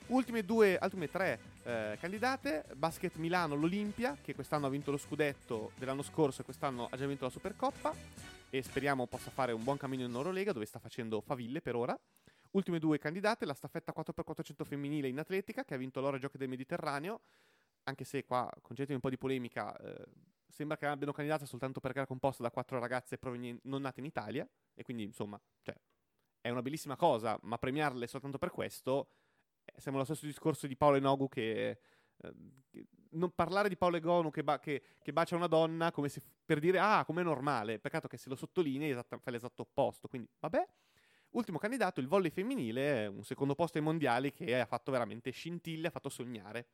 Ultime 0.08 0.44
due, 0.44 0.78
ultime 0.82 1.10
tre 1.10 1.40
eh, 1.64 1.98
candidate, 2.00 2.66
Basket 2.76 3.16
Milano, 3.16 3.56
l'Olimpia, 3.56 4.18
che 4.22 4.36
quest'anno 4.36 4.66
ha 4.66 4.70
vinto 4.70 4.92
lo 4.92 4.98
scudetto 4.98 5.72
dell'anno 5.78 6.02
scorso 6.02 6.42
e 6.42 6.44
quest'anno 6.44 6.88
ha 6.90 6.98
già 6.98 7.06
vinto 7.06 7.24
la 7.24 7.30
Supercoppa 7.30 7.94
e 8.50 8.62
speriamo 8.62 9.08
possa 9.08 9.32
fare 9.32 9.54
un 9.54 9.64
buon 9.64 9.78
cammino 9.78 10.04
in 10.04 10.14
Eurolega 10.14 10.52
dove 10.52 10.66
sta 10.66 10.80
facendo 10.80 11.22
faville 11.22 11.62
per 11.62 11.76
ora. 11.76 11.98
Ultime 12.52 12.80
due 12.80 12.98
candidate, 12.98 13.46
la 13.46 13.54
staffetta 13.54 13.94
4x400 13.96 14.66
femminile 14.66 15.08
in 15.08 15.18
atletica 15.18 15.64
che 15.64 15.76
ha 15.76 15.78
vinto 15.78 16.02
l'oro 16.02 16.18
giochi 16.18 16.38
del 16.38 16.50
Mediterraneo, 16.50 17.22
anche 17.84 18.04
se 18.04 18.26
qua, 18.26 18.52
concedetemi 18.62 18.96
un 18.96 19.02
po' 19.02 19.10
di 19.10 19.18
polemica, 19.18 19.74
eh, 19.78 20.06
sembra 20.52 20.78
che 20.78 20.86
abbiano 20.86 21.12
candidata 21.12 21.46
soltanto 21.46 21.80
perché 21.80 21.98
era 22.00 22.08
composta 22.08 22.44
da 22.44 22.52
quattro 22.52 22.80
ragazze 22.80 23.18
provenien- 23.18 23.60
non 23.64 23.82
nate 23.82 24.00
in 24.00 24.06
Italia 24.06 24.48
e 24.74 24.84
quindi 24.84 25.04
insomma, 25.04 25.40
cioè, 25.62 25.76
è 26.42 26.50
una 26.50 26.62
bellissima 26.62 26.96
cosa, 26.96 27.38
ma 27.44 27.58
premiarle 27.58 28.08
soltanto 28.08 28.38
per 28.38 28.52
questo 28.52 29.10
eh, 29.66 29.74
sembra 29.80 30.02
lo 30.02 30.06
stesso 30.08 30.26
discorso 30.26 30.68
di 30.68 30.76
Paolo 30.76 30.98
Enogu 30.98 31.28
che, 31.30 31.80
eh, 32.18 32.34
non 33.12 33.32
parlare 33.32 33.70
di 33.70 33.78
Paolo 33.78 33.98
Egonu 33.98 34.30
che, 34.30 34.44
ba- 34.44 34.60
che- 34.60 34.82
che 35.02 35.14
bacia 35.14 35.36
una 35.36 35.48
donna 35.48 35.92
come 35.92 36.10
se 36.10 36.22
per 36.46 36.60
dire 36.60 36.80
ah, 36.80 37.04
com'è 37.06 37.24
normale, 37.24 37.80
peccato 37.80 38.08
che 38.08 38.18
se 38.18 38.30
lo 38.30 38.36
sottolinei 38.36 38.90
esatta- 38.92 39.18
fa 39.18 39.32
l'esatto 39.32 39.64
opposto, 39.64 40.08
quindi 40.08 40.30
vabbè. 40.40 40.68
Ultimo 41.32 41.58
candidato, 41.60 42.02
il 42.02 42.08
volley 42.08 42.30
femminile, 42.30 43.08
un 43.08 43.24
secondo 43.24 43.56
posto 43.56 43.78
ai 43.78 43.84
mondiali 43.86 44.34
che 44.34 44.60
ha 44.60 44.66
fatto 44.66 44.92
veramente 44.92 45.32
scintille, 45.32 45.88
ha 45.88 45.90
fatto 45.92 46.10
sognare. 46.10 46.68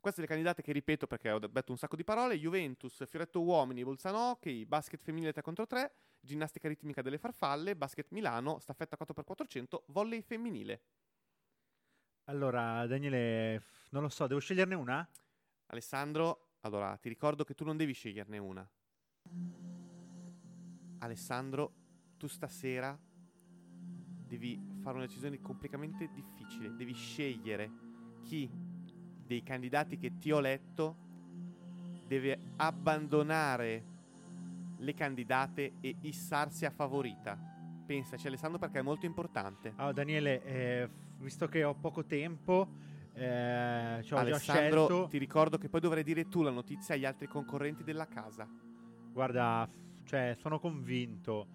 Queste 0.00 0.20
le 0.20 0.26
candidate 0.28 0.62
che 0.62 0.72
ripeto 0.72 1.06
perché 1.06 1.30
ho 1.30 1.38
detto 1.38 1.72
un 1.72 1.78
sacco 1.78 1.96
di 1.96 2.04
parole: 2.04 2.38
Juventus, 2.38 3.04
Fioretto 3.06 3.42
Uomini, 3.42 3.82
Bolzano 3.82 4.30
Hockey, 4.30 4.64
basket 4.64 5.02
femminile 5.02 5.32
3 5.32 5.42
contro 5.42 5.66
3, 5.66 5.94
ginnastica 6.20 6.68
ritmica 6.68 7.02
delle 7.02 7.18
farfalle, 7.18 7.74
basket 7.74 8.10
Milano, 8.10 8.58
staffetta 8.58 8.96
4x400, 8.96 9.84
volley 9.86 10.22
femminile. 10.22 10.82
Allora, 12.24 12.86
Daniele, 12.86 13.62
non 13.90 14.02
lo 14.02 14.08
so, 14.08 14.26
devo 14.26 14.40
sceglierne 14.40 14.74
una? 14.74 15.08
Alessandro, 15.66 16.54
allora 16.60 16.96
ti 16.96 17.08
ricordo 17.08 17.44
che 17.44 17.54
tu 17.54 17.64
non 17.64 17.76
devi 17.76 17.92
sceglierne 17.92 18.38
una. 18.38 18.68
Alessandro, 20.98 21.74
tu 22.16 22.26
stasera 22.26 22.98
devi 24.26 24.60
fare 24.80 24.96
una 24.96 25.06
decisione 25.06 25.40
completamente 25.40 26.10
difficile. 26.10 26.74
Devi 26.74 26.94
scegliere 26.94 27.70
chi 28.24 28.50
dei 29.26 29.42
candidati 29.42 29.98
che 29.98 30.18
ti 30.18 30.30
ho 30.30 30.40
letto 30.40 31.04
deve 32.06 32.38
abbandonare 32.56 33.94
le 34.78 34.94
candidate 34.94 35.74
e 35.80 35.96
issarsi 36.02 36.64
a 36.64 36.70
favorita. 36.70 37.36
Pensaci 37.86 38.26
Alessandro 38.26 38.58
perché 38.58 38.78
è 38.78 38.82
molto 38.82 39.06
importante. 39.06 39.72
Allora, 39.76 39.92
Daniele, 39.92 40.42
eh, 40.44 40.88
visto 41.18 41.46
che 41.46 41.64
ho 41.64 41.74
poco 41.74 42.04
tempo, 42.04 42.68
eh, 43.14 44.00
ci 44.02 44.12
ho 44.12 44.16
già 44.16 44.22
Alessandro, 44.22 44.86
scelto. 44.86 45.06
ti 45.08 45.18
ricordo 45.18 45.58
che 45.58 45.68
poi 45.68 45.80
dovrai 45.80 46.02
dire 46.02 46.28
tu 46.28 46.42
la 46.42 46.50
notizia 46.50 46.94
agli 46.94 47.04
altri 47.04 47.26
concorrenti 47.26 47.82
della 47.82 48.06
casa. 48.06 48.48
Guarda, 49.12 49.68
cioè, 50.04 50.34
sono 50.38 50.58
convinto. 50.58 51.46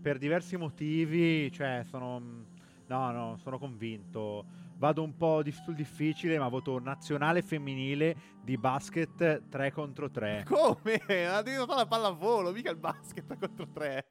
Per 0.00 0.18
diversi 0.18 0.56
motivi, 0.56 1.50
cioè, 1.52 1.82
sono... 1.84 2.46
No, 2.86 3.10
no, 3.10 3.36
sono 3.38 3.58
convinto. 3.58 4.44
Vado 4.78 5.02
un 5.02 5.16
po' 5.16 5.42
di- 5.42 5.50
sul 5.50 5.74
difficile, 5.74 6.38
ma 6.38 6.46
voto 6.48 6.78
nazionale 6.78 7.42
femminile 7.42 8.16
di 8.42 8.56
basket 8.56 9.48
3 9.48 9.72
contro 9.72 10.08
3. 10.08 10.44
Come? 10.48 11.02
Ha 11.26 11.42
devi 11.42 11.56
fare 11.56 11.74
la 11.74 11.86
pallavolo, 11.86 12.52
mica 12.52 12.70
il 12.70 12.76
basket 12.76 13.36
contro 13.38 13.68
tre. 13.72 14.06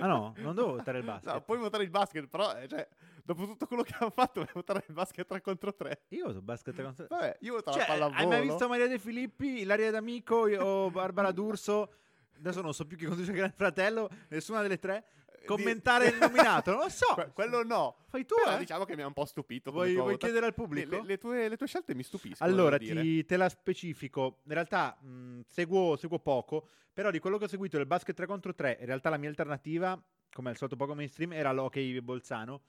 Ah 0.00 0.06
no, 0.06 0.32
non 0.38 0.54
devo 0.54 0.72
votare 0.72 0.98
il 0.98 1.04
basket. 1.04 1.32
No, 1.32 1.40
puoi 1.42 1.58
votare 1.58 1.84
il 1.84 1.90
basket, 1.90 2.26
però, 2.28 2.56
eh, 2.56 2.66
cioè, 2.66 2.88
dopo 3.22 3.44
tutto 3.46 3.66
quello 3.66 3.82
che 3.82 3.94
hanno 3.98 4.10
fatto, 4.10 4.40
vuoi 4.40 4.48
votare 4.54 4.82
il 4.88 4.94
basket 4.94 5.26
3 5.26 5.40
contro 5.42 5.74
3. 5.74 6.02
Io 6.08 6.26
voto 6.26 6.40
basket 6.42 6.74
3 6.74 6.82
contro 6.84 7.06
3. 7.06 7.16
Vabbè, 7.16 7.36
io 7.40 7.52
voto 7.52 7.70
Cioè, 7.72 7.80
la 7.80 7.86
pallavolo. 7.86 8.18
hai 8.18 8.26
mai 8.26 8.40
visto 8.42 8.68
Maria 8.68 8.88
De 8.88 8.98
Filippi, 8.98 9.60
Ilaria 9.60 9.90
D'Amico 9.90 10.46
o 10.58 10.90
Barbara 10.90 11.30
D'Urso? 11.30 11.92
Adesso 12.38 12.62
non 12.62 12.74
so 12.74 12.86
più 12.86 12.96
chi 12.96 13.04
conduce 13.06 13.30
il 13.30 13.36
Gran 13.36 13.52
Fratello, 13.54 14.08
nessuna 14.28 14.60
delle 14.62 14.78
tre. 14.78 15.04
Commentare 15.46 16.08
il 16.08 16.16
nominato, 16.20 16.70
non 16.72 16.80
lo 16.80 16.88
so. 16.88 17.14
Que- 17.14 17.30
quello 17.32 17.62
no. 17.64 17.96
Fai 18.08 18.24
tu, 18.26 18.34
Però 18.36 18.56
eh? 18.56 18.58
diciamo 18.58 18.84
che 18.84 18.94
mi 18.96 19.02
ha 19.02 19.06
un 19.06 19.12
po' 19.12 19.24
stupito. 19.24 19.70
Vuoi, 19.70 19.94
vuoi 19.94 20.16
chiedere 20.18 20.46
al 20.46 20.54
pubblico? 20.54 20.96
le- 20.96 21.02
le 21.04 21.18
tue, 21.18 21.48
le 21.48 21.56
tue 21.56 21.66
scelte 21.66 21.94
mi 21.94 22.02
stupiscono. 22.02 22.50
Allora, 22.50 22.76
ti, 22.78 23.24
te 23.24 23.36
la 23.36 23.48
specifico. 23.48 24.40
In 24.44 24.52
realtà 24.52 24.96
mh, 25.00 25.40
seguo, 25.46 25.96
seguo 25.96 26.18
poco, 26.18 26.68
però 26.92 27.10
di 27.10 27.18
quello 27.18 27.38
che 27.38 27.44
ho 27.44 27.48
seguito 27.48 27.76
del 27.76 27.86
basket 27.86 28.14
3 28.14 28.26
contro 28.26 28.54
3, 28.54 28.78
in 28.80 28.86
realtà 28.86 29.08
la 29.10 29.16
mia 29.16 29.28
alternativa, 29.28 30.00
come 30.32 30.50
al 30.50 30.56
solito 30.56 30.76
poco 30.76 30.94
mainstream, 30.94 31.32
era 31.32 31.52
l'hockey 31.52 32.00
Bolzano. 32.00 32.60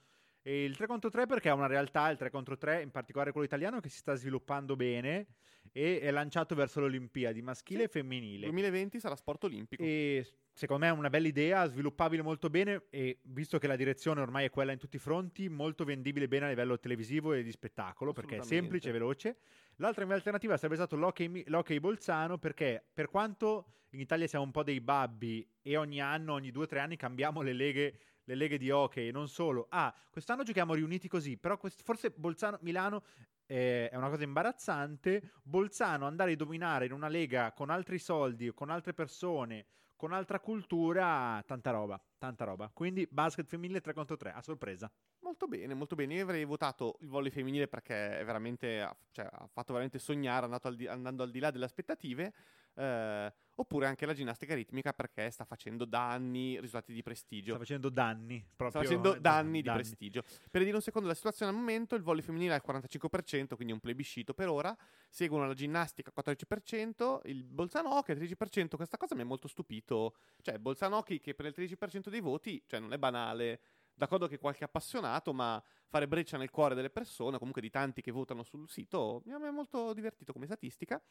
E 0.48 0.64
il 0.64 0.76
3 0.76 0.86
contro 0.86 1.10
3 1.10 1.26
perché 1.26 1.50
è 1.50 1.52
una 1.52 1.66
realtà, 1.66 2.08
il 2.08 2.16
3 2.16 2.30
contro 2.30 2.56
3, 2.56 2.80
in 2.80 2.90
particolare 2.90 3.32
quello 3.32 3.44
italiano, 3.44 3.80
che 3.80 3.90
si 3.90 3.98
sta 3.98 4.14
sviluppando 4.14 4.76
bene 4.76 5.26
e 5.72 6.00
è 6.00 6.10
lanciato 6.10 6.54
verso 6.54 6.80
le 6.80 6.86
Olimpiadi, 6.86 7.42
maschile 7.42 7.80
Sì. 7.80 7.84
e 7.84 7.88
femminile. 7.88 8.46
2020 8.46 8.98
sarà 8.98 9.14
sport 9.14 9.44
olimpico. 9.44 9.82
E 9.82 10.26
secondo 10.54 10.86
me 10.86 10.90
è 10.90 10.94
una 10.94 11.10
bella 11.10 11.28
idea, 11.28 11.66
sviluppabile 11.66 12.22
molto 12.22 12.48
bene 12.48 12.84
e 12.88 13.18
visto 13.24 13.58
che 13.58 13.66
la 13.66 13.76
direzione 13.76 14.22
ormai 14.22 14.46
è 14.46 14.50
quella 14.50 14.72
in 14.72 14.78
tutti 14.78 14.96
i 14.96 14.98
fronti, 14.98 15.50
molto 15.50 15.84
vendibile 15.84 16.28
bene 16.28 16.46
a 16.46 16.48
livello 16.48 16.78
televisivo 16.78 17.34
e 17.34 17.42
di 17.42 17.52
spettacolo 17.52 18.14
perché 18.14 18.38
è 18.38 18.42
semplice 18.42 18.88
e 18.88 18.92
veloce. 18.92 19.36
L'altra 19.76 20.06
mia 20.06 20.14
alternativa 20.14 20.56
sarebbe 20.56 20.76
stato 20.76 20.96
l'hockey, 20.96 21.44
l'hockey 21.48 21.78
Bolzano 21.78 22.38
perché 22.38 22.82
per 22.90 23.10
quanto 23.10 23.66
in 23.90 24.00
Italia 24.00 24.26
siamo 24.26 24.46
un 24.46 24.50
po' 24.50 24.62
dei 24.62 24.80
babbi 24.80 25.46
e 25.60 25.76
ogni 25.76 26.00
anno, 26.00 26.32
ogni 26.32 26.50
due 26.50 26.64
o 26.64 26.66
tre 26.66 26.78
anni 26.78 26.96
cambiamo 26.96 27.42
le 27.42 27.52
leghe, 27.52 27.98
le 28.28 28.34
leghe 28.34 28.58
di 28.58 28.70
hockey 28.70 29.10
non 29.10 29.26
solo. 29.26 29.66
Ah, 29.70 29.94
quest'anno 30.10 30.42
giochiamo 30.42 30.74
riuniti 30.74 31.08
così, 31.08 31.38
però 31.38 31.56
quest- 31.56 31.82
forse 31.82 32.10
Bolzano-Milano 32.10 33.02
eh, 33.46 33.88
è 33.88 33.96
una 33.96 34.10
cosa 34.10 34.22
imbarazzante. 34.24 35.32
Bolzano 35.42 36.06
andare 36.06 36.32
a 36.32 36.36
dominare 36.36 36.84
in 36.84 36.92
una 36.92 37.08
lega 37.08 37.52
con 37.52 37.70
altri 37.70 37.98
soldi, 37.98 38.52
con 38.52 38.68
altre 38.68 38.92
persone, 38.92 39.64
con 39.96 40.12
altra 40.12 40.40
cultura, 40.40 41.42
tanta 41.46 41.70
roba, 41.70 41.98
tanta 42.18 42.44
roba. 42.44 42.70
Quindi 42.72 43.08
basket 43.10 43.46
femminile 43.46 43.80
3 43.80 43.94
contro 43.94 44.16
3, 44.18 44.32
a 44.32 44.42
sorpresa. 44.42 44.92
Molto 45.20 45.48
bene, 45.48 45.72
molto 45.72 45.94
bene. 45.96 46.14
Io 46.14 46.22
avrei 46.22 46.44
votato 46.44 46.98
il 47.00 47.08
volley 47.08 47.30
femminile 47.30 47.66
perché 47.66 48.18
è 48.18 48.24
veramente, 48.26 48.96
cioè, 49.10 49.26
ha 49.30 49.48
fatto 49.50 49.72
veramente 49.72 49.98
sognare, 49.98 50.46
al 50.46 50.76
di- 50.76 50.86
andando 50.86 51.22
al 51.22 51.30
di 51.30 51.38
là 51.38 51.50
delle 51.50 51.64
aspettative. 51.64 52.34
Eh, 52.78 53.32
oppure 53.56 53.86
anche 53.86 54.06
la 54.06 54.14
ginnastica 54.14 54.54
ritmica 54.54 54.92
perché 54.92 55.30
sta 55.30 55.44
facendo 55.44 55.84
da 55.84 56.10
anni 56.10 56.60
risultati 56.60 56.92
di 56.92 57.02
prestigio. 57.02 57.50
Sta 57.50 57.58
facendo 57.58 57.88
danni. 57.88 58.38
Proprio, 58.54 58.70
Sta 58.70 58.80
facendo 58.80 59.16
eh, 59.16 59.20
danni 59.20 59.62
di 59.62 59.70
prestigio. 59.70 60.22
Per 60.50 60.62
dire 60.62 60.76
un 60.76 60.82
secondo 60.82 61.08
la 61.08 61.14
situazione 61.14 61.50
al 61.50 61.58
momento, 61.58 61.96
il 61.96 62.02
volley 62.02 62.22
femminile 62.22 62.54
è 62.54 62.60
al 62.62 62.62
45%, 62.64 63.56
quindi 63.56 63.72
un 63.72 63.80
plebiscito 63.80 64.32
per 64.32 64.48
ora. 64.48 64.76
Seguono 65.08 65.46
la 65.46 65.54
ginnastica 65.54 66.12
al 66.14 66.24
14%, 66.24 67.20
il 67.24 67.44
Bolzano 67.44 67.96
Hockey 67.96 68.14
al 68.14 68.22
13%. 68.22 68.76
Questa 68.76 68.96
cosa 68.96 69.16
mi 69.16 69.22
ha 69.22 69.26
molto 69.26 69.48
stupito. 69.48 70.14
Cioè, 70.40 70.58
Bolzano 70.58 70.98
Hockey 70.98 71.18
che 71.18 71.34
per 71.34 71.46
il 71.46 71.54
13% 71.56 72.08
dei 72.08 72.20
voti, 72.20 72.62
cioè 72.64 72.78
non 72.78 72.92
è 72.92 72.98
banale. 72.98 73.60
D'accordo 73.92 74.28
che 74.28 74.38
qualche 74.38 74.62
appassionato, 74.62 75.32
ma 75.32 75.60
fare 75.88 76.06
breccia 76.06 76.36
nel 76.36 76.50
cuore 76.50 76.76
delle 76.76 76.90
persone, 76.90 77.36
comunque 77.38 77.60
di 77.60 77.68
tanti 77.70 78.00
che 78.00 78.12
votano 78.12 78.44
sul 78.44 78.68
sito, 78.68 79.22
mi 79.24 79.32
ha 79.32 79.50
molto 79.50 79.92
divertito 79.92 80.32
come 80.32 80.46
statistica. 80.46 81.02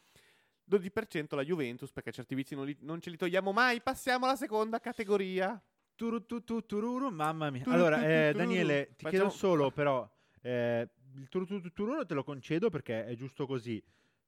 12% 0.69 1.36
la 1.36 1.43
Juventus, 1.43 1.91
perché 1.91 2.12
certi 2.12 2.36
vizi 2.36 2.56
non, 2.56 2.65
li- 2.65 2.77
non 2.82 2.99
ce 3.01 3.10
li 3.10 3.17
togliamo 3.17 3.51
mai. 3.51 3.82
Passiamo 3.82 4.25
alla 4.25 4.36
seconda 4.36 4.80
categoria. 4.80 5.62
Turu, 5.95 6.25
tu, 6.25 6.43
tu, 6.43 6.65
tururu, 6.65 7.10
mamma 7.10 7.49
mia. 7.49 7.63
Allora, 7.67 8.03
eh. 8.08 8.34
Daniele, 8.34 8.88
ti 8.95 9.03
Facciamo- 9.06 9.10
chiedo 9.10 9.30
solo 9.30 9.71
però, 9.71 10.08
eh, 10.41 10.88
il 11.15 11.27
turu, 11.30 11.45
tu, 11.45 11.60
tu, 11.62 11.71
tururu 11.71 12.06
te 12.06 12.13
lo 12.13 12.23
concedo 12.23 12.69
perché 12.69 13.06
è 13.06 13.15
giusto 13.15 13.45
così. 13.47 13.82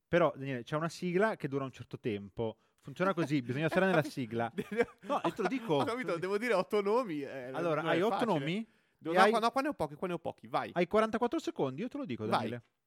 Però, 0.08 0.32
Daniele, 0.36 0.63
c'è 0.63 0.75
una 0.75 0.89
sigla 0.89 1.36
che 1.36 1.47
dura 1.47 1.65
un 1.65 1.71
certo 1.71 1.99
tempo. 1.99 2.58
Funziona 2.82 3.13
così, 3.13 3.41
bisogna 3.43 3.69
stare 3.69 3.86
nella 3.86 4.02
sigla. 4.02 4.52
No, 5.02 5.21
io 5.23 5.32
te 5.34 5.41
lo 5.43 5.47
dico. 5.47 5.75
Ho 5.78 5.84
capito, 5.84 6.17
devo 6.17 6.38
dire 6.39 6.54
otto 6.54 6.82
nomi. 6.82 7.21
eh, 7.21 7.52
Allora, 7.54 7.84
hai 7.84 8.02
otto 8.02 8.13
facile. 8.15 8.32
nomi? 8.39 8.67
Devo- 8.97 9.15
no, 9.15 9.21
hai- 9.21 9.30
qua, 9.30 9.39
no, 9.39 9.52
qua 9.52 9.62
ne 9.62 9.67
ho 9.67 9.73
pochi, 9.73 9.95
qua 9.95 10.08
ne 10.08 10.13
ho 10.13 10.19
pochi, 10.19 10.47
vai. 10.47 10.71
Hai 10.73 10.88
44 10.88 11.39
secondi, 11.39 11.82
io 11.82 11.88
te 11.88 11.97
lo 11.97 12.06
dico, 12.06 12.23
Vai. 12.25 12.32
Daniele. 12.32 12.63
Sei 12.73 12.79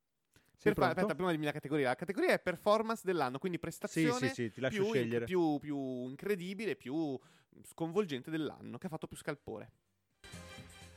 Per 0.62 0.74
aspetta, 0.78 1.14
prima 1.14 1.30
dimmi 1.32 1.44
la 1.44 1.52
categoria. 1.52 1.88
La 1.88 1.94
categoria 1.96 2.32
è 2.34 2.40
performance 2.40 3.02
dell'anno, 3.04 3.38
quindi 3.38 3.58
Sì, 3.58 3.60
prestazione 3.60 4.28
sì, 4.28 4.28
sì, 4.28 4.50
ti 4.50 4.60
lascio 4.60 4.82
più, 4.82 4.84
scegliere. 4.84 5.24
più, 5.24 5.58
più 5.58 5.76
incredibile, 6.08 6.76
più 6.76 7.18
sconvolgente 7.64 8.30
dell'anno, 8.30 8.78
che 8.78 8.86
ha 8.86 8.90
fatto 8.90 9.06
più 9.06 9.16
scalpore. 9.16 9.72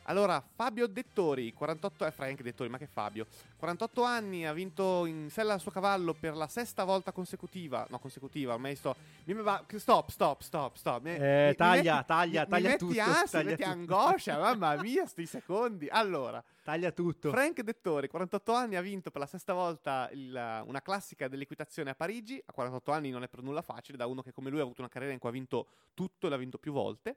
Allora, 0.07 0.39
Fabio 0.53 0.85
Dettori, 0.87 1.51
48 1.51 2.05
è 2.05 2.11
Frank 2.11 2.41
Dettori, 2.41 2.69
ma 2.69 2.77
che 2.77 2.85
Fabio? 2.85 3.25
48 3.57 4.03
anni, 4.03 4.45
ha 4.45 4.53
vinto 4.53 5.05
in 5.07 5.29
sella 5.31 5.53
al 5.53 5.59
suo 5.59 5.71
cavallo 5.71 6.13
per 6.13 6.35
la 6.35 6.47
sesta 6.47 6.83
volta 6.83 7.11
consecutiva. 7.11 7.87
No, 7.89 7.97
consecutiva, 7.97 8.53
ormai 8.53 8.75
sto. 8.75 8.95
Mi, 9.23 9.33
ma, 9.33 9.63
stop, 9.75 10.09
stop, 10.09 10.41
stop, 10.41 10.75
stop. 10.75 11.01
Mi- 11.03 11.15
Eh, 11.15 11.47
mi- 11.49 11.55
taglia, 11.55 11.97
mi 11.97 12.05
taglia, 12.05 12.45
taglia 12.45 12.69
mi 12.69 12.77
tutto, 12.77 12.93
metti 12.93 12.99
ansia, 12.99 13.25
taglia 13.39 13.49
metti 13.49 13.63
tutto. 13.63 13.73
angoscia, 13.97 14.37
mamma 14.39 14.75
mia, 14.81 15.05
sti 15.07 15.25
secondi. 15.25 15.87
Allora, 15.89 16.43
Taglia 16.63 16.91
tutto. 16.91 17.29
Frank 17.31 17.61
Dettori, 17.61 18.07
48 18.07 18.53
anni, 18.53 18.75
ha 18.75 18.81
vinto 18.81 19.09
per 19.11 19.21
la 19.21 19.27
sesta 19.27 19.53
volta 19.53 20.09
il- 20.13 20.63
una 20.65 20.81
classica 20.81 21.27
dell'equitazione 21.27 21.89
a 21.91 21.95
Parigi. 21.95 22.41
A 22.45 22.51
48 22.53 22.91
anni 22.91 23.09
non 23.09 23.23
è 23.23 23.27
per 23.27 23.41
nulla 23.41 23.61
facile, 23.63 23.97
da 23.97 24.05
uno 24.05 24.21
che 24.21 24.31
come 24.31 24.49
lui 24.51 24.59
ha 24.59 24.63
avuto 24.63 24.81
una 24.81 24.89
carriera 24.89 25.13
in 25.13 25.19
cui 25.19 25.29
ha 25.29 25.31
vinto 25.31 25.67
tutto 25.95 26.27
e 26.27 26.29
l'ha 26.29 26.37
vinto 26.37 26.57
più 26.59 26.71
volte. 26.71 27.15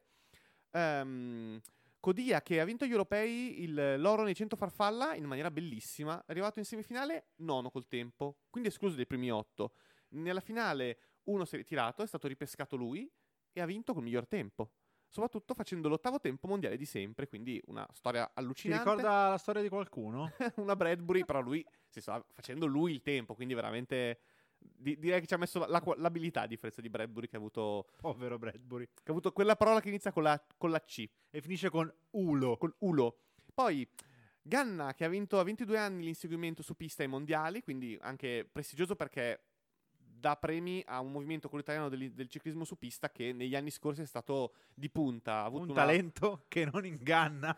Ehm, 0.73 1.61
Codia 2.01 2.43
che 2.43 2.61
ha 2.61 2.65
vinto 2.65 2.87
gli 2.87 2.93
europei 2.93 3.63
il- 3.63 3.97
l'oro 3.99 4.23
nei 4.23 4.35
100 4.35 4.57
farfalla 4.57 5.15
in 5.15 5.25
maniera 5.25 5.51
bellissima. 5.51 6.21
È 6.21 6.31
arrivato 6.31 6.59
in 6.59 6.65
semifinale 6.65 7.31
nono 7.37 7.71
col 7.71 7.89
tempo, 7.89 8.39
quindi 8.51 8.69
escluso 8.69 8.95
dai 8.97 9.07
primi 9.07 9.31
otto. 9.31 9.73
Nella 10.11 10.41
finale 10.41 10.99
uno 11.25 11.45
si 11.45 11.55
è 11.57 11.59
ritirato, 11.59 12.03
è 12.03 12.07
stato 12.07 12.29
ripescato 12.29 12.77
lui 12.77 13.11
e 13.53 13.61
ha 13.61 13.67
vinto 13.67 13.93
col 13.93 14.03
miglior 14.05 14.27
tempo. 14.29 14.73
Soprattutto 15.11 15.55
facendo 15.55 15.89
l'ottavo 15.89 16.21
tempo 16.21 16.47
mondiale 16.47 16.77
di 16.77 16.85
sempre, 16.85 17.27
quindi 17.29 17.61
una 17.67 17.87
storia 17.93 18.27
Ti 18.27 18.33
allucinante 18.35 18.85
ricorda 18.91 19.29
la 19.31 19.39
storia 19.39 19.63
di 19.63 19.69
qualcuno? 19.69 20.31
una 20.57 20.77
Bradbury, 20.77 21.25
però 21.25 21.41
lui 21.41 21.67
si 21.89 22.01
sta 22.01 22.25
facendo 22.33 22.67
lui 22.67 22.93
il 22.93 23.03
tempo, 23.03 23.35
quindi 23.35 23.55
veramente 23.55 24.21
di- 24.59 24.99
direi 24.99 25.21
che 25.21 25.27
ci 25.27 25.35
ha 25.35 25.39
messo 25.39 25.65
la- 25.67 25.83
l'abilità 25.97 26.43
a 26.43 26.47
differenza 26.47 26.81
di 26.81 26.89
Bradbury 26.89 27.27
che 27.29 27.37
ha 27.37 27.39
avuto, 27.39 27.89
Povero 27.97 28.39
Bradbury. 28.39 28.87
che 28.87 29.03
ha 29.07 29.11
avuto 29.11 29.33
quella 29.33 29.57
parola 29.57 29.81
che 29.81 29.89
inizia 29.89 30.13
con 30.13 30.23
la, 30.23 30.43
con 30.57 30.71
la 30.71 30.81
C, 30.81 31.09
E 31.31 31.41
finisce 31.41 31.71
con 31.71 31.93
Ulo. 32.11 32.57
con 32.57 32.73
Ulo. 32.79 33.19
Poi 33.55 33.89
Ganna 34.43 34.95
che 34.95 35.05
ha 35.05 35.09
vinto 35.09 35.39
a 35.39 35.43
22 35.43 35.77
anni 35.77 36.05
l'inseguimento 36.05 36.63
su 36.63 36.75
pista 36.75 37.03
ai 37.03 37.09
mondiali, 37.09 37.63
quindi 37.63 37.99
anche 38.01 38.49
prestigioso 38.51 38.97
perché 38.97 39.43
dà 39.99 40.37
premi 40.37 40.83
a 40.87 41.01
un 41.01 41.13
movimento 41.13 41.49
quello 41.49 41.63
italiano 41.63 41.89
del, 41.91 42.13
del 42.13 42.29
ciclismo 42.29 42.65
su 42.65 42.77
pista 42.79 43.11
che 43.11 43.33
negli 43.35 43.55
anni 43.55 43.71
scorsi 43.71 44.01
è 44.01 44.07
stato 44.07 44.55
di 44.75 44.89
punta. 44.91 45.35
Ha 45.35 45.45
avuto 45.45 45.65
Un 45.65 45.71
una- 45.71 45.81
talento 45.81 46.45
che 46.49 46.65
non 46.65 46.87
inganna. 46.87 47.55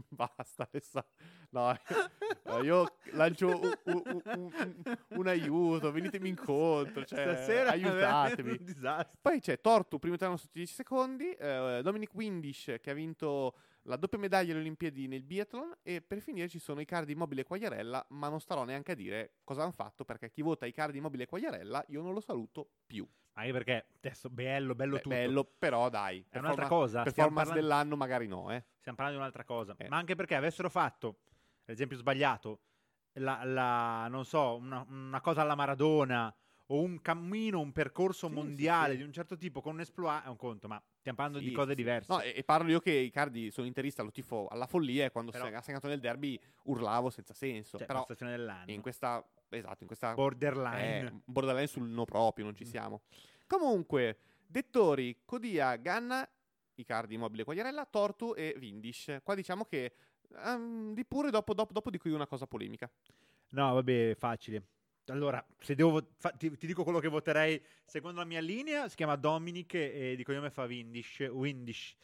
Basta, 0.08 0.68
Alessandro. 0.70 1.10
No, 2.44 2.62
io 2.62 2.96
lancio 3.12 3.48
un, 3.48 3.72
un- 3.84 4.22
un- 4.36 4.96
un- 5.10 5.26
aiuto, 5.26 5.92
venitemi 5.92 6.28
incontro, 6.30 7.04
cioè, 7.04 7.20
Stasera 7.22 7.70
aiutatemi. 7.70 8.58
Poi 9.20 9.40
c'è 9.40 9.60
Tortu, 9.60 9.98
primo 9.98 10.14
italiano 10.14 10.38
sotto 10.38 10.52
i 10.54 10.60
10 10.60 10.74
secondi, 10.74 11.30
eh, 11.32 11.80
Dominic 11.82 12.14
Windish 12.14 12.76
che 12.80 12.90
ha 12.90 12.94
vinto 12.94 13.54
la 13.86 13.96
doppia 13.96 14.18
medaglia 14.18 14.52
alle 14.52 14.60
Olimpiadi 14.60 15.08
nel 15.08 15.24
biathlon 15.24 15.78
e 15.82 16.00
per 16.02 16.20
finire 16.20 16.48
ci 16.48 16.58
sono 16.58 16.80
Icardi, 16.80 17.12
Immobile 17.12 17.40
e 17.40 17.44
Quagliarella, 17.44 18.06
ma 18.10 18.28
non 18.28 18.40
starò 18.40 18.64
neanche 18.64 18.92
a 18.92 18.94
dire 18.94 19.34
cosa 19.44 19.62
hanno 19.62 19.72
fatto 19.72 20.04
perché 20.04 20.30
chi 20.30 20.42
vota 20.42 20.66
Icardi, 20.66 20.98
Immobile 20.98 21.24
e 21.24 21.26
Quagliarella 21.26 21.84
io 21.88 22.02
non 22.02 22.12
lo 22.12 22.20
saluto 22.20 22.70
più. 22.86 23.08
Anche 23.34 23.52
perché 23.52 23.86
adesso 23.96 24.28
bello, 24.28 24.74
bello 24.74 24.96
Beh, 24.96 25.00
tutto. 25.00 25.14
bello, 25.14 25.44
però 25.58 25.88
dai. 25.88 26.24
È 26.28 26.38
un'altra 26.38 26.66
cosa. 26.66 27.02
Performance 27.02 27.34
parlando, 27.34 27.60
dell'anno 27.60 27.96
magari 27.96 28.26
no, 28.26 28.52
eh. 28.52 28.62
stiamo 28.78 28.96
parlando 28.96 29.12
di 29.12 29.16
un'altra 29.16 29.44
cosa. 29.44 29.74
Eh. 29.78 29.88
Ma 29.88 29.96
anche 29.96 30.14
perché 30.14 30.34
avessero 30.34 30.68
fatto, 30.68 31.20
ad 31.64 31.70
esempio, 31.74 31.96
sbagliato, 31.96 32.60
la, 33.14 33.42
la- 33.44 34.06
non 34.08 34.24
so, 34.26 34.56
una, 34.56 34.84
una 34.86 35.20
cosa 35.22 35.40
alla 35.40 35.54
Maradona 35.54 36.34
o 36.66 36.80
un 36.82 37.00
cammino, 37.00 37.58
un 37.58 37.72
percorso 37.72 38.28
Sì, 38.28 38.34
mondiale 38.34 38.90
sì, 38.90 38.92
sì. 38.92 38.96
di 38.98 39.02
un 39.04 39.12
certo 39.12 39.36
tipo 39.36 39.60
con 39.62 39.74
un 39.74 39.80
esploit 39.80 40.24
è 40.24 40.28
un 40.28 40.36
conto, 40.36 40.68
ma 40.68 40.82
stiamo 41.02 41.16
parlando 41.18 41.40
Sì, 41.40 41.48
di 41.48 41.52
cose 41.52 41.70
sì, 41.70 41.74
diverse. 41.74 42.12
No, 42.12 42.20
e, 42.20 42.32
e 42.36 42.44
parlo 42.44 42.70
io 42.70 42.78
che 42.80 42.92
Icardi 42.92 43.50
sono 43.50 43.66
interista, 43.66 44.02
lo 44.02 44.10
tifo 44.12 44.46
alla 44.48 44.66
follia 44.66 45.04
e 45.04 45.10
quando 45.10 45.32
Però- 45.32 45.46
si- 45.48 45.52
ha 45.54 45.60
segnato 45.60 45.88
nel 45.88 46.00
derby 46.00 46.40
urlavo 46.64 47.10
senza 47.10 47.34
senso. 47.34 47.76
cioè, 47.76 47.86
però 47.86 48.04
prestazione 48.04 48.36
dell'anno. 48.36 48.70
in 48.70 48.80
questa, 48.80 49.22
esatto, 49.50 49.78
in 49.80 49.86
questa 49.86 50.14
borderline. 50.14 51.06
eh, 51.08 51.12
borderline 51.24 51.66
sul 51.66 51.88
no 51.88 52.04
proprio, 52.04 52.44
non 52.44 52.54
ci 52.54 52.64
Mm. 52.64 52.68
siamo. 52.68 53.02
Comunque, 53.46 54.18
dettori, 54.46 55.18
Codia, 55.24 55.76
Ganna, 55.76 56.26
Icardi, 56.74 57.14
Immobile, 57.14 57.44
Quagliarella, 57.44 57.84
Tortu 57.86 58.32
e 58.36 58.54
Vindish. 58.58 59.18
Qua 59.22 59.34
diciamo 59.34 59.64
che 59.64 59.92
ehm, 60.44 60.94
di 60.94 61.04
pure 61.04 61.30
dopo, 61.30 61.52
dopo, 61.52 61.72
dopo 61.72 61.90
dico 61.90 62.08
io 62.08 62.14
una 62.14 62.26
cosa 62.26 62.46
polemica. 62.46 62.90
No, 63.50 63.74
vabbè, 63.74 64.14
facile. 64.16 64.62
Allora, 65.06 65.44
se 65.58 65.74
devo 65.74 65.90
vo- 65.90 66.08
fa- 66.18 66.30
ti, 66.30 66.56
ti 66.56 66.66
dico 66.66 66.84
quello 66.84 67.00
che 67.00 67.08
voterei 67.08 67.62
secondo 67.84 68.20
la 68.20 68.26
mia 68.26 68.40
linea, 68.40 68.88
si 68.88 68.96
chiama 68.96 69.16
Dominic 69.16 69.74
e 69.74 70.14
di 70.16 70.22
cognome 70.22 70.50
fa 70.50 70.64
Windish, 70.64 71.28
Windish. 71.30 71.94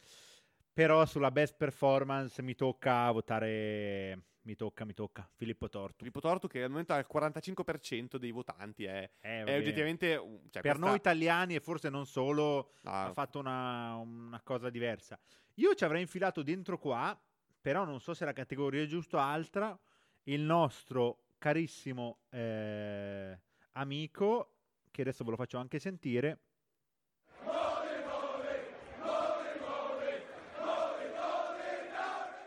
Però 0.73 1.05
sulla 1.05 1.31
best 1.31 1.55
performance 1.55 2.41
mi 2.41 2.55
tocca 2.55 3.09
votare 3.11 4.23
mi 4.49 4.55
tocca, 4.55 4.85
mi 4.85 4.93
tocca 4.93 5.29
Filippo 5.35 5.69
Tortu. 5.69 5.97
Filippo 5.97 6.19
Tortu 6.21 6.47
che 6.47 6.63
al 6.63 6.69
momento 6.69 6.93
ha 6.93 6.97
il 6.97 7.05
45% 7.07 8.17
dei 8.17 8.31
votanti, 8.31 8.85
è, 8.85 9.09
Eh, 9.19 9.43
è 9.43 9.57
oggettivamente... 9.57 10.07
cioè, 10.15 10.49
per 10.49 10.61
questa- 10.61 10.85
noi 10.85 10.95
italiani 10.95 11.55
e 11.55 11.59
forse 11.59 11.89
non 11.89 12.05
solo 12.05 12.71
ah, 12.83 13.05
ha 13.05 13.13
fatto 13.13 13.39
una, 13.39 13.95
una 13.95 14.41
cosa 14.41 14.69
diversa. 14.69 15.19
Io 15.55 15.75
ci 15.75 15.83
avrei 15.83 16.01
infilato 16.01 16.41
dentro 16.41 16.77
qua, 16.77 17.19
però 17.61 17.83
non 17.83 17.99
so 17.99 18.13
se 18.13 18.25
la 18.25 18.33
categoria 18.33 18.81
è 18.81 18.87
giusta 18.87 19.17
o 19.17 19.19
altra, 19.19 19.77
il 20.23 20.41
nostro 20.41 21.25
carissimo 21.39 22.19
eh, 22.29 23.39
amico, 23.71 24.53
che 24.91 25.01
adesso 25.01 25.23
ve 25.23 25.31
lo 25.31 25.35
faccio 25.37 25.57
anche 25.57 25.79
sentire. 25.79 26.41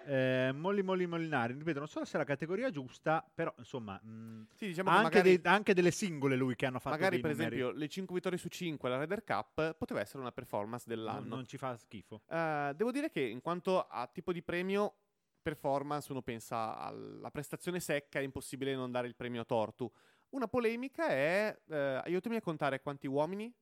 Eh, 0.04 0.50
Molli 0.52 0.82
Molli 0.82 1.06
Molinari, 1.06 1.52
ripeto, 1.54 1.78
non 1.78 1.86
so 1.86 2.04
se 2.04 2.14
è 2.14 2.18
la 2.18 2.24
categoria 2.24 2.70
giusta, 2.70 3.24
però 3.32 3.54
insomma, 3.58 4.00
mh, 4.02 4.48
sì, 4.56 4.66
diciamo 4.66 4.90
anche, 4.90 5.02
magari... 5.02 5.40
dei- 5.40 5.52
anche 5.52 5.74
delle 5.74 5.92
singole 5.92 6.34
lui 6.34 6.56
che 6.56 6.66
hanno 6.66 6.80
fatto 6.80 6.96
Magari, 6.96 7.20
per 7.20 7.30
numeri. 7.30 7.54
esempio, 7.54 7.78
le 7.78 7.88
5 7.88 8.14
vittorie 8.16 8.36
su 8.38 8.48
5 8.48 8.88
alla 8.88 8.98
Ryder 8.98 9.22
Cup 9.22 9.74
poteva 9.76 10.00
essere 10.00 10.18
una 10.18 10.32
performance 10.32 10.86
non, 10.88 10.96
dell'anno. 10.96 11.34
non 11.36 11.46
ci 11.46 11.56
fa 11.56 11.76
schifo. 11.76 12.22
Eh, 12.28 12.72
devo 12.74 12.90
dire 12.90 13.10
che 13.10 13.20
in 13.20 13.40
quanto 13.40 13.86
a 13.86 14.08
tipo 14.12 14.32
di 14.32 14.42
premio 14.42 14.94
performance, 15.42 16.10
uno 16.10 16.22
pensa 16.22 16.78
alla 16.78 17.30
prestazione 17.30 17.80
secca, 17.80 18.18
è 18.18 18.22
impossibile 18.22 18.74
non 18.74 18.90
dare 18.90 19.06
il 19.06 19.14
premio 19.14 19.42
a 19.42 19.44
Tortu. 19.44 19.90
Una 20.30 20.48
polemica 20.48 21.08
è, 21.08 21.54
eh, 21.68 21.76
aiutami 21.76 22.36
a 22.36 22.40
contare 22.40 22.80
quanti 22.80 23.06
uomini 23.06 23.52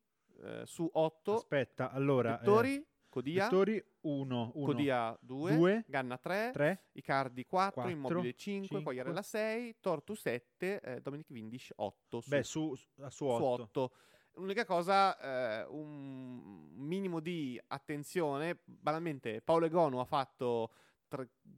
eh, 0.42 0.62
su 0.66 0.88
8 0.90 1.34
Aspetta, 1.34 1.90
allora, 1.90 2.32
lettori, 2.32 2.76
eh, 2.76 2.86
Codia, 3.08 3.44
lettori 3.44 3.84
1, 4.02 4.52
1, 4.54 4.64
Codia 4.64 5.18
2, 5.20 5.56
due, 5.56 5.84
Ganna 5.86 6.16
3, 6.16 6.50
3, 6.52 6.84
Icardi 6.92 7.44
4, 7.44 7.72
quattro, 7.72 7.92
Immobile 7.92 8.34
5, 8.34 8.36
cinque. 8.36 8.82
Quagliarella 8.82 9.22
6, 9.22 9.76
Tortu 9.80 10.14
7, 10.14 10.80
eh, 10.80 11.00
Dominic 11.00 11.26
Vindish 11.30 11.72
8 11.74 12.20
su, 12.20 12.30
beh, 12.30 12.42
su, 12.44 12.74
su, 12.76 12.88
su 12.96 13.08
su 13.10 13.24
8. 13.26 13.62
8. 13.62 13.92
L'unica 14.34 14.64
cosa, 14.64 15.18
eh, 15.18 15.66
un 15.70 16.70
minimo 16.76 17.18
di 17.20 17.60
attenzione. 17.66 18.60
Banalmente, 18.64 19.42
Paolo 19.42 19.66
Egonu 19.66 19.98
ha 19.98 20.04
fatto 20.04 20.70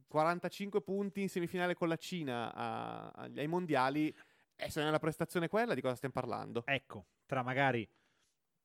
45 0.07 0.81
punti 0.81 1.21
in 1.21 1.29
semifinale 1.29 1.73
con 1.73 1.87
la 1.87 1.97
Cina 1.97 2.53
a- 2.53 3.09
agli- 3.09 3.39
ai 3.39 3.47
mondiali. 3.47 4.15
E 4.55 4.69
se 4.69 4.83
nella 4.83 4.99
prestazione 4.99 5.47
quella, 5.47 5.73
di 5.73 5.81
cosa 5.81 5.95
stiamo 5.95 6.13
parlando? 6.13 6.63
Ecco, 6.65 7.05
tra 7.25 7.41
magari, 7.43 7.87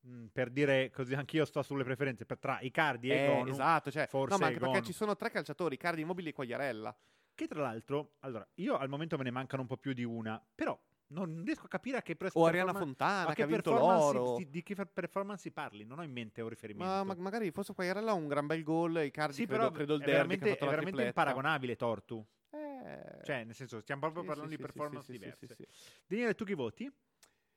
mh, 0.01 0.27
per 0.27 0.51
dire 0.51 0.91
così 0.91 1.15
anch'io 1.15 1.45
sto 1.45 1.63
sulle 1.63 1.85
preferenze, 1.85 2.25
per 2.27 2.39
tra 2.39 2.61
Icardi 2.61 3.11
e 3.11 3.23
Eh, 3.23 3.27
Gonu, 3.27 3.51
esatto, 3.51 3.91
cioè, 3.91 4.07
forse 4.07 4.35
no, 4.35 4.41
ma 4.41 4.47
anche 4.49 4.59
perché 4.61 4.83
ci 4.83 4.93
sono 4.93 5.17
tre 5.17 5.31
calciatori, 5.31 5.77
Cardi, 5.77 6.03
Immobile 6.03 6.31
e 6.31 6.33
Quagliarella. 6.33 6.97
che 7.35 7.47
tra 7.47 7.61
l'altro, 7.63 8.15
allora, 8.21 8.47
io 8.55 8.77
al 8.77 8.89
momento 8.89 9.17
me 9.17 9.25
ne 9.25 9.31
mancano 9.31 9.63
un 9.63 9.69
po' 9.69 9.77
più 9.77 9.93
di 9.93 10.05
una, 10.05 10.43
però 10.55 10.79
non 11.09 11.43
riesco 11.45 11.65
a 11.67 11.69
capire 11.69 11.97
a 11.99 12.03
che 12.03 12.17
pres- 12.17 12.35
O 12.35 12.45
Ariana 12.47 12.73
Fontana 12.73 13.31
a 13.31 13.35
che 13.35 13.43
ha 13.43 13.47
vinto 13.47 13.71
performance 13.71 14.13
l'oro. 14.13 14.37
si- 14.37 14.49
di 14.51 14.63
che 14.63 14.75
per- 14.75 14.89
performance 14.93 15.43
si 15.43 15.51
parli, 15.51 15.85
non 15.85 15.99
ho 15.99 16.03
in 16.03 16.13
mente 16.13 16.41
un 16.43 16.49
riferimento. 16.49 16.91
Ma, 16.93 17.05
ma- 17.05 17.15
magari 17.17 17.51
forse 17.51 17.75
Quagliarella 17.75 18.11
ha 18.11 18.15
un 18.15 18.29
gran 18.29 18.47
bel 18.47 18.63
gol. 18.63 19.03
Icardi 19.05 19.35
sì, 19.35 19.47
credo, 19.47 19.61
però 19.63 19.71
credo 19.75 19.95
il 19.95 20.01
è 20.03 20.05
derby 20.05 20.17
veramente, 20.37 20.45
che 20.45 20.51
ha 20.51 20.55
fatto 20.55 20.65
è 20.65 20.69
veramente 20.69 21.03
imparagonabile 21.07 21.77
Tortu. 21.77 22.27
Eh, 22.51 23.21
Cioè, 23.25 23.45
nel 23.45 23.55
senso, 23.55 23.81
stiamo 23.81 24.01
proprio 24.01 24.23
sì, 24.23 24.29
parlando 24.29 24.51
sì, 24.51 24.57
di 24.57 24.63
performance 24.63 25.13
diverse. 25.13 25.57
Daniele, 26.07 26.35
tu 26.35 26.45
chi 26.45 26.55
voti? 26.55 26.91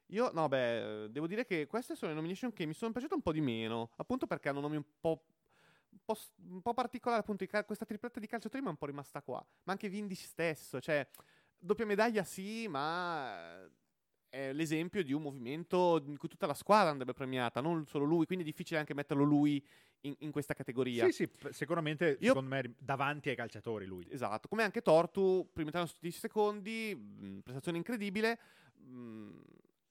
Io, 0.08 0.30
no, 0.34 0.48
beh, 0.50 1.08
devo 1.10 1.26
dire 1.28 1.46
che 1.46 1.68
queste 1.68 1.96
sono 1.96 2.12
le 2.12 2.18
nomination 2.18 2.52
che 2.52 2.66
mi 2.66 2.74
sono 2.74 2.92
piaciute 2.92 3.14
un 3.14 3.22
po' 3.22 3.32
di 3.32 3.40
meno, 3.40 3.92
appunto 3.96 4.28
perché 4.28 4.50
hanno 4.50 4.60
nomi 4.60 4.76
un 4.76 4.84
po', 5.00 5.24
un 5.90 6.00
po', 6.04 6.18
un 6.50 6.62
po' 6.62 6.74
particolari, 6.74 7.22
appunto, 7.22 7.46
i 7.46 7.48
ca- 7.48 7.64
questa 7.64 7.86
tripletta 7.86 8.20
di 8.20 8.28
calciatori 8.28 8.62
mi 8.62 8.68
è 8.68 8.72
un 8.72 8.78
po' 8.78 8.88
rimasta 8.88 9.22
qua, 9.22 9.38
ma 9.64 9.72
anche 9.72 9.88
Vindic 9.88 10.18
stesso, 10.20 10.82
cioè, 10.82 11.08
doppia 11.62 11.86
medaglia 11.86 12.24
sì, 12.24 12.68
ma 12.68 13.70
è 14.30 14.54
l'esempio 14.54 15.04
di 15.04 15.14
un 15.14 15.22
movimento 15.22 16.02
in 16.06 16.18
cui 16.18 16.30
tutta 16.30 16.48
la 16.48 16.54
squadra 16.54 16.90
andrebbe 16.90 17.14
premiata, 17.14 17.62
non 17.62 17.86
solo 17.86 18.06
lui, 18.06 18.26
quindi 18.26 18.44
è 18.44 18.48
difficile 18.48 18.80
anche 18.80 18.94
metterlo 18.94 19.24
lui 19.24 19.64
in, 20.02 20.16
in 20.20 20.32
questa 20.32 20.54
categoria. 20.54 21.06
Sì, 21.06 21.12
sì, 21.12 21.30
sicuramente, 21.52 22.18
Io- 22.22 22.28
secondo 22.30 22.50
me, 22.50 22.74
davanti 22.78 23.30
ai 23.30 23.36
calciatori 23.36 23.86
lui. 23.86 24.08
Esatto, 24.10 24.48
come 24.48 24.64
anche 24.64 24.82
Tortu, 24.82 25.50
primo 25.52 25.70
italiano 25.70 25.92
su 25.92 25.98
10 26.00 26.20
secondi, 26.20 26.96
mh, 26.96 27.40
prestazione 27.42 27.78
incredibile. 27.78 28.40
mh, 28.76 29.40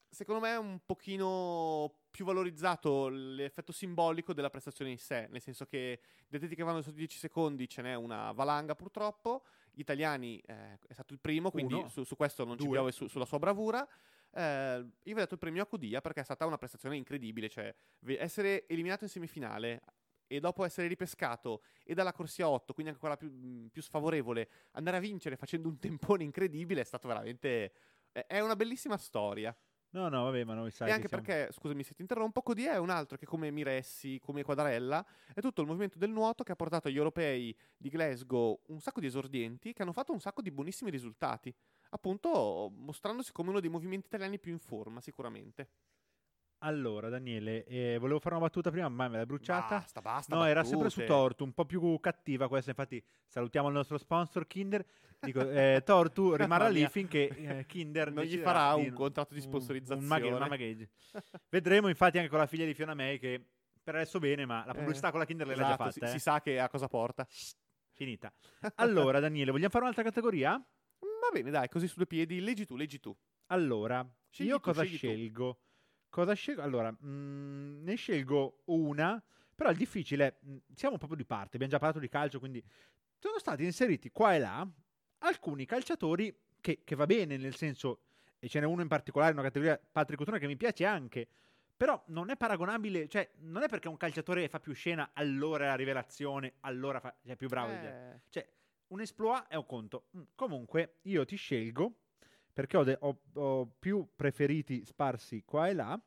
secondo 0.09 0.41
me 0.41 0.51
è 0.53 0.59
un 0.59 0.81
pochino 0.85 1.95
più 2.11 2.25
valorizzato 2.25 3.09
l'effetto 3.09 3.71
simbolico 3.73 4.33
della 4.33 4.51
prestazione 4.51 4.91
in 4.91 4.99
sé, 4.99 5.29
nel 5.31 5.41
senso 5.41 5.67
che 5.67 6.01
di 6.27 6.37
atleti 6.37 6.57
che 6.57 6.65
vanno 6.65 6.83
su 6.83 6.91
10 6.93 7.17
secondi 7.19 7.69
ce 7.69 7.83
n'è 7.83 7.95
una 7.95 8.33
valanga 8.33 8.75
purtroppo, 8.75 9.45
italiani 9.75 10.39
eh, 10.47 10.79
è 10.87 10.93
stato 10.93 11.13
il 11.13 11.21
primo, 11.21 11.51
quindi 11.51 11.83
su, 11.89 12.05
su 12.05 12.17
questo 12.17 12.45
non 12.45 12.59
ci 12.59 12.65
Due. 12.65 12.75
piove 12.75 12.93
su- 12.93 13.07
sulla 13.07 13.25
sua 13.25 13.39
bravura. 13.39 13.87
Eh, 14.33 14.77
io 14.77 14.89
vi 15.03 15.13
ho 15.13 15.15
dato 15.15 15.35
il 15.35 15.41
premio 15.41 15.63
a 15.63 15.67
Cudia 15.67 16.01
perché 16.01 16.21
è 16.21 16.25
stata 16.25 16.47
una 16.47 16.57
prestazione 16.59 16.97
incredibile, 16.97 17.49
cioè 17.49 17.75
essere 18.19 18.67
eliminato 18.69 19.05
in 19.05 19.11
semifinale 19.11 19.83
e 20.27 20.39
dopo 20.39 20.65
essere 20.65 20.87
ripescato 20.87 21.63
e 21.83 21.93
dalla 21.93 22.13
corsia 22.13 22.49
8, 22.49 22.73
quindi 22.73 22.93
anche 22.93 23.01
quella 23.01 23.17
più, 23.17 23.29
mh, 23.31 23.69
più 23.73 23.83
sfavorevole, 23.83 24.49
andare 24.73 24.99
a 24.99 25.01
vincere 25.01 25.37
facendo 25.37 25.69
un 25.69 25.79
tempone 25.81 26.23
incredibile 26.25 26.81
è 26.83 26.85
stato 26.85 27.09
veramente... 27.09 27.73
È 28.13 28.41
una 28.41 28.57
bellissima 28.57 28.97
storia. 28.97 29.57
No, 29.93 30.09
no, 30.09 30.23
vabbè, 30.23 30.45
ma 30.45 30.55
noi 30.55 30.71
sai 30.71 30.87
e 30.87 30.91
che 30.91 30.97
anche 30.97 31.09
siamo- 31.09 31.25
perché, 31.25 31.53
scusami 31.53 31.83
se 31.83 31.95
ti 31.95 32.03
interrompo, 32.03 32.43
Codia 32.43 32.73
è 32.75 32.79
un 32.79 32.91
altro 32.91 33.17
che 33.17 33.27
come 33.27 33.51
Miressi, 33.51 34.21
come 34.21 34.45
Quadarella, 34.45 35.05
è 35.35 35.41
tutto 35.41 35.63
il 35.63 35.67
movimento 35.67 35.99
del 35.99 36.11
nuoto 36.11 36.45
che 36.45 36.53
ha 36.53 36.57
portato 36.57 36.87
agli 36.87 36.97
europei 36.97 37.57
di 37.77 37.89
Glasgow 37.89 38.61
un 38.67 38.81
sacco 38.81 39.01
di 39.01 39.07
esordienti 39.07 39.73
che 39.73 39.83
hanno 39.83 39.93
fatto 39.93 40.13
un 40.13 40.21
sacco 40.21 40.43
di 40.43 40.53
buonissimi 40.53 40.91
risultati. 40.91 41.53
Appunto, 41.91 42.71
mostrandosi 42.73 43.33
come 43.33 43.51
uno 43.51 43.59
dei 43.59 43.69
movimenti 43.69 44.07
italiani 44.07 44.39
più 44.39 44.53
in 44.53 44.61
forma, 44.61 45.01
sicuramente. 45.01 45.71
Allora, 46.63 47.09
Daniele, 47.09 47.65
eh, 47.65 47.97
volevo 47.99 48.19
fare 48.21 48.35
una 48.35 48.45
battuta 48.45 48.71
prima, 48.71 48.89
ma 48.89 49.09
me 49.09 49.17
l'hai 49.17 49.27
bruciata. 49.27 49.79
Basta, 49.79 50.01
basta. 50.03 50.35
No, 50.37 50.45
era 50.45 50.63
sempre 50.63 50.91
su 50.91 51.01
battute. 51.01 51.17
Tortu, 51.19 51.45
un 51.45 51.53
po' 51.53 51.65
più 51.65 51.99
cattiva 52.01 52.49
questa. 52.49 52.71
Infatti, 52.71 53.03
salutiamo 53.27 53.69
il 53.69 53.75
nostro 53.75 53.97
sponsor 53.97 54.47
Kinder. 54.47 54.85
Dico, 55.21 55.41
eh, 55.49 55.83
Tortu 55.85 56.35
rimarrà 56.37 56.69
lì 56.69 56.87
finché 56.89 57.29
eh, 57.29 57.65
Kinder 57.69 58.13
Non 58.13 58.25
gli 58.25 58.37
farà 58.39 58.75
un 58.75 58.93
contratto 58.93 59.33
di 59.33 59.41
sponsorizzazione. 59.41 60.03
Un, 60.03 60.07
maghe- 60.07 60.31
una 60.31 60.49
maghegge. 60.49 60.91
Vedremo, 61.49 61.89
infatti, 61.89 62.19
anche 62.19 62.29
con 62.31 62.39
la 62.39 62.47
figlia 62.47 62.67
di 62.67 62.75
Fiona 62.75 62.95
May 62.95 63.19
che 63.19 63.43
per 63.83 63.95
adesso 63.95 64.19
bene, 64.19 64.45
ma 64.45 64.63
la 64.67 64.75
pubblicità 64.75 65.09
Eh, 65.09 65.11
con 65.11 65.21
la 65.21 65.27
Kinder 65.27 65.51
esatto, 65.51 65.69
già 65.69 65.77
fatta. 65.77 65.91
si, 65.93 66.01
eh. 66.01 66.07
si 66.09 66.19
sa 66.19 66.41
che 66.43 66.61
a 66.61 66.69
cosa 66.69 66.89
porta. 66.89 67.27
Finita. 67.93 68.33
Allora, 68.77 69.19
Daniele, 69.19 69.51
vogliamo 69.51 69.71
fare 69.71 69.85
un'altra 69.85 70.05
categoria? 70.05 70.53
Va 70.53 71.29
bene, 71.33 71.51
dai, 71.51 71.69
così 71.69 71.87
su 71.89 71.97
due 71.97 72.07
piedi, 72.07 72.41
leggi 72.41 72.67
tu, 72.67 72.77
leggi 72.77 73.01
tu. 73.01 73.17
Allora, 73.47 74.07
Scegli 74.29 74.49
io 74.49 74.57
tu, 74.57 74.61
cosa 74.63 74.85
scegli 74.85 75.31
tu. 75.33 75.57
Cosa 76.11 76.35
scelgo? 76.35 76.63
Allora, 76.63 76.93
mm, 76.93 77.83
ne 77.85 77.95
scelgo 77.95 78.63
una, 78.67 79.23
però 79.55 79.71
il 79.71 79.77
difficile, 79.77 80.39
mm, 80.45 80.57
siamo 80.75 80.97
proprio 80.99 81.17
di 81.17 81.25
parte, 81.25 81.51
abbiamo 81.55 81.73
già 81.73 81.79
parlato 81.79 82.01
di 82.01 82.09
calcio, 82.09 82.39
quindi 82.39 82.63
sono 83.17 83.39
stati 83.39 83.65
inseriti 83.65 84.11
qua 84.11 84.35
e 84.35 84.39
là 84.41 84.69
alcuni 85.19 85.67
calciatori 85.67 86.35
che, 86.61 86.81
che 86.85 86.95
va 86.97 87.07
bene, 87.07 87.37
nel 87.37 87.55
senso, 87.55 88.01
e 88.39 88.49
ce 88.49 88.59
n'è 88.61 88.67
uno 88.67 88.83
in 88.83 88.89
particolare, 88.89 89.33
una 89.33 89.43
categoria 89.43 89.79
Patrick 89.79 90.19
Cotone 90.19 90.39
che 90.39 90.47
mi 90.47 90.57
piace 90.57 90.85
anche, 90.85 91.27
Però 91.77 92.03
non 92.09 92.29
è 92.29 92.37
paragonabile, 92.37 93.09
cioè 93.09 93.31
non 93.41 93.63
è 93.63 93.69
perché 93.69 93.89
un 93.89 93.97
calciatore 93.97 94.49
fa 94.49 94.61
più 94.61 94.75
scena, 94.75 95.11
allora 95.15 95.65
è 95.65 95.69
la 95.69 95.77
rivelazione, 95.77 96.55
allora 96.61 97.01
fa, 97.01 97.15
cioè, 97.23 97.33
è 97.33 97.37
più 97.37 97.49
bravo. 97.49 97.73
Eh, 97.73 98.21
Cioè, 98.29 98.47
un 98.89 99.01
esploit 99.01 99.47
è 99.49 99.55
un 99.55 99.65
conto. 99.67 100.05
Mm, 100.17 100.23
Comunque, 100.35 100.97
io 101.03 101.25
ti 101.25 101.37
scelgo 101.37 101.95
perché 102.53 102.77
ho, 102.77 102.85
de- 102.85 102.99
ho- 103.01 103.21
ho 103.35 103.67
più 103.79 104.07
preferiti 104.17 104.85
sparsi 104.85 105.43
qua 105.45 105.69
e 105.69 105.75
là. 105.75 106.01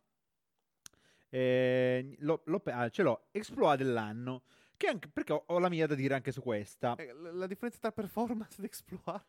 Eh, 1.29 2.15
l'ho 2.19 2.59
pe- 2.59 2.71
ah, 2.71 2.89
ce 2.89 3.01
l'ho, 3.03 3.27
exploit 3.31 3.77
dell'anno. 3.77 4.43
Che 4.77 4.87
anche, 4.87 5.07
perché 5.07 5.33
ho, 5.33 5.43
ho 5.47 5.59
la 5.59 5.69
mia 5.69 5.87
da 5.87 5.95
dire 5.95 6.13
anche 6.13 6.31
su 6.31 6.41
questa. 6.41 6.95
eh, 6.95 7.11
la 7.13 7.31
la 7.31 7.47
differenza 7.47 7.79
tra 7.79 7.91
performance 7.91 8.55
ed 8.59 8.65
exploit. 8.65 9.23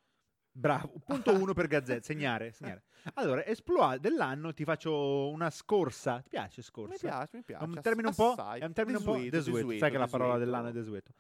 Bravo, 0.57 0.93
punto 1.05 1.33
uno 1.35 1.53
per 1.53 1.67
Gazzetta, 1.67 2.03
segnare, 2.05 2.53
segnare. 2.53 2.85
Allora, 3.15 3.45
esploit 3.45 4.01
dell'anno 4.01 4.53
ti 4.55 4.63
faccio 4.65 5.29
una 5.31 5.51
scorsa. 5.51 6.21
Ti 6.21 6.29
piace 6.29 6.63
scorsa? 6.63 6.93
Mi 6.93 6.99
piace, 6.99 7.37
mi 7.37 7.41
È 7.43 7.45
piace. 7.45 7.65
un 7.65 7.73
ass- 7.77 7.83
termine 7.83 8.09
un 8.09 8.15
po', 8.15 8.31
assai. 8.33 8.61
è 8.61 8.65
un 8.65 8.73
termine 8.73 8.99
un 8.99 9.05
po' 9.05 9.13
Desueto, 9.15 9.37
desueto, 9.37 9.57
desueto, 9.59 9.79
sai 9.81 9.91
che 9.91 9.99
la 9.99 10.07
parola 10.07 10.33
desueto. 10.39 10.45
dell'anno 10.51 10.69
è 10.69 10.73
desueto. 10.73 11.13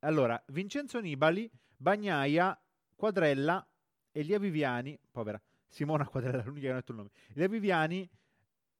Allora, 0.00 0.42
Vincenzo 0.48 1.00
Nibali, 1.00 1.50
Bagnaia, 1.76 2.60
Quadrella, 2.94 3.66
Elia 4.12 4.38
Viviani, 4.38 4.98
povera, 5.10 5.40
Simona 5.66 6.06
Quadrella, 6.06 6.42
l'unica 6.44 6.66
che 6.66 6.72
ha 6.72 6.76
detto 6.76 6.92
il 6.92 6.98
nome. 6.98 7.10
Elia 7.34 7.48
Viviani, 7.48 8.08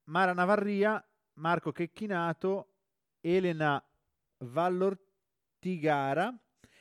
Mara 0.05 0.33
Navarria, 0.33 1.03
Marco 1.33 1.71
Checchinato, 1.71 2.73
Elena 3.19 3.83
Vallortigara 4.37 6.37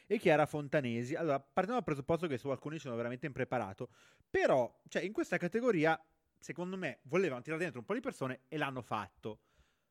e 0.06 0.18
Chiara 0.18 0.46
Fontanesi. 0.46 1.14
Allora, 1.14 1.40
partiamo 1.40 1.78
dal 1.78 1.84
presupposto 1.84 2.26
che 2.26 2.36
su 2.36 2.48
alcuni 2.48 2.78
sono 2.78 2.96
veramente 2.96 3.26
impreparato, 3.26 3.88
però, 4.28 4.80
cioè, 4.88 5.02
in 5.02 5.12
questa 5.12 5.38
categoria, 5.38 5.98
secondo 6.38 6.76
me, 6.76 7.00
volevano 7.04 7.42
tirare 7.42 7.62
dentro 7.62 7.80
un 7.80 7.86
po' 7.86 7.94
di 7.94 8.00
persone 8.00 8.42
e 8.48 8.58
l'hanno 8.58 8.82
fatto. 8.82 9.40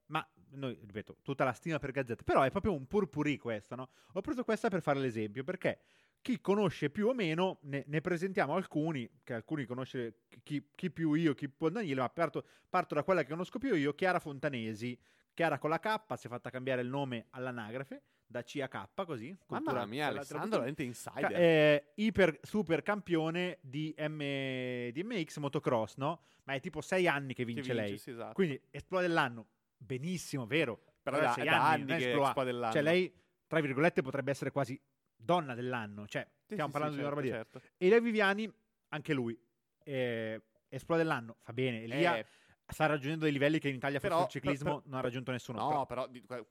Ma 0.08 0.28
noi, 0.50 0.78
ripeto, 0.80 1.17
tutta 1.21 1.43
la 1.43 1.54
stima 1.54 1.80
per 1.80 1.91
Gazzetta, 1.91 2.24
però 2.24 2.41
è 2.41 2.50
proprio 2.50 2.74
un 2.74 2.86
purpurì 2.86 3.38
questo, 3.38 3.76
no? 3.76 3.89
Ho 4.13 4.21
preso 4.21 4.43
questa 4.43 4.67
per 4.67 4.82
fare 4.82 5.00
l'esempio, 5.00 5.43
perché 5.43 5.80
chi 6.21 6.39
conosce 6.39 6.89
più 6.89 7.07
o 7.07 7.13
meno, 7.13 7.60
ne, 7.63 7.84
ne 7.88 8.01
presentiamo 8.01 8.53
alcuni, 8.55 9.10
che 9.23 9.34
alcuni 9.34 9.65
conosce 9.65 10.21
chi, 10.43 10.69
chi 10.75 10.91
più 10.91 11.13
io, 11.13 11.34
chi 11.34 11.49
più 11.49 11.69
Daniele, 11.69 12.01
ma 12.01 12.10
parto, 12.10 12.45
parto 12.69 12.93
da 12.95 13.03
quella 13.03 13.23
che 13.23 13.29
conosco 13.29 13.57
più 13.57 13.73
io, 13.75 13.93
Chiara 13.93 14.19
Fontanesi. 14.19 14.97
Chiara 15.34 15.57
con 15.57 15.69
la 15.69 15.79
K 15.79 16.03
si 16.17 16.27
è 16.27 16.29
fatta 16.29 16.49
cambiare 16.49 16.81
il 16.81 16.89
nome 16.89 17.27
all'anagrafe, 17.31 18.03
da 18.25 18.43
C 18.43 18.60
a 18.62 18.67
K, 18.67 19.05
così. 19.05 19.36
Mamma 19.47 19.86
mia, 19.86 20.07
Alessandro, 20.07 20.49
veramente 20.49 20.84
insider. 20.84 21.21
Ca- 21.21 21.29
è 21.29 21.91
iper 21.95 22.39
super 22.43 22.81
campione 22.84 23.57
di, 23.62 23.95
M- 23.97 24.89
di 24.91 25.03
MX 25.03 25.38
motocross, 25.38 25.95
no? 25.95 26.21
Ma 26.43 26.53
è 26.53 26.60
tipo 26.60 26.81
sei 26.81 27.07
anni 27.07 27.34
che 27.34 27.45
Che 27.45 27.51
vince, 27.53 27.73
lei. 27.73 27.97
sì, 27.97 28.12
esatto. 28.12 28.34
Quindi 28.34 28.62
esploit 28.71 29.07
dell'anno, 29.07 29.47
benissimo, 29.77 30.45
vero? 30.45 30.81
Però 31.01 31.17
è 31.17 31.21
da, 31.21 31.31
sei 31.31 31.45
da 31.45 31.69
anni, 31.69 31.81
anni 31.81 31.86
che 31.86 32.07
esploit. 32.10 32.25
exploit 32.25 32.47
dell'anno. 32.47 32.73
Cioè 32.73 32.81
lei, 32.81 33.13
tra 33.47 33.60
virgolette, 33.62 34.01
potrebbe 34.01 34.31
essere 34.31 34.51
quasi 34.51 34.79
donna 35.23 35.53
dell'anno. 35.55 36.07
Cioè, 36.07 36.25
Sì, 36.45 36.53
stiamo 36.53 36.65
sì, 36.67 36.71
parlando 36.71 36.95
sì, 36.95 37.01
di 37.01 37.07
una 37.07 37.15
roba 37.15 37.27
certo, 37.27 37.60
certo. 37.60 37.75
Elia 37.77 37.99
Viviani, 38.01 38.53
anche 38.89 39.13
lui. 39.13 39.39
Eh, 39.84 40.41
esploit 40.69 41.01
dell'anno, 41.01 41.38
fa 41.41 41.53
bene. 41.53 41.84
Elia 41.84 42.17
Eh, 42.17 42.25
sta 42.67 42.86
raggiungendo 42.86 43.23
dei 43.25 43.34
livelli 43.34 43.60
che 43.60 43.69
in 43.69 43.75
Italia 43.75 43.99
forse 43.99 44.13
Però- 44.15 44.25
il 44.25 44.31
ciclismo 44.31 44.69
però- 44.75 44.81
non 44.86 44.97
ha 44.99 45.01
raggiunto 45.01 45.31
nessuno. 45.31 45.60
No, 45.60 45.86
però- 45.86 46.07
però, 46.07 46.45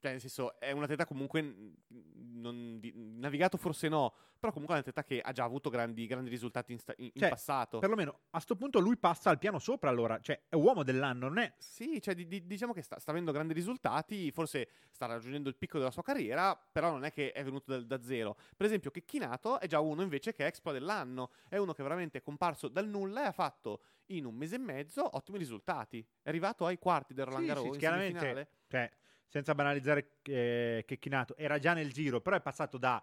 cioè, 0.00 0.12
nel 0.12 0.20
senso, 0.20 0.58
è 0.58 0.70
un 0.72 0.82
atleta 0.82 1.04
comunque 1.04 1.42
non 1.88 2.78
di- 2.80 2.92
navigato 2.94 3.56
forse 3.58 3.88
no, 3.88 4.14
però 4.38 4.50
comunque 4.52 4.76
è 4.76 4.78
un 4.78 4.84
atleta 4.88 5.04
che 5.04 5.20
ha 5.20 5.32
già 5.32 5.44
avuto 5.44 5.68
grandi, 5.68 6.06
grandi 6.06 6.30
risultati 6.30 6.72
in, 6.72 6.78
sta- 6.78 6.94
in- 6.96 7.10
in 7.12 7.20
Cioè, 7.20 7.28
passato. 7.28 7.78
perlomeno 7.78 8.20
a 8.30 8.40
sto 8.40 8.56
punto 8.56 8.78
lui 8.80 8.96
passa 8.96 9.28
al 9.30 9.38
piano 9.38 9.58
sopra 9.58 9.90
allora. 9.90 10.18
Cioè, 10.20 10.44
è 10.48 10.54
uomo 10.54 10.82
dell'anno, 10.82 11.28
non 11.28 11.38
è... 11.38 11.52
Sì, 11.58 12.00
cioè, 12.00 12.14
di- 12.14 12.26
di- 12.26 12.46
diciamo 12.46 12.72
che 12.72 12.80
sta, 12.82 12.98
sta 12.98 13.10
avendo 13.10 13.32
grandi 13.32 13.52
risultati, 13.52 14.30
forse 14.32 14.68
sta 14.90 15.04
raggiungendo 15.06 15.48
il 15.50 15.56
picco 15.56 15.76
della 15.78 15.90
sua 15.90 16.02
carriera, 16.02 16.56
però 16.56 16.90
non 16.90 17.04
è 17.04 17.12
che 17.12 17.32
è 17.32 17.44
venuto 17.44 17.70
dal- 17.72 17.86
da 17.86 18.00
zero. 18.02 18.36
Per 18.56 18.64
esempio, 18.66 18.90
Checchinato 18.90 19.60
è 19.60 19.66
già 19.66 19.80
uno 19.80 20.00
invece 20.02 20.32
che 20.32 20.44
è 20.44 20.46
expo 20.46 20.72
dell'anno, 20.72 21.30
è 21.48 21.58
uno 21.58 21.74
che 21.74 21.82
veramente 21.82 22.18
è 22.18 22.22
comparso 22.22 22.68
dal 22.68 22.88
nulla 22.88 23.24
e 23.24 23.26
ha 23.26 23.32
fatto 23.32 23.82
in 24.06 24.24
un 24.24 24.34
mese 24.34 24.54
e 24.56 24.58
mezzo 24.58 25.16
ottimi 25.16 25.36
risultati. 25.38 26.04
È 26.22 26.28
arrivato 26.30 26.64
ai 26.66 26.78
quarti 26.78 27.12
del 27.14 27.26
Roland 27.26 27.42
Sì, 27.42 27.48
Garros 27.48 27.64
sì, 27.66 27.70
in 27.72 27.78
chiaramente. 27.78 28.48
Cioè, 28.68 28.90
senza 29.30 29.54
banalizzare 29.54 30.16
eh, 30.24 30.82
Checchinato, 30.84 31.36
era 31.36 31.58
già 31.60 31.72
nel 31.72 31.92
giro, 31.92 32.20
però 32.20 32.36
è 32.36 32.42
passato 32.42 32.76
da 32.78 33.02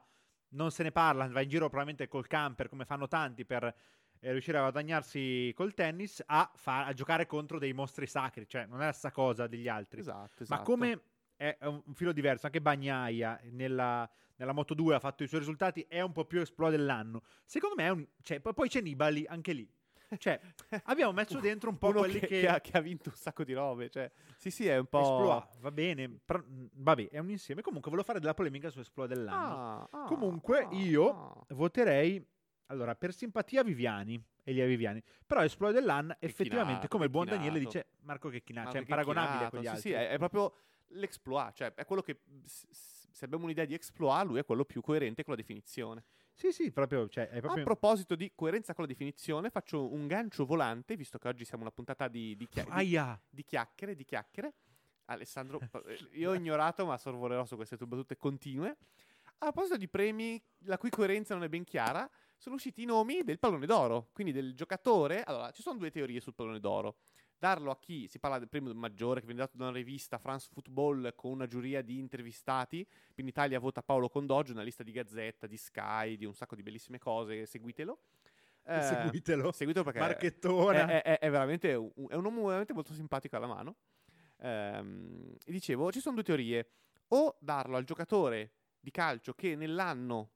non 0.50 0.72
se 0.72 0.84
ne 0.84 0.92
parla, 0.92 1.28
va 1.28 1.42
in 1.42 1.50
giro 1.50 1.68
probabilmente 1.68 2.08
col 2.08 2.28
camper, 2.28 2.68
come 2.68 2.84
fanno 2.84 3.08
tanti, 3.08 3.46
per 3.46 3.64
eh, 3.64 4.32
riuscire 4.32 4.58
a 4.58 4.62
guadagnarsi 4.62 5.54
col 5.56 5.74
tennis, 5.74 6.22
a, 6.26 6.52
fa- 6.54 6.86
a 6.86 6.94
giocare 6.94 7.26
contro 7.26 7.60
dei 7.60 7.72
mostri 7.72 8.08
sacri. 8.08 8.46
Cioè, 8.46 8.66
non 8.66 8.82
è 8.82 8.86
la 8.86 8.92
stessa 8.92 9.12
cosa 9.12 9.48
degli 9.48 9.70
altri. 9.70 10.02
Esatto, 10.02 10.44
esatto. 10.44 10.60
Ma 10.60 10.66
come 10.66 11.02
è 11.38 11.58
un 11.62 11.94
filo 11.94 12.12
diverso, 12.12 12.48
anche 12.48 12.62
Bagnaia 12.62 13.40
nella, 13.52 14.10
nella 14.36 14.52
Moto 14.54 14.74
2 14.74 14.96
ha 14.96 15.00
fatto 15.00 15.24
i 15.24 15.28
suoi 15.28 15.40
risultati, 15.40 15.86
è 15.88 16.02
un 16.02 16.12
po' 16.12 16.26
più 16.26 16.42
esploit 16.42 16.76
dell'anno. 16.76 17.24
Secondo 17.46 17.76
me 17.76 17.86
è 17.86 17.90
un... 17.90 18.08
Cioè, 18.22 18.42
poi 18.42 18.68
c'è 18.68 18.82
Nibali, 18.82 19.26
anche 19.26 19.54
lì. 19.54 19.70
Cioè, 20.16 20.40
abbiamo 20.84 21.12
messo 21.12 21.40
dentro 21.40 21.70
un 21.70 21.78
po' 21.78 21.90
Uno 21.90 22.00
quelli 22.00 22.20
che, 22.20 22.28
che... 22.28 22.40
che 22.42 22.48
ha, 22.48 22.62
che 22.62 22.78
ha 22.78 22.80
vinto 22.80 23.10
un 23.10 23.16
sacco 23.16 23.44
di 23.44 23.54
robe. 23.54 23.90
Cioè, 23.90 24.10
sì, 24.38 24.50
sì, 24.52 24.68
è 24.68 24.78
un 24.78 24.86
po'. 24.86 25.02
Esploit, 25.02 25.60
va 25.60 25.72
bene, 25.72 26.20
però, 26.24 26.40
mh, 26.40 26.70
vabbè, 26.74 27.10
è 27.10 27.20
un 27.20 27.30
insieme. 27.30 27.62
Comunque, 27.62 27.90
volevo 27.90 28.08
fare 28.08 28.20
della 28.20 28.34
polemica 28.34 28.70
su 28.70 28.80
Esploit 28.80 29.10
dell'anno. 29.10 29.88
Ah, 29.92 30.04
ah, 30.04 30.04
Comunque, 30.06 30.64
ah, 30.64 30.74
io 30.74 31.10
ah. 31.10 31.46
voterei, 31.56 32.26
allora, 32.68 32.96
per 32.96 33.14
simpatia 33.14 33.64
Viviani, 33.64 34.22
Elia 34.44 34.66
Viviani, 34.66 35.04
però 35.26 35.44
Esploit 35.44 35.74
dell'anno, 35.74 36.16
effettivamente, 36.20 36.88
come 36.88 37.06
il 37.06 37.10
buon 37.10 37.26
Checchinato. 37.26 37.50
Daniele 37.50 37.66
dice, 37.66 37.88
Marco 38.02 38.30
Checchinato, 38.30 38.70
cioè, 38.70 38.78
è 38.78 38.82
imparagonabile 38.82 39.50
con 39.50 39.60
Checchinato, 39.60 39.64
gli 39.64 39.68
altri. 39.68 39.82
Sì, 39.82 39.90
sì, 39.90 39.94
è, 39.94 40.10
è 40.10 40.18
proprio 40.18 40.54
l'exploit. 40.92 41.54
Cioè, 41.54 41.74
è 41.74 41.86
quello 41.86 42.02
che. 42.02 42.22
Se 42.46 43.26
abbiamo 43.26 43.46
un'idea 43.46 43.66
di 43.66 43.74
exploit, 43.74 44.26
lui 44.28 44.40
è 44.40 44.46
quello 44.46 44.64
più 44.64 44.80
coerente 44.80 45.24
con 45.24 45.34
la 45.34 45.40
definizione. 45.40 46.04
Sì, 46.38 46.52
sì, 46.52 46.72
proprio, 46.72 47.10
cioè, 47.10 47.30
è 47.30 47.38
A 47.38 47.42
proprio... 47.42 47.64
proposito 47.64 48.16
di 48.16 48.32
coerenza 48.36 48.76
con 48.76 48.84
la 48.84 48.90
definizione, 48.92 49.50
faccio 49.50 49.92
un 49.92 50.06
gancio 50.06 50.46
volante, 50.46 50.96
visto 50.96 51.18
che 51.18 51.28
oggi 51.28 51.44
siamo 51.44 51.64
una 51.64 51.72
puntata 51.72 52.08
di, 52.08 52.36
di, 52.36 52.48
chia- 52.48 52.64
di- 52.64 53.00
di 53.28 53.44
chiacchiere, 53.44 53.96
di 53.96 54.06
chiacchiere. 54.06 54.54
Alessandro, 55.06 55.60
eh, 55.88 55.98
io 56.12 56.30
ho 56.30 56.36
ignorato, 56.36 56.86
ma 56.86 56.96
sorvolerò 57.00 57.44
su 57.46 57.56
queste 57.56 57.76
tue 57.76 57.88
battute 57.88 58.18
continue. 58.18 58.78
A 59.40 59.52
proposito 59.52 59.78
di 59.78 59.88
premi, 59.88 60.40
la 60.66 60.78
cui 60.78 60.92
coerenza 60.92 61.34
non 61.34 61.44
è 61.44 61.50
ben 61.50 61.64
chiara, 61.64 62.08
sono 62.38 62.54
usciti 62.54 62.84
i 62.84 62.86
nomi 62.86 63.24
del 63.24 63.40
pallone 63.40 63.66
d'oro, 63.66 64.10
quindi 64.14 64.32
del 64.32 64.54
giocatore. 64.54 65.24
Allora, 65.24 65.50
ci 65.50 65.64
sono 65.64 65.80
due 65.80 65.90
teorie 65.90 66.20
sul 66.20 66.36
pallone 66.36 66.60
d'oro. 66.60 66.98
Darlo 67.40 67.70
a 67.70 67.78
chi 67.78 68.08
si 68.08 68.18
parla 68.18 68.40
del 68.40 68.50
premio 68.50 68.74
maggiore 68.74 69.20
che 69.20 69.28
viene 69.28 69.42
dato 69.42 69.58
da 69.58 69.66
una 69.66 69.74
rivista 69.78 70.18
France 70.18 70.50
Football 70.52 71.14
con 71.14 71.32
una 71.32 71.46
giuria 71.46 71.84
di 71.84 72.00
intervistati. 72.00 72.86
In 73.16 73.28
Italia 73.28 73.60
vota 73.60 73.84
Paolo 73.84 74.10
Condoggio, 74.10 74.54
una 74.54 74.64
lista 74.64 74.82
di 74.82 74.92
Gazzetta, 74.92 75.46
di 75.46 75.56
Sky, 75.58 76.18
di 76.18 76.26
un 76.26 76.34
sacco 76.34 76.56
di 76.56 76.64
bellissime 76.64 76.98
cose. 76.98 77.46
Seguitelo. 77.46 78.00
Eh, 78.64 78.82
Seguitelo. 78.82 79.52
Seguitelo 79.52 79.86
perché 79.86 80.00
Marchettona. 80.00 80.88
è, 80.88 81.02
è- 81.04 81.20
è 81.20 81.30
veramente 81.30 81.74
un, 81.76 82.08
è 82.10 82.16
un 82.16 82.26
uomo 82.26 82.46
veramente 82.46 82.74
molto 82.74 82.94
simpatico 82.94 83.36
alla 83.36 83.48
mano. 83.48 83.76
Ehm, 84.40 85.36
e 85.46 85.52
dicevo, 85.52 85.92
ci 85.92 86.00
sono 86.00 86.16
due 86.16 86.24
teorie. 86.24 86.70
O 87.10 87.38
darlo 87.40 87.78
al 87.78 87.84
giocatore 87.86 88.52
di 88.80 88.90
calcio 88.92 89.34
che 89.34 89.56
nell'anno 89.56 90.32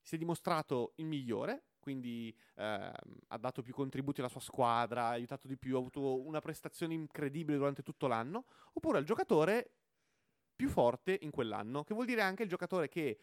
si 0.00 0.14
è 0.14 0.18
dimostrato 0.18 0.92
il 0.96 1.06
migliore, 1.06 1.64
quindi 1.86 2.36
ehm, 2.56 2.92
ha 3.28 3.38
dato 3.38 3.62
più 3.62 3.72
contributi 3.72 4.18
alla 4.18 4.28
sua 4.28 4.40
squadra, 4.40 5.04
ha 5.04 5.10
aiutato 5.10 5.46
di 5.46 5.56
più, 5.56 5.76
ha 5.76 5.78
avuto 5.78 6.20
una 6.20 6.40
prestazione 6.40 6.94
incredibile 6.94 7.56
durante 7.56 7.84
tutto 7.84 8.08
l'anno, 8.08 8.46
oppure 8.72 8.98
al 8.98 9.04
giocatore 9.04 9.70
più 10.56 10.68
forte 10.68 11.16
in 11.22 11.30
quell'anno, 11.30 11.84
che 11.84 11.94
vuol 11.94 12.06
dire 12.06 12.22
anche 12.22 12.42
il 12.42 12.48
giocatore 12.48 12.88
che 12.88 13.18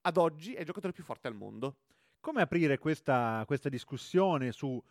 ad 0.00 0.16
oggi 0.16 0.54
è 0.54 0.60
il 0.60 0.64
giocatore 0.64 0.94
più 0.94 1.04
forte 1.04 1.28
al 1.28 1.34
mondo. 1.34 1.80
Come 2.20 2.40
aprire 2.40 2.78
questa, 2.78 3.42
questa 3.46 3.68
discussione 3.68 4.50
su 4.50 4.82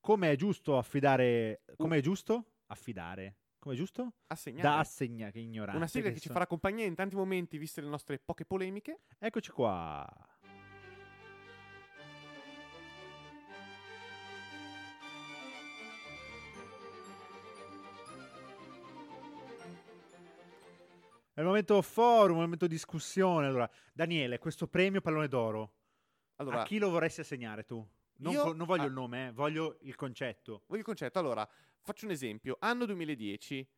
come 0.00 0.30
è 0.30 0.36
giusto 0.36 0.78
affidare... 0.78 1.64
Come 1.76 1.98
è 1.98 2.00
giusto? 2.00 2.52
Affidare. 2.68 3.40
Come 3.58 3.74
è 3.74 3.76
giusto? 3.76 4.14
Assegnare. 4.28 4.62
Da 4.62 4.78
assegna, 4.78 5.30
che 5.30 5.40
ignorante. 5.40 5.76
Una 5.76 5.86
sigla 5.86 6.08
che 6.08 6.14
ci 6.14 6.28
sono. 6.28 6.32
farà 6.32 6.46
compagnia 6.46 6.86
in 6.86 6.94
tanti 6.94 7.14
momenti, 7.14 7.58
viste 7.58 7.82
le 7.82 7.88
nostre 7.88 8.18
poche 8.18 8.46
polemiche. 8.46 9.00
Eccoci 9.18 9.50
qua. 9.50 10.08
È 21.36 21.40
il 21.40 21.46
momento 21.46 21.82
forum, 21.82 22.38
il 22.38 22.44
momento 22.44 22.66
discussione. 22.66 23.46
Allora, 23.46 23.70
Daniele, 23.92 24.38
questo 24.38 24.68
premio 24.68 25.02
pallone 25.02 25.28
d'oro, 25.28 25.74
Allora, 26.36 26.62
a 26.62 26.64
chi 26.64 26.78
lo 26.78 26.88
vorresti 26.88 27.20
assegnare 27.20 27.66
tu? 27.66 27.86
Non, 28.20 28.32
Io- 28.32 28.54
non 28.54 28.66
voglio 28.66 28.84
ah. 28.84 28.86
il 28.86 28.92
nome, 28.94 29.26
eh, 29.26 29.32
voglio 29.32 29.76
il 29.82 29.94
concetto. 29.96 30.62
voglio 30.66 30.80
il 30.80 30.86
concetto. 30.86 31.18
Allora, 31.18 31.46
faccio 31.82 32.06
un 32.06 32.12
esempio. 32.12 32.56
Anno 32.60 32.86
2010, 32.86 33.68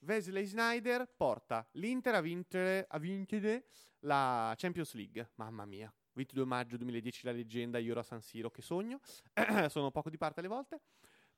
Wesley 0.00 0.44
Snyder 0.44 1.08
porta 1.16 1.64
l'Inter 1.74 2.16
a 2.16 2.20
vincere, 2.20 2.84
a 2.88 2.98
vincere 2.98 3.66
la 4.00 4.52
Champions 4.56 4.94
League. 4.94 5.30
Mamma 5.36 5.64
mia. 5.66 5.94
22 6.14 6.44
maggio 6.44 6.76
2010 6.78 7.26
la 7.26 7.32
leggenda, 7.32 7.78
io 7.78 7.92
ero 7.92 8.00
a 8.00 8.02
San 8.02 8.22
Siro, 8.22 8.50
che 8.50 8.60
sogno. 8.60 8.98
Sono 9.68 9.92
poco 9.92 10.10
di 10.10 10.16
parte 10.18 10.40
alle 10.40 10.48
volte. 10.48 10.80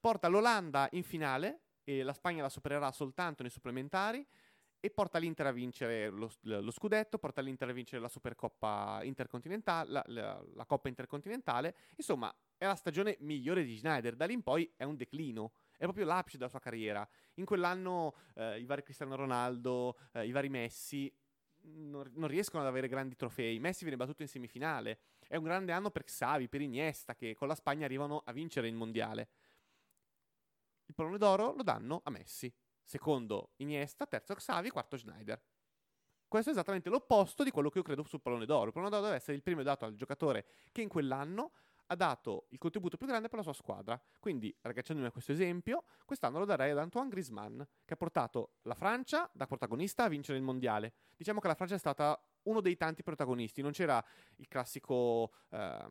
Porta 0.00 0.28
l'Olanda 0.28 0.88
in 0.92 1.02
finale 1.02 1.64
e 1.84 2.02
la 2.02 2.14
Spagna 2.14 2.40
la 2.40 2.48
supererà 2.48 2.90
soltanto 2.92 3.42
nei 3.42 3.50
supplementari 3.50 4.26
e 4.80 4.90
porta 4.90 5.18
l'Inter 5.18 5.46
a 5.46 5.52
vincere 5.52 6.10
lo, 6.10 6.30
lo 6.42 6.70
scudetto, 6.70 7.18
porta 7.18 7.40
l'Inter 7.40 7.68
a 7.68 7.72
vincere 7.72 8.00
la 8.00 8.08
Supercoppa 8.08 9.00
intercontinentale, 9.02 9.90
la, 9.90 10.04
la, 10.06 10.44
la, 10.54 10.64
Coppa 10.64 10.88
intercontinentale. 10.88 11.74
Insomma, 11.96 12.34
è 12.56 12.66
la 12.66 12.74
stagione 12.74 13.16
migliore 13.20 13.64
di 13.64 13.76
Schneider. 13.76 14.14
Da 14.14 14.26
lì 14.26 14.34
in 14.34 14.42
poi 14.42 14.70
è 14.76 14.84
un 14.84 14.96
declino. 14.96 15.52
È 15.76 15.82
proprio 15.82 16.04
l'apice 16.04 16.36
della 16.36 16.48
sua 16.48 16.60
carriera. 16.60 17.06
In 17.34 17.44
quell'anno 17.44 18.14
eh, 18.34 18.60
i 18.60 18.64
vari 18.64 18.82
Cristiano 18.82 19.16
Ronaldo, 19.16 19.96
eh, 20.12 20.26
i 20.26 20.30
vari 20.30 20.48
Messi 20.48 21.12
non, 21.62 22.10
non, 22.14 22.28
riescono 22.28 22.62
ad 22.62 22.68
avere 22.68 22.86
grandi 22.86 23.16
trofei. 23.16 23.58
Messi 23.58 23.82
viene 23.82 23.96
battuto 23.96 24.22
in 24.22 24.28
semifinale. 24.28 25.00
È 25.26 25.36
un 25.36 25.44
grande 25.44 25.72
anno 25.72 25.90
per 25.90 26.04
Xavi, 26.04 26.48
per 26.48 26.60
Iniesta, 26.60 27.14
che 27.14 27.34
con 27.34 27.48
la 27.48 27.54
Spagna 27.54 27.84
arrivano 27.84 28.22
a 28.24 28.32
vincere 28.32 28.68
il 28.68 28.74
mondiale. 28.74 29.28
Il 30.86 30.94
pallone 30.94 31.18
d'oro 31.18 31.54
lo 31.54 31.64
danno 31.64 32.02
a 32.04 32.10
Messi 32.10 32.52
secondo 32.86 33.50
Iniesta, 33.56 34.06
terzo 34.06 34.34
Xavi, 34.34 34.70
quarto 34.70 34.96
Schneider. 34.96 35.42
Questo 36.28 36.50
è 36.50 36.52
esattamente 36.52 36.88
l'opposto 36.88 37.44
di 37.44 37.50
quello 37.50 37.68
che 37.68 37.78
io 37.78 37.84
credo 37.84 38.02
sul 38.04 38.20
pallone 38.20 38.46
d'oro. 38.46 38.66
Il 38.66 38.72
pallone 38.72 38.90
d'oro 38.90 39.04
deve 39.04 39.16
essere 39.16 39.36
il 39.36 39.42
premio 39.42 39.62
dato 39.62 39.84
al 39.84 39.94
giocatore 39.94 40.46
che 40.72 40.80
in 40.80 40.88
quell'anno 40.88 41.52
ha 41.88 41.94
dato 41.94 42.46
il 42.50 42.58
contributo 42.58 42.96
più 42.96 43.06
grande 43.06 43.28
per 43.28 43.38
la 43.38 43.44
sua 43.44 43.52
squadra. 43.52 44.00
Quindi, 44.18 44.54
ragazziandomi 44.60 45.08
a 45.08 45.12
questo 45.12 45.30
esempio, 45.32 45.84
quest'anno 46.04 46.38
lo 46.38 46.44
darei 46.44 46.72
ad 46.72 46.78
Antoine 46.78 47.08
Griezmann, 47.08 47.60
che 47.84 47.94
ha 47.94 47.96
portato 47.96 48.56
la 48.62 48.74
Francia 48.74 49.30
da 49.32 49.46
protagonista 49.46 50.04
a 50.04 50.08
vincere 50.08 50.38
il 50.38 50.44
mondiale. 50.44 50.94
Diciamo 51.16 51.38
che 51.38 51.46
la 51.46 51.54
Francia 51.54 51.76
è 51.76 51.78
stata 51.78 52.20
uno 52.42 52.60
dei 52.60 52.76
tanti 52.76 53.02
protagonisti, 53.02 53.62
non 53.62 53.70
c'era 53.72 54.04
il 54.36 54.48
classico, 54.48 55.32
eh, 55.50 55.86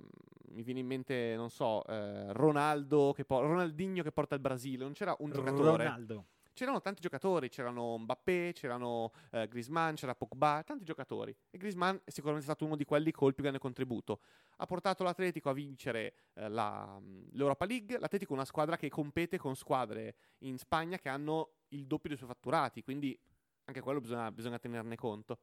mi 0.49 0.63
viene 0.63 0.81
in 0.81 0.85
mente, 0.87 1.35
non 1.35 1.49
so, 1.49 1.85
eh, 1.85 2.33
Ronaldo 2.33 3.13
che 3.15 3.23
po- 3.23 3.41
Ronaldinho 3.41 4.03
che 4.03 4.11
porta 4.11 4.35
il 4.35 4.41
Brasile, 4.41 4.83
non 4.83 4.93
c'era 4.93 5.15
un 5.19 5.31
giocatore. 5.31 5.83
Ronaldo 5.85 6.25
c'erano 6.55 6.81
tanti 6.81 7.01
giocatori, 7.01 7.49
c'erano 7.49 7.97
Mbappé, 7.99 8.53
c'erano 8.53 9.11
eh, 9.31 9.47
Griezmann, 9.47 9.93
c'era 9.93 10.15
Pogba, 10.15 10.63
tanti 10.65 10.85
giocatori. 10.85 11.35
E 11.51 11.57
Griezmann 11.57 11.97
è 12.03 12.09
sicuramente 12.09 12.45
stato 12.45 12.65
uno 12.65 12.77
di 12.77 12.85
quelli 12.85 13.11
col 13.11 13.33
più 13.33 13.43
grande 13.43 13.59
contributo. 13.59 14.21
Ha 14.57 14.65
portato 14.65 15.03
l'Atletico 15.03 15.49
a 15.49 15.53
vincere 15.53 16.15
eh, 16.33 16.47
la, 16.49 16.99
l'Europa 17.31 17.65
League. 17.65 17.99
L'Atletico 17.99 18.31
è 18.31 18.35
una 18.35 18.45
squadra 18.45 18.77
che 18.77 18.89
compete 18.89 19.37
con 19.37 19.55
squadre 19.55 20.15
in 20.39 20.57
Spagna 20.57 20.97
che 20.97 21.09
hanno 21.09 21.57
il 21.69 21.85
doppio 21.85 22.09
dei 22.09 22.17
suoi 22.17 22.29
fatturati, 22.29 22.81
quindi 22.81 23.19
anche 23.65 23.81
quello 23.81 23.99
bisogna, 23.99 24.31
bisogna 24.31 24.57
tenerne 24.57 24.95
conto. 24.95 25.39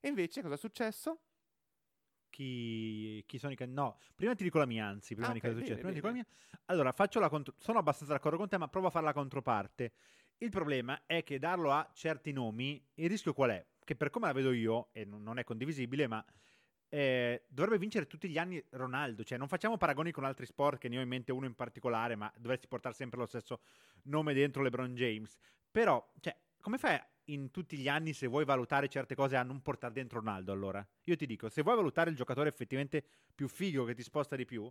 E 0.00 0.08
invece 0.08 0.42
cosa 0.42 0.54
è 0.54 0.58
successo? 0.58 1.20
Chi, 2.28 3.22
chi, 3.24 3.38
sono 3.38 3.52
i 3.52 3.56
candidati? 3.56 3.88
No, 3.88 3.98
prima 4.14 4.34
ti 4.34 4.42
dico 4.42 4.58
la 4.58 4.66
mia, 4.66 4.84
anzi, 4.84 5.14
prima 5.14 5.30
ah, 5.30 5.32
di 5.32 5.38
okay, 5.38 5.50
cosa 5.52 5.62
succede. 5.62 5.80
Bene, 5.80 6.00
prima 6.00 6.12
bene. 6.12 6.26
Allora, 6.66 6.92
faccio 6.92 7.20
la 7.20 7.28
contro- 7.28 7.54
sono 7.58 7.78
abbastanza 7.78 8.12
d'accordo 8.12 8.36
con 8.36 8.48
te, 8.48 8.58
ma 8.58 8.68
provo 8.68 8.88
a 8.88 8.90
fare 8.90 9.04
la 9.04 9.12
controparte. 9.12 9.92
Il 10.38 10.50
problema 10.50 11.02
è 11.06 11.22
che 11.22 11.38
darlo 11.38 11.72
a 11.72 11.88
certi 11.94 12.32
nomi, 12.32 12.84
il 12.94 13.08
rischio 13.08 13.32
qual 13.32 13.50
è? 13.50 13.66
Che 13.82 13.96
per 13.96 14.10
come 14.10 14.26
la 14.26 14.32
vedo 14.32 14.52
io, 14.52 14.88
e 14.92 15.04
non 15.04 15.38
è 15.38 15.44
condivisibile, 15.44 16.06
ma 16.06 16.24
eh, 16.88 17.44
dovrebbe 17.48 17.78
vincere 17.78 18.06
tutti 18.06 18.28
gli 18.28 18.38
anni 18.38 18.62
Ronaldo. 18.70 19.24
Cioè, 19.24 19.38
non 19.38 19.48
facciamo 19.48 19.76
paragoni 19.76 20.12
con 20.12 20.24
altri 20.24 20.44
sport, 20.44 20.78
che 20.78 20.88
ne 20.88 20.98
ho 20.98 21.00
in 21.00 21.08
mente 21.08 21.32
uno 21.32 21.46
in 21.46 21.54
particolare, 21.54 22.16
ma 22.16 22.30
dovresti 22.36 22.66
portare 22.66 22.94
sempre 22.94 23.18
lo 23.18 23.26
stesso 23.26 23.60
nome 24.04 24.34
dentro 24.34 24.62
LeBron 24.62 24.94
James. 24.94 25.36
Però, 25.70 26.12
cioè, 26.20 26.36
come 26.60 26.78
fai 26.78 27.00
in 27.30 27.50
tutti 27.50 27.76
gli 27.76 27.88
anni, 27.88 28.12
se 28.12 28.26
vuoi 28.26 28.44
valutare 28.44 28.88
certe 28.88 29.14
cose, 29.14 29.36
a 29.36 29.42
non 29.42 29.62
portare 29.62 29.94
dentro 29.94 30.18
Ronaldo? 30.18 30.52
Allora, 30.52 30.86
io 31.04 31.16
ti 31.16 31.26
dico, 31.26 31.48
se 31.48 31.62
vuoi 31.62 31.76
valutare 31.76 32.10
il 32.10 32.16
giocatore 32.16 32.48
effettivamente 32.48 33.04
più 33.34 33.48
figo 33.48 33.84
che 33.84 33.94
ti 33.94 34.02
sposta 34.02 34.36
di 34.36 34.44
più, 34.44 34.70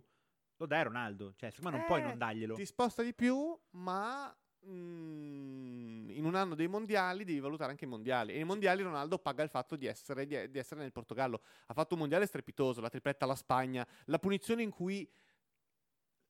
lo 0.58 0.66
dai 0.66 0.80
a 0.80 0.84
Ronaldo. 0.84 1.34
Cioè, 1.34 1.50
secondo 1.50 1.70
me 1.70 1.76
non 1.76 1.84
eh, 1.84 1.88
puoi 1.88 2.02
non 2.02 2.18
darglielo. 2.18 2.54
Ti 2.54 2.66
sposta 2.66 3.02
di 3.02 3.14
più, 3.14 3.58
ma 3.70 4.34
Mm, 4.68 6.10
in 6.10 6.24
un 6.24 6.34
anno 6.34 6.54
dei 6.54 6.66
mondiali 6.66 7.24
devi 7.24 7.40
valutare 7.40 7.70
anche 7.70 7.84
i 7.84 7.88
mondiali. 7.88 8.32
E 8.32 8.36
nei 8.36 8.44
mondiali 8.44 8.82
Ronaldo 8.82 9.18
paga 9.18 9.42
il 9.42 9.48
fatto 9.48 9.76
di 9.76 9.86
essere, 9.86 10.26
di, 10.26 10.50
di 10.50 10.58
essere 10.58 10.80
nel 10.80 10.92
Portogallo. 10.92 11.40
Ha 11.66 11.74
fatto 11.74 11.94
un 11.94 12.00
mondiale 12.00 12.26
strepitoso, 12.26 12.80
la 12.80 12.88
tripletta 12.88 13.24
alla 13.24 13.36
Spagna, 13.36 13.86
la 14.06 14.18
punizione 14.18 14.62
in 14.62 14.70
cui 14.70 15.08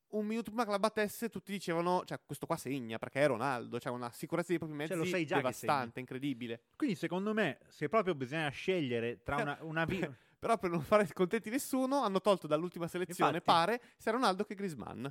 un 0.08 0.24
minuto 0.24 0.50
prima 0.50 0.64
che 0.64 0.70
la 0.70 0.78
battesse 0.78 1.28
tutti 1.28 1.50
dicevano, 1.50 2.04
cioè 2.04 2.20
questo 2.24 2.46
qua 2.46 2.56
segna 2.56 2.98
perché 2.98 3.22
è 3.22 3.26
Ronaldo, 3.26 3.80
cioè 3.80 3.92
una 3.92 4.10
sicurezza 4.12 4.48
dei 4.48 4.58
propri 4.58 4.76
mezzi 4.76 4.92
cioè, 4.92 5.02
lo 5.02 5.06
sai 5.06 5.26
già 5.26 5.36
devastante, 5.36 6.00
incredibile. 6.00 6.60
Quindi 6.76 6.94
secondo 6.94 7.34
me, 7.34 7.58
se 7.68 7.88
proprio 7.88 8.14
bisogna 8.14 8.48
scegliere 8.48 9.22
tra 9.22 9.36
una, 9.36 9.58
una 9.62 9.84
vi- 9.84 10.08
Però 10.38 10.58
per 10.58 10.70
non 10.70 10.82
fare 10.82 11.10
contenti 11.12 11.50
nessuno 11.50 12.02
hanno 12.02 12.20
tolto 12.20 12.46
dall'ultima 12.46 12.86
selezione, 12.86 13.38
Infatti, 13.38 13.44
pare, 13.44 13.80
sia 13.96 14.12
Ronaldo 14.12 14.44
che 14.44 14.54
Griezmann. 14.54 15.06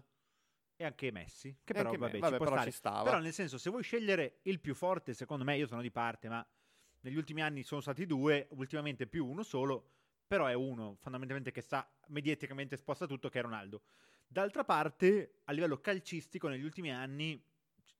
E 0.78 0.84
anche 0.84 1.12
Messi, 1.12 1.56
che 1.64 1.74
però 1.74 1.92
vabbè, 1.92 2.20
vabbè, 2.20 2.34
ci 2.34 2.38
però 2.38 2.52
stare. 2.52 2.72
ci 2.72 2.78
stava. 2.78 3.04
Però 3.04 3.20
nel 3.20 3.34
senso, 3.34 3.58
se 3.58 3.70
vuoi 3.70 3.84
scegliere 3.84 4.40
il 4.44 4.60
più 4.60 4.76
forte, 4.76 5.14
secondo 5.14 5.44
me, 5.44 5.58
io 5.58 5.68
sono 5.68 5.82
di 5.82 5.92
parte, 5.92 6.28
ma 6.28 6.46
negli 7.02 7.16
ultimi 7.16 7.42
anni 7.42 7.64
sono 7.64 7.82
stati 7.82 8.06
due, 8.06 8.48
ultimamente 8.52 9.08
più 9.08 9.26
uno 9.26 9.44
solo, 9.44 9.92
però 10.28 10.48
è 10.48 10.54
uno 10.54 10.98
fondamentalmente 11.00 11.52
che 11.52 11.62
sta 11.62 11.90
mediaticamente 12.08 12.78
sposta 12.78 13.06
tutto, 13.06 13.30
che 13.30 13.40
è 13.40 13.42
Ronaldo. 13.42 13.84
D'altra 14.28 14.64
parte, 14.64 15.42
a 15.46 15.52
livello 15.52 15.80
calcistico, 15.80 16.48
negli 16.48 16.64
ultimi 16.64 16.92
anni, 16.92 17.42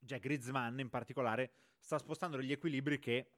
cioè 0.04 0.18
Griezmann 0.18 0.78
in 0.80 0.90
particolare, 0.90 1.50
sta 1.78 1.98
spostando 1.98 2.36
degli 2.36 2.52
equilibri 2.52 2.98
che 2.98 3.30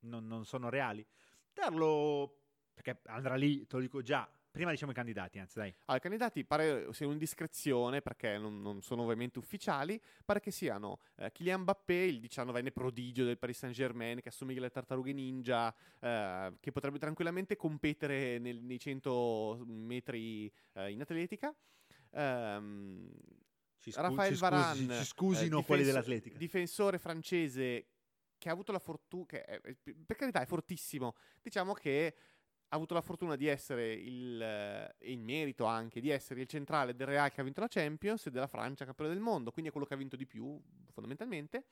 non, 0.00 0.26
non 0.26 0.44
sono 0.44 0.70
reali. 0.70 1.06
Darlo, 1.52 2.40
perché 2.72 3.00
andrà 3.04 3.34
lì, 3.34 3.66
te 3.66 3.76
lo 3.76 3.82
dico 3.82 4.02
già, 4.02 4.28
prima 4.52 4.70
diciamo 4.70 4.92
i 4.92 4.94
candidati, 4.94 5.38
anzi 5.40 5.58
dai. 5.58 5.70
Allora, 5.86 5.96
i 5.96 6.00
candidati 6.00 6.44
pare 6.44 6.86
sia 6.92 7.06
un'indiscrezione 7.06 8.02
perché 8.02 8.38
non, 8.38 8.60
non 8.60 8.82
sono 8.82 9.02
ovviamente 9.02 9.38
ufficiali. 9.38 10.00
Pare 10.24 10.38
che 10.40 10.50
siano 10.52 11.00
eh, 11.16 11.32
Kylian 11.32 11.62
Mbappé, 11.62 11.94
il 11.94 12.20
19enne 12.20 12.70
prodigio 12.70 13.24
del 13.24 13.38
Paris 13.38 13.58
Saint 13.58 13.74
Germain, 13.74 14.20
che 14.20 14.28
assomiglia 14.28 14.60
alle 14.60 14.70
tartarughe 14.70 15.12
ninja, 15.12 15.74
eh, 16.00 16.52
che 16.60 16.70
potrebbe 16.70 16.98
tranquillamente 16.98 17.56
competere 17.56 18.38
nel- 18.38 18.62
nei 18.62 18.78
100 18.78 19.64
metri 19.66 20.52
eh, 20.74 20.90
in 20.90 21.00
atletica. 21.00 21.52
Ehm, 22.12 23.10
Ci 23.78 23.90
scu- 23.90 24.02
Rafael 24.04 24.28
ci 24.30 24.36
scusi- 24.36 24.40
Varane, 24.40 24.98
ci 24.98 25.04
scusino 25.04 25.58
eh, 25.58 25.64
quelli 25.64 25.82
difenso- 25.82 25.84
dell'Atletica. 26.06 26.38
Difensore 26.38 26.98
francese 26.98 27.86
che 28.38 28.48
ha 28.48 28.52
avuto 28.52 28.70
la 28.72 28.78
fortuna, 28.80 29.24
per 29.26 30.16
carità 30.16 30.40
è 30.42 30.46
fortissimo, 30.46 31.14
diciamo 31.40 31.72
che 31.74 32.14
ha 32.72 32.76
avuto 32.76 32.94
la 32.94 33.02
fortuna 33.02 33.36
di 33.36 33.46
essere 33.46 33.92
il, 33.92 34.40
eh, 34.40 34.94
e 34.98 35.12
il 35.12 35.20
merito 35.20 35.66
anche 35.66 36.00
di 36.00 36.08
essere 36.08 36.40
il 36.40 36.46
centrale 36.46 36.94
del 36.96 37.06
Real 37.06 37.30
che 37.30 37.42
ha 37.42 37.44
vinto 37.44 37.60
la 37.60 37.68
Champions 37.68 38.26
e 38.26 38.30
della 38.30 38.46
Francia 38.46 38.86
campione 38.86 39.10
del 39.12 39.20
mondo, 39.20 39.50
quindi 39.50 39.68
è 39.68 39.72
quello 39.72 39.86
che 39.86 39.92
ha 39.92 39.98
vinto 39.98 40.16
di 40.16 40.26
più 40.26 40.58
fondamentalmente. 40.90 41.66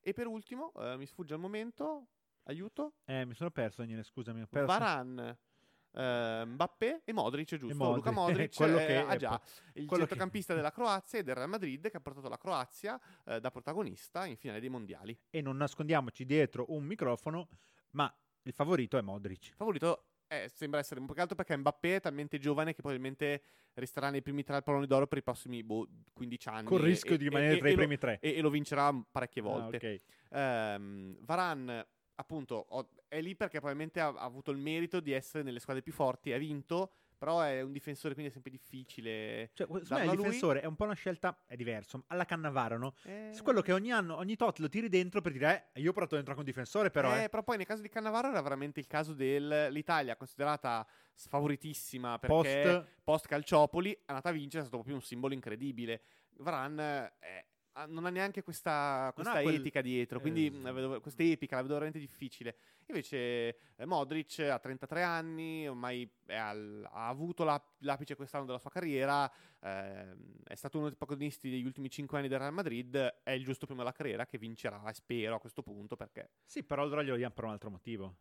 E 0.00 0.12
per 0.12 0.28
ultimo, 0.28 0.72
eh, 0.76 0.96
mi 0.96 1.06
sfugge 1.06 1.34
al 1.34 1.40
momento, 1.40 2.06
aiuto, 2.44 2.94
Eh, 3.04 3.24
mi 3.24 3.34
sono 3.34 3.50
perso, 3.50 3.80
Daniele, 3.80 4.04
scusami. 4.04 4.42
ho 4.42 4.46
perso- 4.46 4.66
Varane. 4.66 5.38
eh, 5.96 6.42
Mbappé 6.46 7.00
e 7.04 7.12
Modric, 7.12 7.56
giusto? 7.56 7.74
Modric, 7.76 7.96
Luca 8.04 8.10
Modric 8.50 8.54
quello 8.54 8.78
eh, 8.78 8.86
che 8.86 8.96
ha 8.98 9.08
è 9.08 9.16
già 9.16 9.40
il 9.74 9.86
quello 9.86 10.02
che- 10.04 10.08
centrocampista 10.10 10.54
della 10.54 10.70
Croazia 10.70 11.18
e 11.18 11.22
del 11.24 11.34
Real 11.34 11.48
Madrid 11.48 11.88
che 11.90 11.96
ha 11.96 12.00
portato 12.00 12.28
la 12.28 12.38
Croazia 12.38 13.00
eh, 13.24 13.40
da 13.40 13.50
protagonista 13.50 14.24
in 14.26 14.36
finale 14.36 14.60
dei 14.60 14.68
mondiali. 14.68 15.18
E 15.30 15.40
non 15.40 15.56
nascondiamoci 15.56 16.24
dietro 16.24 16.66
un 16.68 16.84
microfono, 16.84 17.48
ma 17.90 18.12
il 18.42 18.52
favorito 18.52 18.98
è 18.98 19.00
Modric. 19.00 19.52
Favorito 19.56 20.04
eh, 20.42 20.48
sembra 20.48 20.80
essere 20.80 21.00
un 21.00 21.06
po' 21.06 21.12
che 21.12 21.20
altro 21.20 21.36
perché 21.36 21.56
Mbappé 21.56 21.96
è 21.96 22.00
talmente 22.00 22.38
giovane 22.38 22.74
che 22.74 22.80
probabilmente 22.82 23.42
resterà 23.74 24.10
nei 24.10 24.22
primi 24.22 24.42
tre 24.42 24.56
al 24.56 24.62
pallone 24.62 24.86
d'oro 24.86 25.06
per 25.06 25.18
i 25.18 25.22
prossimi 25.22 25.62
boh, 25.62 25.86
15 26.12 26.48
anni. 26.48 26.64
Con 26.64 26.80
il 26.80 26.84
rischio 26.86 27.14
e- 27.14 27.18
di 27.18 27.24
rimanere 27.24 27.58
tra 27.58 27.68
i 27.68 27.74
primi 27.74 27.98
tre. 27.98 28.18
E, 28.20 28.36
e 28.36 28.40
lo 28.40 28.50
vincerà 28.50 28.92
parecchie 29.10 29.42
Ah, 29.42 29.44
volte. 29.44 29.76
ok. 29.76 30.00
Ehm, 30.36 31.16
Varane, 31.20 31.86
appunto, 32.16 32.66
ho- 32.68 32.88
è 33.08 33.20
lì 33.20 33.34
perché 33.36 33.58
probabilmente 33.58 34.00
ha, 34.00 34.08
ha 34.08 34.22
avuto 34.22 34.50
il 34.50 34.58
merito 34.58 35.00
di 35.00 35.12
essere 35.12 35.42
nelle 35.42 35.60
squadre 35.60 35.82
più 35.82 35.92
forti, 35.92 36.32
ha 36.32 36.38
vinto, 36.38 36.92
però 37.24 37.40
è 37.40 37.62
un 37.62 37.72
difensore, 37.72 38.12
quindi 38.12 38.30
è 38.30 38.34
sempre 38.34 38.50
difficile. 38.50 39.50
Cioè, 39.54 39.66
secondo 39.66 39.94
me 39.94 40.02
il 40.02 40.10
a 40.10 40.12
lui. 40.12 40.24
difensore 40.24 40.60
è 40.60 40.66
un 40.66 40.76
po' 40.76 40.84
una 40.84 40.92
scelta, 40.92 41.42
è 41.46 41.56
diverso, 41.56 42.04
alla 42.08 42.26
Cannavaro, 42.26 42.76
no? 42.76 42.94
Eh, 43.04 43.30
Su 43.32 43.42
quello 43.42 43.62
che 43.62 43.72
ogni 43.72 43.90
anno, 43.90 44.14
ogni 44.16 44.36
tot 44.36 44.58
lo 44.58 44.68
tiri 44.68 44.90
dentro 44.90 45.22
per 45.22 45.32
dire, 45.32 45.70
eh, 45.72 45.80
io 45.80 45.88
ho 45.88 45.92
portato 45.94 46.16
dentro 46.16 46.32
anche 46.32 46.44
un 46.44 46.50
difensore, 46.50 46.90
però... 46.90 47.16
eh, 47.16 47.24
eh. 47.24 47.28
però 47.30 47.42
poi 47.42 47.56
nel 47.56 47.64
caso 47.64 47.80
di 47.80 47.88
Cannavaro 47.88 48.28
era 48.28 48.42
veramente 48.42 48.78
il 48.78 48.86
caso 48.86 49.14
dell'Italia, 49.14 50.16
considerata 50.16 50.86
sfavoritissima 51.14 52.18
perché 52.18 52.34
Post, 52.34 53.00
post 53.02 53.26
Calciopoli 53.26 53.92
è 53.92 54.02
andata 54.06 54.28
a 54.28 54.32
vincere, 54.32 54.64
è 54.64 54.66
stato 54.66 54.76
proprio 54.82 54.96
un 54.96 55.02
simbolo 55.02 55.32
incredibile. 55.32 56.02
Varane 56.36 57.14
eh, 57.20 57.46
ha- 57.74 57.86
non 57.86 58.04
ha 58.06 58.10
neanche 58.10 58.42
questa, 58.42 59.10
questa 59.14 59.40
quel- 59.42 59.56
etica 59.56 59.80
dietro, 59.80 60.20
quindi 60.20 60.46
Eh, 60.46 60.72
vedo- 60.72 61.00
questa 61.00 61.22
epica 61.22 61.56
la 61.56 61.62
vedo 61.62 61.74
veramente 61.74 61.98
difficile. 61.98 62.56
Invece 62.86 63.56
eh, 63.76 63.84
Modric 63.84 64.38
ha 64.40 64.58
33 64.58 65.02
anni, 65.02 65.68
ormai 65.68 66.08
al- 66.28 66.88
ha 66.90 67.08
avuto 67.08 67.44
la- 67.44 67.62
l'apice 67.78 68.14
quest'anno 68.16 68.44
della 68.44 68.58
sua 68.58 68.70
carriera, 68.70 69.30
ehm, 69.60 70.36
è 70.44 70.54
stato 70.54 70.78
uno 70.78 70.88
dei 70.88 70.96
protagonisti 70.96 71.50
degli 71.50 71.64
ultimi 71.64 71.90
5 71.90 72.18
anni 72.18 72.28
del 72.28 72.38
Real 72.38 72.52
Madrid, 72.52 72.96
è 73.22 73.30
il 73.32 73.44
giusto 73.44 73.66
prima 73.66 73.82
della 73.82 73.94
carriera 73.94 74.26
che 74.26 74.38
vincerà, 74.38 74.82
spero 74.92 75.34
a 75.36 75.40
questo 75.40 75.62
punto 75.62 75.96
perché... 75.96 76.30
sì, 76.44 76.62
però 76.62 76.82
allora 76.82 77.02
glielo 77.02 77.16
diamo 77.16 77.34
per 77.34 77.44
un 77.44 77.50
altro 77.50 77.70
motivo. 77.70 78.16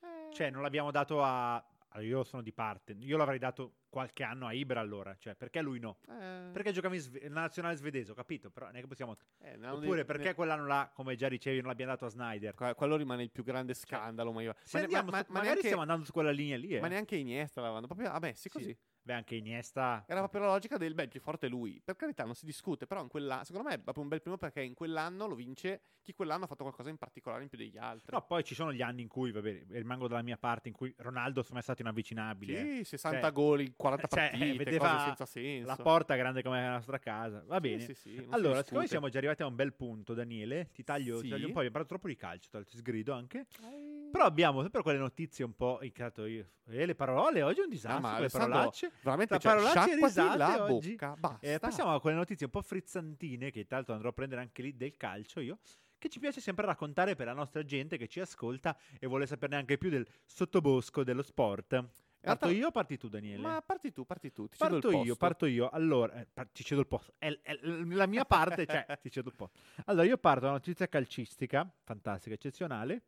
eh, 0.00 0.32
Cioè, 0.32 0.50
non 0.50 0.62
l'abbiamo 0.62 0.90
dato 0.90 1.22
a... 1.22 1.62
allora, 1.92 2.08
io 2.08 2.22
sono 2.24 2.42
di 2.42 2.52
parte, 2.52 2.94
io 2.98 3.16
l'avrei 3.16 3.38
dato 3.38 3.74
qualche 3.88 4.22
anno 4.22 4.46
a 4.46 4.52
Ibra 4.52 4.78
allora, 4.80 5.16
cioè 5.18 5.34
perché 5.34 5.60
lui 5.60 5.80
no? 5.80 5.98
Eh, 6.08 6.50
Perché 6.52 6.72
giocavi 6.72 6.96
in 6.96 7.02
sve- 7.02 7.28
nazionale 7.28 7.74
svedese, 7.76 8.12
ho 8.12 8.14
capito, 8.14 8.50
però 8.50 8.66
non 8.66 8.76
è 8.76 8.80
che 8.80 8.86
possiamo... 8.86 9.16
eh, 9.40 9.54
Oppure 9.66 9.96
dei- 9.96 10.04
perché 10.04 10.28
ne- 10.28 10.34
quell'anno 10.34 10.66
là, 10.66 10.90
come 10.94 11.16
già 11.16 11.28
dicevi, 11.28 11.58
non 11.58 11.66
l'abbiamo 11.68 11.90
dato 11.92 12.06
a 12.06 12.08
Snyder? 12.08 12.54
qua- 12.54 12.74
quello 12.74 12.96
rimane 12.96 13.22
il 13.24 13.30
più 13.30 13.42
grande 13.42 13.74
scandalo 13.74 14.30
mai 14.32 14.44
Se 14.62 14.78
ma, 14.78 14.84
ne- 14.86 14.92
ma- 14.92 14.98
andiamo 14.98 15.10
ma- 15.10 15.18
su- 15.18 15.24
ma 15.26 15.32
magari 15.32 15.44
neanche, 15.46 15.62
stiamo 15.62 15.82
andando 15.82 16.04
su 16.04 16.12
quella 16.12 16.30
linea 16.30 16.56
lì, 16.56 16.76
eh. 16.76 16.80
ma 16.80 16.88
neanche 16.88 17.16
Iniesta 17.16 17.60
l'avevano 17.60 17.86
proprio 17.86 18.10
vabbè 18.10 18.32
sì 18.34 18.42
Sì. 18.42 18.48
così 18.50 18.78
Beh, 19.02 19.14
anche 19.14 19.34
Iniesta... 19.34 20.04
Era 20.06 20.20
proprio 20.20 20.42
la 20.42 20.48
logica 20.48 20.76
del 20.76 20.94
beh, 20.94 21.04
il 21.04 21.08
più 21.08 21.20
forte 21.20 21.46
è 21.46 21.48
lui. 21.48 21.80
Per 21.82 21.96
carità, 21.96 22.24
non 22.24 22.34
si 22.34 22.44
discute, 22.44 22.86
però 22.86 23.00
in 23.02 23.08
quella, 23.08 23.42
secondo 23.44 23.68
me 23.68 23.74
è 23.76 23.78
proprio 23.78 24.02
un 24.02 24.08
bel 24.10 24.20
primo 24.20 24.36
perché 24.36 24.62
in 24.62 24.74
quell'anno 24.74 25.26
lo 25.26 25.34
vince 25.34 25.82
chi 26.02 26.12
quell'anno 26.12 26.44
ha 26.44 26.46
fatto 26.46 26.62
qualcosa 26.64 26.90
in 26.90 26.96
particolare 26.96 27.42
in 27.42 27.48
più 27.48 27.58
degli 27.58 27.78
altri. 27.78 28.14
No, 28.14 28.24
poi 28.26 28.42
ci 28.44 28.54
sono 28.54 28.72
gli 28.72 28.82
anni 28.82 29.02
in 29.02 29.08
cui, 29.08 29.32
vabbè, 29.32 29.64
rimango 29.68 30.08
dalla 30.08 30.22
mia 30.22 30.36
parte, 30.36 30.68
in 30.68 30.74
cui 30.74 30.92
Ronaldo 30.98 31.44
me 31.52 31.58
è 31.58 31.62
stato 31.62 31.82
inavvicinabile. 31.82 32.60
eh. 32.60 32.74
sì, 32.76 32.84
60 32.84 33.20
Cioè, 33.20 33.32
gol 33.32 33.60
in 33.60 33.74
40 33.76 34.06
cioè, 34.08 34.30
partite, 34.30 34.64
vedeva 34.64 34.88
cose 34.90 35.04
senza 35.04 35.26
senso. 35.26 35.66
La 35.66 35.76
porta 35.76 36.16
grande 36.16 36.42
come 36.42 36.60
la 36.62 36.72
nostra 36.72 36.98
casa. 36.98 37.42
Va 37.46 37.56
Sì, 37.56 37.60
bene. 37.60 37.80
sì, 37.80 37.94
sì, 37.94 38.14
si 38.14 38.26
allora, 38.30 38.62
siccome 38.64 38.86
siamo 38.86 39.08
già 39.08 39.18
arrivati 39.18 39.42
a 39.42 39.46
un 39.46 39.54
bel 39.54 39.72
punto, 39.72 40.14
Daniele, 40.14 40.70
ti 40.72 40.82
taglio, 40.84 41.16
ti 41.16 41.24
Sì. 41.24 41.28
taglio 41.30 41.46
un 41.46 41.52
po', 41.52 41.58
abbiamo 41.58 41.70
parlato 41.70 41.94
troppo 41.94 42.08
di 42.08 42.16
calcio, 42.16 42.64
ti 42.64 42.76
sgrido 42.76 43.12
anche. 43.12 43.46
Eh, 43.62 43.99
Però 44.10 44.24
abbiamo 44.24 44.62
sempre 44.62 44.82
quelle 44.82 44.98
notizie 44.98 45.44
un 45.44 45.54
po', 45.54 45.78
incantato 45.82 46.26
io. 46.26 46.46
E 46.68 46.84
le 46.86 46.94
parole, 46.94 47.42
oggi 47.42 47.60
è 47.60 47.62
un 47.64 47.68
disastro, 47.70 48.06
Ah, 48.08 48.12
ma 48.12 48.18
le 48.20 48.28
parolacce. 48.28 48.92
veramente 49.02 49.38
cioè, 49.38 49.52
parolacce 49.54 49.94
risate 49.94 50.36
la 50.36 50.62
oggi. 50.64 50.90
bocca, 50.92 51.16
basta. 51.18 51.46
Eh, 51.46 51.58
passiamo 51.58 51.94
a 51.94 52.00
quelle 52.00 52.16
notizie 52.16 52.46
un 52.46 52.52
po' 52.52 52.62
frizzantine, 52.62 53.50
che 53.50 53.66
tra 53.66 53.76
l'altro 53.76 53.94
andrò 53.94 54.08
a 54.10 54.12
prendere 54.12 54.40
anche 54.40 54.62
lì 54.62 54.76
del 54.76 54.96
calcio 54.96 55.40
io, 55.40 55.58
che 55.98 56.08
ci 56.08 56.18
piace 56.18 56.40
sempre 56.40 56.64
raccontare 56.66 57.14
per 57.14 57.26
la 57.26 57.32
nostra 57.34 57.62
gente 57.64 57.96
che 57.98 58.08
ci 58.08 58.20
ascolta 58.20 58.76
e 58.98 59.06
vuole 59.06 59.26
saperne 59.26 59.56
anche 59.56 59.76
più 59.78 59.90
del 59.90 60.06
sottobosco 60.24 61.04
dello 61.04 61.22
sport. 61.22 61.84
Parto 62.22 62.48
io 62.50 62.66
o 62.66 62.70
parti 62.70 62.98
tu, 62.98 63.08
Daniele? 63.08 63.40
Ma 63.40 63.62
parti 63.62 63.92
tu, 63.92 64.04
parti 64.04 64.30
tu, 64.30 64.46
ti 64.46 64.58
cedo 64.58 64.76
il 64.76 64.80
Parto 64.82 64.90
io, 64.96 64.98
posto. 65.04 65.16
parto 65.16 65.46
io. 65.46 65.70
Allora, 65.70 66.20
eh, 66.20 66.26
par- 66.32 66.48
ti 66.50 66.62
cedo 66.62 66.80
il 66.82 66.86
posto. 66.86 67.14
È, 67.16 67.28
è 67.42 67.58
la 67.62 68.06
mia 68.06 68.24
parte, 68.26 68.66
cioè, 68.66 68.84
ti 69.00 69.10
cedo 69.10 69.30
il 69.30 69.34
posto. 69.36 69.58
Allora, 69.86 70.04
io 70.06 70.18
parto 70.18 70.40
da 70.40 70.46
una 70.48 70.56
notizia 70.56 70.86
calcistica, 70.86 71.70
fantastica, 71.82 72.34
eccezionale. 72.34 73.02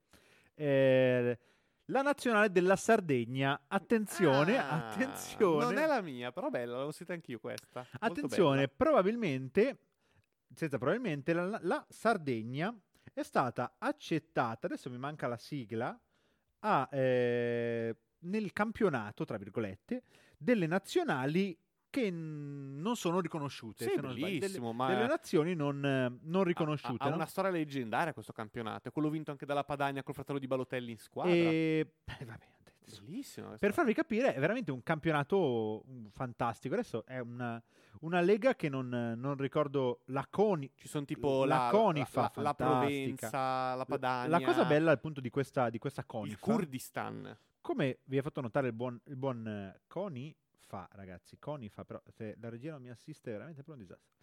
Eh, 0.54 1.38
la 1.86 2.02
nazionale 2.02 2.50
della 2.50 2.76
Sardegna. 2.76 3.64
Attenzione, 3.66 4.56
Ah, 4.58 4.90
attenzione. 4.90 5.64
Non 5.64 5.78
è 5.78 5.86
la 5.86 6.00
mia, 6.00 6.32
però 6.32 6.48
bella, 6.48 6.72
l'avevo 6.72 6.92
sentita 6.92 7.14
anch'io 7.14 7.38
questa. 7.38 7.86
Attenzione, 7.98 8.68
probabilmente, 8.68 9.78
senza 10.54 10.78
probabilmente, 10.78 11.32
la, 11.32 11.58
la 11.62 11.84
Sardegna 11.88 12.74
è 13.12 13.22
stata 13.22 13.74
accettata, 13.78 14.66
adesso 14.66 14.88
mi 14.90 14.98
manca 14.98 15.26
la 15.26 15.36
sigla, 15.36 15.98
a, 16.60 16.88
eh, 16.92 17.96
nel 18.20 18.52
campionato, 18.52 19.24
tra 19.24 19.36
virgolette, 19.36 20.04
delle 20.38 20.66
nazionali 20.66 21.58
che 21.92 22.10
non 22.10 22.96
sono 22.96 23.20
riconosciute. 23.20 23.84
Sì, 23.84 24.00
non 24.00 24.12
sbaglio, 24.12 24.24
delle- 24.24 24.38
bellissimo, 24.38 24.72
ma 24.72 24.88
delle 24.88 25.06
nazioni 25.06 25.54
non, 25.54 25.84
eh, 25.84 26.18
non 26.22 26.42
riconosciute. 26.42 27.04
Ha, 27.04 27.06
ha 27.06 27.10
no? 27.10 27.16
una 27.16 27.26
storia 27.26 27.50
leggendaria 27.50 28.14
questo 28.14 28.32
campionato, 28.32 28.90
quello 28.90 29.10
vinto 29.10 29.30
anche 29.30 29.44
dalla 29.44 29.62
Padania 29.62 30.02
col 30.02 30.14
fratello 30.14 30.38
di 30.38 30.46
Balotelli 30.46 30.90
in 30.90 30.98
squadra. 30.98 31.32
E... 31.32 31.86
eh, 32.18 32.24
vabbè, 32.24 32.46
Bellissimo. 33.00 33.54
Per 33.58 33.72
farvi 33.72 33.94
capire, 33.94 34.34
è 34.34 34.40
veramente 34.40 34.70
un 34.70 34.82
campionato 34.82 35.84
mm, 35.88 36.06
fantastico. 36.12 36.74
Adesso 36.74 37.04
è 37.06 37.18
una, 37.18 37.62
una 38.00 38.20
lega 38.20 38.54
che 38.54 38.68
non, 38.68 38.88
non 39.16 39.36
ricordo 39.36 40.00
la 40.06 40.26
Coni. 40.28 40.70
Ci 40.74 40.88
sono 40.88 41.04
tipo 41.04 41.44
la 41.44 41.56
la, 41.56 41.68
Conifa, 41.70 42.20
la, 42.20 42.30
la, 42.34 42.42
la. 42.42 42.54
Provenza, 42.54 43.74
la 43.74 43.84
Padania. 43.84 44.38
La 44.38 44.44
cosa 44.44 44.64
bella 44.64 44.90
appunto 44.90 45.20
di 45.20 45.30
questa, 45.30 45.70
di 45.70 45.78
questa 45.78 46.00
il 46.00 46.06
Conifa, 46.06 46.38
Kurdistan. 46.40 47.36
come 47.60 47.98
vi 48.04 48.18
ha 48.18 48.22
fatto 48.22 48.40
notare 48.40 48.68
il 48.68 48.72
buon, 48.72 49.00
il 49.04 49.16
buon 49.16 49.46
eh, 49.46 49.80
Coni 49.86 50.34
fa, 50.72 50.88
ragazzi, 50.92 51.38
Conifa, 51.38 51.84
però 51.84 52.00
se 52.08 52.34
la 52.40 52.48
regia 52.48 52.70
non 52.70 52.80
mi 52.80 52.88
assiste 52.88 53.28
è 53.28 53.32
veramente 53.34 53.62
per 53.62 53.74
un 53.74 53.80
disastro. 53.80 54.14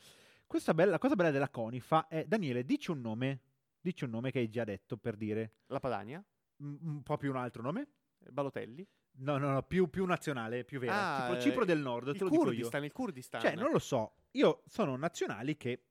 Questa 0.48 0.74
bella, 0.74 0.92
la 0.92 0.98
cosa 0.98 1.14
bella 1.14 1.30
della 1.30 1.50
Conifa 1.50 2.08
è, 2.08 2.26
Daniele, 2.26 2.66
dici 2.66 2.90
un 2.90 3.02
nome, 3.02 3.42
dici 3.80 4.04
un 4.04 4.10
nome 4.10 4.32
che 4.32 4.40
hai 4.40 4.50
già 4.50 4.64
detto 4.64 4.98
per 4.98 5.16
dire 5.16 5.58
La 5.68 5.80
Padania. 5.80 6.24
un, 6.58 6.80
un 6.82 7.04
po' 7.04 7.18
più 7.18 7.30
un 7.30 7.38
altro 7.38 7.62
nome. 7.62 7.88
Balotelli. 8.18 8.86
No, 9.20 9.38
no, 9.38 9.52
no, 9.52 9.62
più, 9.62 9.92
più 9.92 10.06
nazionale, 10.06 10.64
più 10.64 10.80
vera. 10.80 11.18
Ah, 11.18 11.22
tipo 11.28 11.38
eh, 11.38 11.42
Cipro 11.42 11.66
del 11.66 11.80
Nord, 11.80 12.08
Il 12.08 12.18
te 12.18 12.24
lo 12.24 12.30
dico 12.32 12.44
io. 12.46 12.50
Kurdistan, 12.50 12.84
il 12.84 12.92
Kurdistan. 12.92 13.42
Cioè, 13.42 13.56
non 13.56 13.70
lo 13.70 13.80
so. 13.80 14.16
Io 14.32 14.64
sono 14.66 14.96
nazionali 14.96 15.56
che 15.56 15.84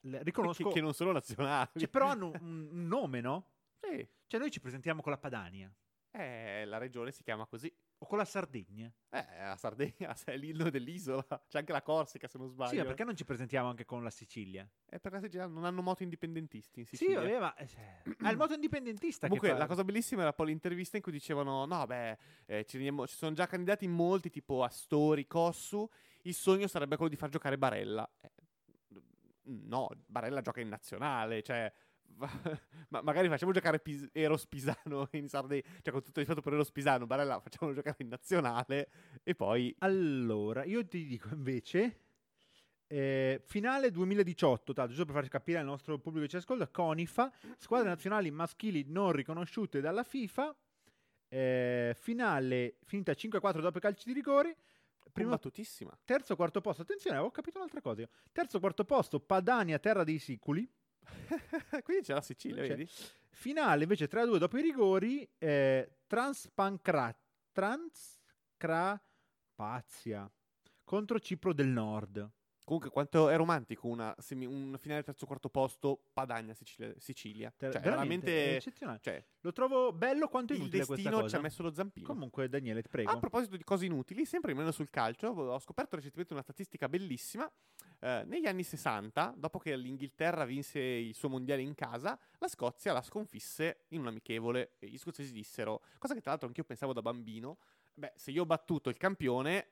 riconosco, 0.00 0.68
che, 0.68 0.74
che 0.76 0.80
non 0.80 0.94
sono 0.94 1.12
nazionali. 1.12 1.68
cioè, 1.76 1.88
però 1.88 2.06
hanno 2.06 2.30
un, 2.40 2.68
un 2.70 2.86
nome, 2.86 3.20
no? 3.20 3.50
Sì. 3.80 4.08
Cioè, 4.26 4.40
noi 4.40 4.50
ci 4.50 4.60
presentiamo 4.60 5.02
con 5.02 5.12
la 5.12 5.18
Padania 5.18 5.70
Eh, 6.18 6.64
la 6.64 6.78
regione 6.78 7.12
si 7.12 7.22
chiama 7.22 7.44
così. 7.46 7.70
o 7.98 8.06
con 8.06 8.16
la 8.16 8.24
Sardegna. 8.24 8.90
Eh, 9.10 9.24
la 9.38 9.56
Sardegna 9.56 10.14
è 10.24 10.36
l'inno 10.36 10.70
dell'isola. 10.70 11.24
C'è 11.46 11.58
anche 11.58 11.72
la 11.72 11.82
Corsica, 11.82 12.26
se 12.26 12.38
non 12.38 12.48
sbaglio. 12.48 12.70
Sì, 12.70 12.76
ma 12.78 12.84
perché 12.84 13.04
non 13.04 13.14
ci 13.16 13.24
presentiamo 13.24 13.68
anche 13.68 13.84
con 13.84 14.02
la 14.02 14.10
Sicilia? 14.10 14.62
Eh, 14.86 14.98
perché 14.98 15.18
la 15.18 15.22
Sicilia 15.22 15.46
non 15.46 15.64
hanno 15.64 15.82
moto 15.82 16.02
indipendentisti 16.02 16.80
in 16.80 16.86
Sì, 16.86 16.96
Sicilia. 16.96 17.20
vabbè, 17.20 17.38
ma 17.38 17.54
eh, 17.56 17.68
ah, 18.22 18.30
il 18.30 18.36
moto 18.36 18.54
indipendentista 18.54 19.26
Comunque, 19.26 19.52
la 19.52 19.66
cosa 19.66 19.84
bellissima 19.84 20.22
era 20.22 20.32
poi 20.32 20.46
l'intervista 20.46 20.96
in 20.96 21.02
cui 21.02 21.12
dicevano: 21.12 21.66
No, 21.66 21.84
beh, 21.86 22.18
eh, 22.46 22.64
ci, 22.64 22.76
rendiamo- 22.76 23.06
ci 23.06 23.14
sono 23.16 23.34
già 23.34 23.46
candidati 23.46 23.84
in 23.84 23.92
molti, 23.92 24.30
tipo 24.30 24.62
Astori, 24.62 25.26
Cossu. 25.26 25.86
Il 26.22 26.34
sogno 26.34 26.66
sarebbe 26.66 26.96
quello 26.96 27.10
di 27.10 27.16
far 27.16 27.28
giocare 27.28 27.58
Barella. 27.58 28.10
Eh, 28.20 28.30
no, 29.44 29.88
Barella 30.06 30.40
gioca 30.40 30.60
in 30.60 30.68
nazionale, 30.68 31.42
cioè. 31.42 31.70
ma 32.88 33.02
magari 33.02 33.28
facciamo 33.28 33.52
giocare 33.52 33.78
Pis- 33.80 34.08
Eros 34.12 34.46
Pisano 34.46 35.08
in 35.12 35.28
Sardegna, 35.28 35.62
cioè 35.82 35.92
con 35.92 36.02
tutto 36.02 36.20
rispetto 36.20 36.40
per 36.40 36.52
Eros 36.54 36.70
Pisano, 36.70 37.06
Barella 37.06 37.40
facciamo 37.40 37.72
giocare 37.72 37.96
in 37.98 38.08
nazionale 38.08 38.88
e 39.22 39.34
poi 39.34 39.74
Allora, 39.80 40.64
io 40.64 40.86
ti 40.86 41.04
dico 41.06 41.28
invece... 41.32 42.00
eh, 42.88 43.40
finale 43.44 43.90
2018, 43.90 44.72
tanto 44.72 44.90
giusto 44.90 45.04
per 45.04 45.14
farci 45.14 45.30
capire 45.30 45.58
al 45.58 45.64
nostro 45.64 45.98
pubblico 45.98 46.24
che 46.26 46.30
ci 46.30 46.36
ascolta, 46.36 46.68
Conifa, 46.68 47.32
squadre 47.58 47.88
nazionali 47.88 48.30
maschili 48.30 48.84
non 48.86 49.12
riconosciute 49.12 49.80
dalla 49.80 50.04
FIFA, 50.04 50.56
eh, 51.28 51.96
finale 51.98 52.76
finita 52.84 53.12
5-4 53.12 53.60
dopo 53.60 53.78
i 53.78 53.80
calci 53.80 54.04
di 54.06 54.12
rigore, 54.12 54.56
primo, 55.12 55.30
combattutissima. 55.30 55.98
terzo, 56.04 56.36
quarto 56.36 56.60
posto, 56.60 56.82
attenzione, 56.82 57.16
avevo 57.16 57.32
capito 57.32 57.58
un'altra 57.58 57.80
cosa, 57.80 58.02
io. 58.02 58.08
terzo, 58.30 58.60
quarto 58.60 58.84
posto, 58.84 59.18
Padania, 59.18 59.78
terra 59.80 60.04
dei 60.04 60.18
siculi, 60.20 60.68
Quindi 61.82 62.04
c'è 62.04 62.14
la 62.14 62.20
Sicilia, 62.20 62.62
C'è. 62.62 62.68
vedi? 62.68 62.88
finale 63.30 63.82
invece 63.82 64.08
3-2 64.08 64.38
dopo 64.38 64.56
i 64.58 64.62
rigori, 64.62 65.28
eh, 65.38 65.96
Transpancra, 66.06 67.12
Transcrapazia 67.52 70.30
contro 70.84 71.18
Cipro 71.18 71.52
del 71.52 71.66
Nord. 71.68 72.30
Comunque, 72.66 72.90
quanto 72.90 73.28
è 73.28 73.36
romantico 73.36 73.86
una 73.86 74.12
semi- 74.18 74.44
un 74.44 74.76
finale 74.80 75.04
terzo 75.04 75.24
quarto 75.24 75.48
posto 75.48 76.00
Padania 76.12 76.52
Sicilia. 76.52 76.92
Sicilia. 76.98 77.54
Cioè, 77.56 77.70
veramente, 77.70 77.90
veramente. 77.90 78.56
eccezionale. 78.56 78.98
Cioè, 79.00 79.24
Lo 79.42 79.52
trovo 79.52 79.92
bello 79.92 80.26
quanto 80.26 80.52
il 80.52 80.58
inutile 80.58 80.84
questa 80.84 80.96
destino 80.96 81.28
ci 81.28 81.36
ha 81.36 81.40
messo 81.40 81.62
lo 81.62 81.72
zampino. 81.72 82.04
Comunque, 82.08 82.48
Daniele, 82.48 82.82
ti 82.82 82.88
prego. 82.88 83.12
A 83.12 83.18
proposito 83.18 83.56
di 83.56 83.62
cose 83.62 83.84
inutili, 83.84 84.24
sempre 84.24 84.48
rimanendo 84.48 84.74
sul 84.74 84.90
calcio, 84.90 85.28
ho 85.28 85.58
scoperto 85.60 85.94
recentemente 85.94 86.32
una 86.32 86.42
statistica 86.42 86.88
bellissima. 86.88 87.48
Eh, 88.00 88.24
negli 88.26 88.46
anni 88.46 88.64
60, 88.64 89.34
dopo 89.36 89.60
che 89.60 89.76
l'Inghilterra 89.76 90.44
vinse 90.44 90.80
il 90.80 91.14
suo 91.14 91.28
mondiale 91.28 91.62
in 91.62 91.76
casa, 91.76 92.18
la 92.38 92.48
Scozia 92.48 92.92
la 92.92 93.00
sconfisse 93.00 93.84
in 93.90 94.00
un 94.00 94.08
amichevole 94.08 94.72
e 94.80 94.88
gli 94.88 94.98
scozzesi 94.98 95.30
dissero, 95.30 95.82
cosa 95.98 96.14
che 96.14 96.20
tra 96.20 96.30
l'altro 96.30 96.48
anch'io 96.48 96.64
pensavo 96.64 96.92
da 96.92 97.00
bambino, 97.00 97.58
beh, 97.94 98.14
se 98.16 98.32
io 98.32 98.42
ho 98.42 98.46
battuto 98.46 98.88
il 98.88 98.96
campione, 98.96 99.68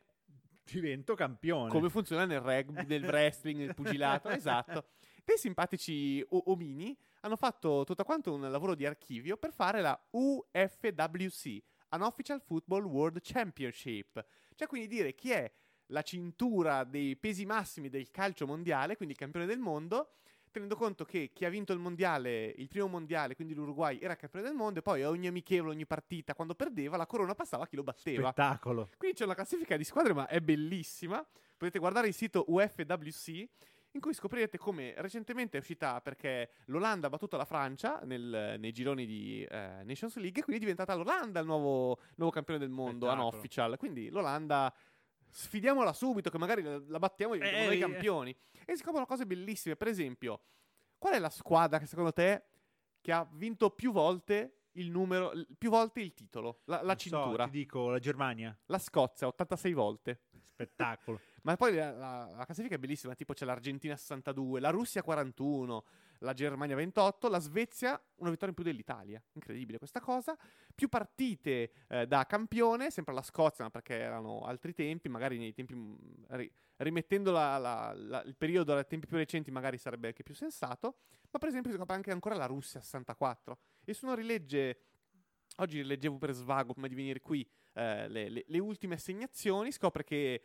Divento 0.65 1.15
campione. 1.15 1.71
come 1.71 1.91
funziona 1.91 2.25
nel 2.25 2.41
rugby, 2.41 2.87
nel 2.87 3.05
wrestling, 3.05 3.59
nel 3.59 3.75
pugilato, 3.75 4.29
esatto. 4.31 4.87
Dei 5.25 5.37
simpatici 5.39 6.25
o- 6.31 6.45
omini 6.47 6.97
hanno 7.21 7.37
fatto 7.37 7.85
tutto 7.85 8.05
quanto 8.05 8.33
un 8.35 8.51
lavoro 8.51 8.75
di 8.75 8.85
archivio 8.85 9.37
per 9.37 9.53
fare 9.53 9.81
la 9.81 9.99
UFWC, 10.11 11.63
Unofficial 11.91 12.41
Football 12.43 12.85
World 12.85 13.21
Championship. 13.23 14.25
Cioè 14.55 14.67
quindi 14.69 14.89
dire 14.89 15.15
chi 15.15 15.31
è 15.31 15.51
la 15.89 16.03
cintura 16.03 16.85
dei 16.85 17.17
pesi 17.17 17.45
massimi 17.45 17.89
del 17.89 18.11
calcio 18.11 18.47
mondiale, 18.47 18.97
quindi 18.97 19.15
il 19.15 19.21
campione 19.21 19.47
del 19.47 19.59
mondo, 19.59 20.15
tenendo 20.55 20.77
conto 20.77 21.05
che 21.05 21.31
chi 21.33 21.45
ha 21.45 21.49
vinto 21.49 21.73
il 21.73 21.81
mondiale, 21.81 22.47
il 22.47 22.69
primo 22.69 22.87
mondiale, 22.87 23.35
quindi 23.35 23.55
l'Uruguay, 23.55 23.99
era 23.99 24.15
campione 24.15 24.47
del 24.47 24.55
mondo 24.55 24.79
e 24.79 24.83
poi 24.83 25.03
ogni 25.03 25.27
amichevole, 25.27 25.73
ogni 25.73 25.85
partita, 25.85 26.33
quando 26.33 26.55
perdeva, 26.55 26.97
la 26.97 27.07
corona 27.07 27.35
passava 27.35 27.65
a 27.65 27.67
chi 27.67 27.75
lo 27.75 27.83
batteva. 27.83 28.31
Spettacolo. 28.31 28.91
Quindi 28.97 29.17
c'è 29.17 29.25
una 29.25 29.35
classifica 29.35 29.77
di 29.77 29.83
squadre, 29.83 30.15
ma 30.15 30.29
è 30.29 30.41
bellissima. 30.41 31.27
Potete 31.57 31.81
guardare 31.81 32.07
il 32.07 32.15
sito 32.15 32.45
UFWC, 32.47 33.29
in 33.91 34.01
cui 34.01 34.15
scoprirete 34.15 34.57
come 34.57 34.95
recentemente 34.99 35.57
è 35.57 35.61
uscita 35.61 36.01
perché 36.01 36.51
l'Olanda 36.67 37.09
ha 37.09 37.11
battuto 37.11 37.37
la 37.37 37.45
Francia 37.45 38.01
nel- 38.05 38.55
nei 38.59 38.71
gironi 38.71 39.07
di 39.07 39.45
eh, 39.51 39.83
Nations 39.83 40.17
League, 40.19 40.41
e 40.41 40.45
quindi 40.45 40.57
è 40.57 40.59
diventata 40.59 40.95
l'Olanda 40.95 41.41
il 41.41 41.47
nuovo, 41.47 41.99
nuovo 42.15 42.33
campione 42.33 42.61
del 42.61 42.71
mondo, 42.71 43.07
Spettacolo. 43.07 43.29
unofficial. 43.29 43.77
Quindi 43.77 44.09
l'Olanda. 44.09 44.73
Sfidiamola 45.37 45.93
subito, 45.93 46.31
che 46.31 46.39
magari 46.39 46.63
la, 46.63 46.81
la 46.87 46.99
battiamo 47.01 47.35
e 47.35 47.39
diventiamo 47.39 47.67
noi 47.67 47.79
campioni. 47.81 48.37
E 48.65 48.77
si 48.77 48.83
scoprono 48.83 49.05
cose 49.05 49.27
bellissime. 49.27 49.75
Per 49.75 49.89
esempio, 49.89 50.43
qual 50.97 51.15
è 51.15 51.19
la 51.19 51.29
squadra 51.29 51.81
che 51.81 51.87
secondo 51.87 52.13
te 52.13 52.45
che 53.01 53.11
ha 53.11 53.29
vinto 53.33 53.71
più 53.71 53.91
volte 53.91 54.69
il 54.77 54.91
numero, 54.91 55.33
più 55.59 55.71
volte 55.71 56.01
il 56.01 56.15
titolo, 56.15 56.61
la, 56.67 56.77
la 56.77 56.83
Non 56.83 56.99
so, 56.99 57.09
cintura? 57.09 57.45
ti 57.47 57.51
dico 57.51 57.91
la 57.91 57.99
Germania. 57.99 58.57
La 58.67 58.79
Scozia, 58.79 59.27
86 59.27 59.73
volte. 59.73 60.21
Spettacolo. 60.41 61.21
Ma 61.45 61.57
poi 61.57 61.75
la, 61.75 61.91
la- 61.93 62.31
la 62.37 62.45
classifica 62.47 62.77
è 62.77 62.79
bellissima, 62.79 63.15
tipo 63.15 63.35
c'è 63.35 63.45
l'Argentina 63.45 63.95
62, 63.97 64.61
la 64.61 64.71
Russia 64.71 65.03
41, 65.03 65.85
la 66.21 66.33
Germania 66.33 66.75
28, 66.75 67.29
la 67.29 67.39
Svezia 67.39 68.01
una 68.17 68.31
vittoria 68.31 68.49
in 68.49 68.55
più 68.55 68.65
dell'Italia. 68.65 69.23
Incredibile 69.33 69.77
questa 69.77 70.01
cosa. 70.01 70.35
Più 70.75 70.89
partite 70.89 71.71
eh, 71.89 72.07
da 72.07 72.25
campione, 72.25 72.91
sempre 72.91 73.13
la 73.13 73.21
Scozia, 73.21 73.65
ma 73.65 73.71
perché 73.71 73.95
erano 73.99 74.41
altri 74.47 74.73
tempi, 74.73 75.11
magari 75.11 75.37
nei 75.37 75.53
tempi 75.53 75.75
mm, 75.75 75.95
ri- 76.29 76.51
rimettendo 76.77 77.31
la- 77.31 77.59
la- 77.59 77.93
la- 77.95 78.23
il 78.23 78.37
periodo 78.37 78.75
ai 78.75 78.87
tempi 78.87 79.07
più 79.07 79.19
recenti 79.19 79.51
magari 79.51 79.77
sarebbe 79.77 80.07
anche 80.09 80.23
più 80.23 80.35
sensato. 80.35 80.97
Ma 81.31 81.39
per 81.39 81.49
esempio 81.51 81.71
si 81.71 81.77
scopre 81.77 81.95
anche 81.95 82.11
ancora 82.11 82.37
la 82.37 82.47
Russia 82.47 82.81
64. 82.81 83.59
E 83.85 83.93
se 83.93 84.05
uno 84.07 84.15
rilegge 84.15 84.79
Oggi 85.59 85.85
leggevo 85.85 86.19
per 86.19 86.33
svago, 86.33 86.73
prima 86.73 86.89
di 86.89 86.97
venire 86.97 87.21
qui, 87.21 87.49
eh, 87.75 88.09
le, 88.09 88.29
le- 88.29 88.45
le 88.45 88.59
ultime 88.59 88.95
assegnazioni. 88.97 89.71
Scopre 89.71 90.03
che 90.03 90.43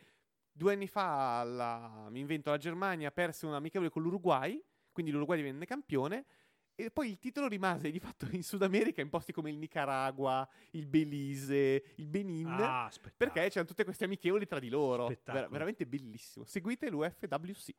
due 0.60 0.74
anni 0.74 0.86
fa, 0.88 1.42
la- 1.42 2.08
mi 2.10 2.20
invento, 2.20 2.50
la 2.50 2.58
Germania 2.58 3.10
perse 3.10 3.46
un 3.46 3.54
amichevole 3.54 3.88
con 3.90 4.02
l'Uruguay, 4.02 4.62
quindi 4.92 5.10
l'Uruguay 5.10 5.38
divenne 5.38 5.64
campione. 5.64 6.26
E 6.74 6.90
poi 6.90 7.08
il 7.10 7.18
titolo 7.18 7.46
rimase 7.48 7.90
di 7.90 7.98
fatto 7.98 8.26
in 8.30 8.42
Sud 8.42 8.62
America, 8.62 9.00
in 9.00 9.08
posti 9.08 9.32
come 9.32 9.48
il 9.50 9.56
Nicaragua, 9.56 10.46
il 10.72 10.86
Belize, 10.86 11.82
il 11.96 12.06
Benin. 12.08 12.46
Ah, 12.48 12.90
perché 13.16 13.48
c'erano 13.48 13.66
tutte 13.66 13.84
queste 13.84 14.04
amichevoli 14.04 14.46
tra 14.46 14.58
di 14.58 14.68
loro. 14.68 15.06
Ver- 15.08 15.48
veramente 15.48 15.86
bellissimo. 15.86 16.44
Seguite 16.44 16.90
l'UFWC. 16.90 17.74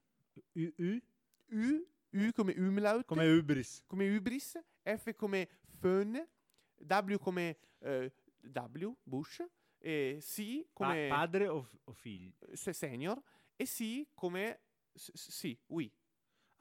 U- 0.54 0.74
U? 0.78 1.00
U, 1.54 1.86
U 2.14 2.32
come 2.34 2.54
umlaut, 2.58 3.06
Come 3.06 3.28
Ubris. 3.32 3.84
come 3.88 4.08
Ubris, 4.16 4.60
F 4.84 5.14
come 5.16 5.48
Fön, 5.80 6.28
W 6.78 7.16
come 7.20 7.58
eh, 7.80 8.12
W, 8.42 8.96
Bush, 9.04 9.44
e 9.82 10.18
C 10.22 10.64
Pa- 10.74 10.86
come 10.86 11.08
padre 11.10 11.48
o, 11.48 11.62
f- 11.64 11.78
o 11.86 11.94
figlio? 11.94 12.34
se- 12.54 12.74
Senior, 12.74 13.22
e 13.56 13.66
C 13.66 14.08
come 14.14 14.60
s- 14.94 15.12
sì, 15.14 15.58
oui, 15.68 15.92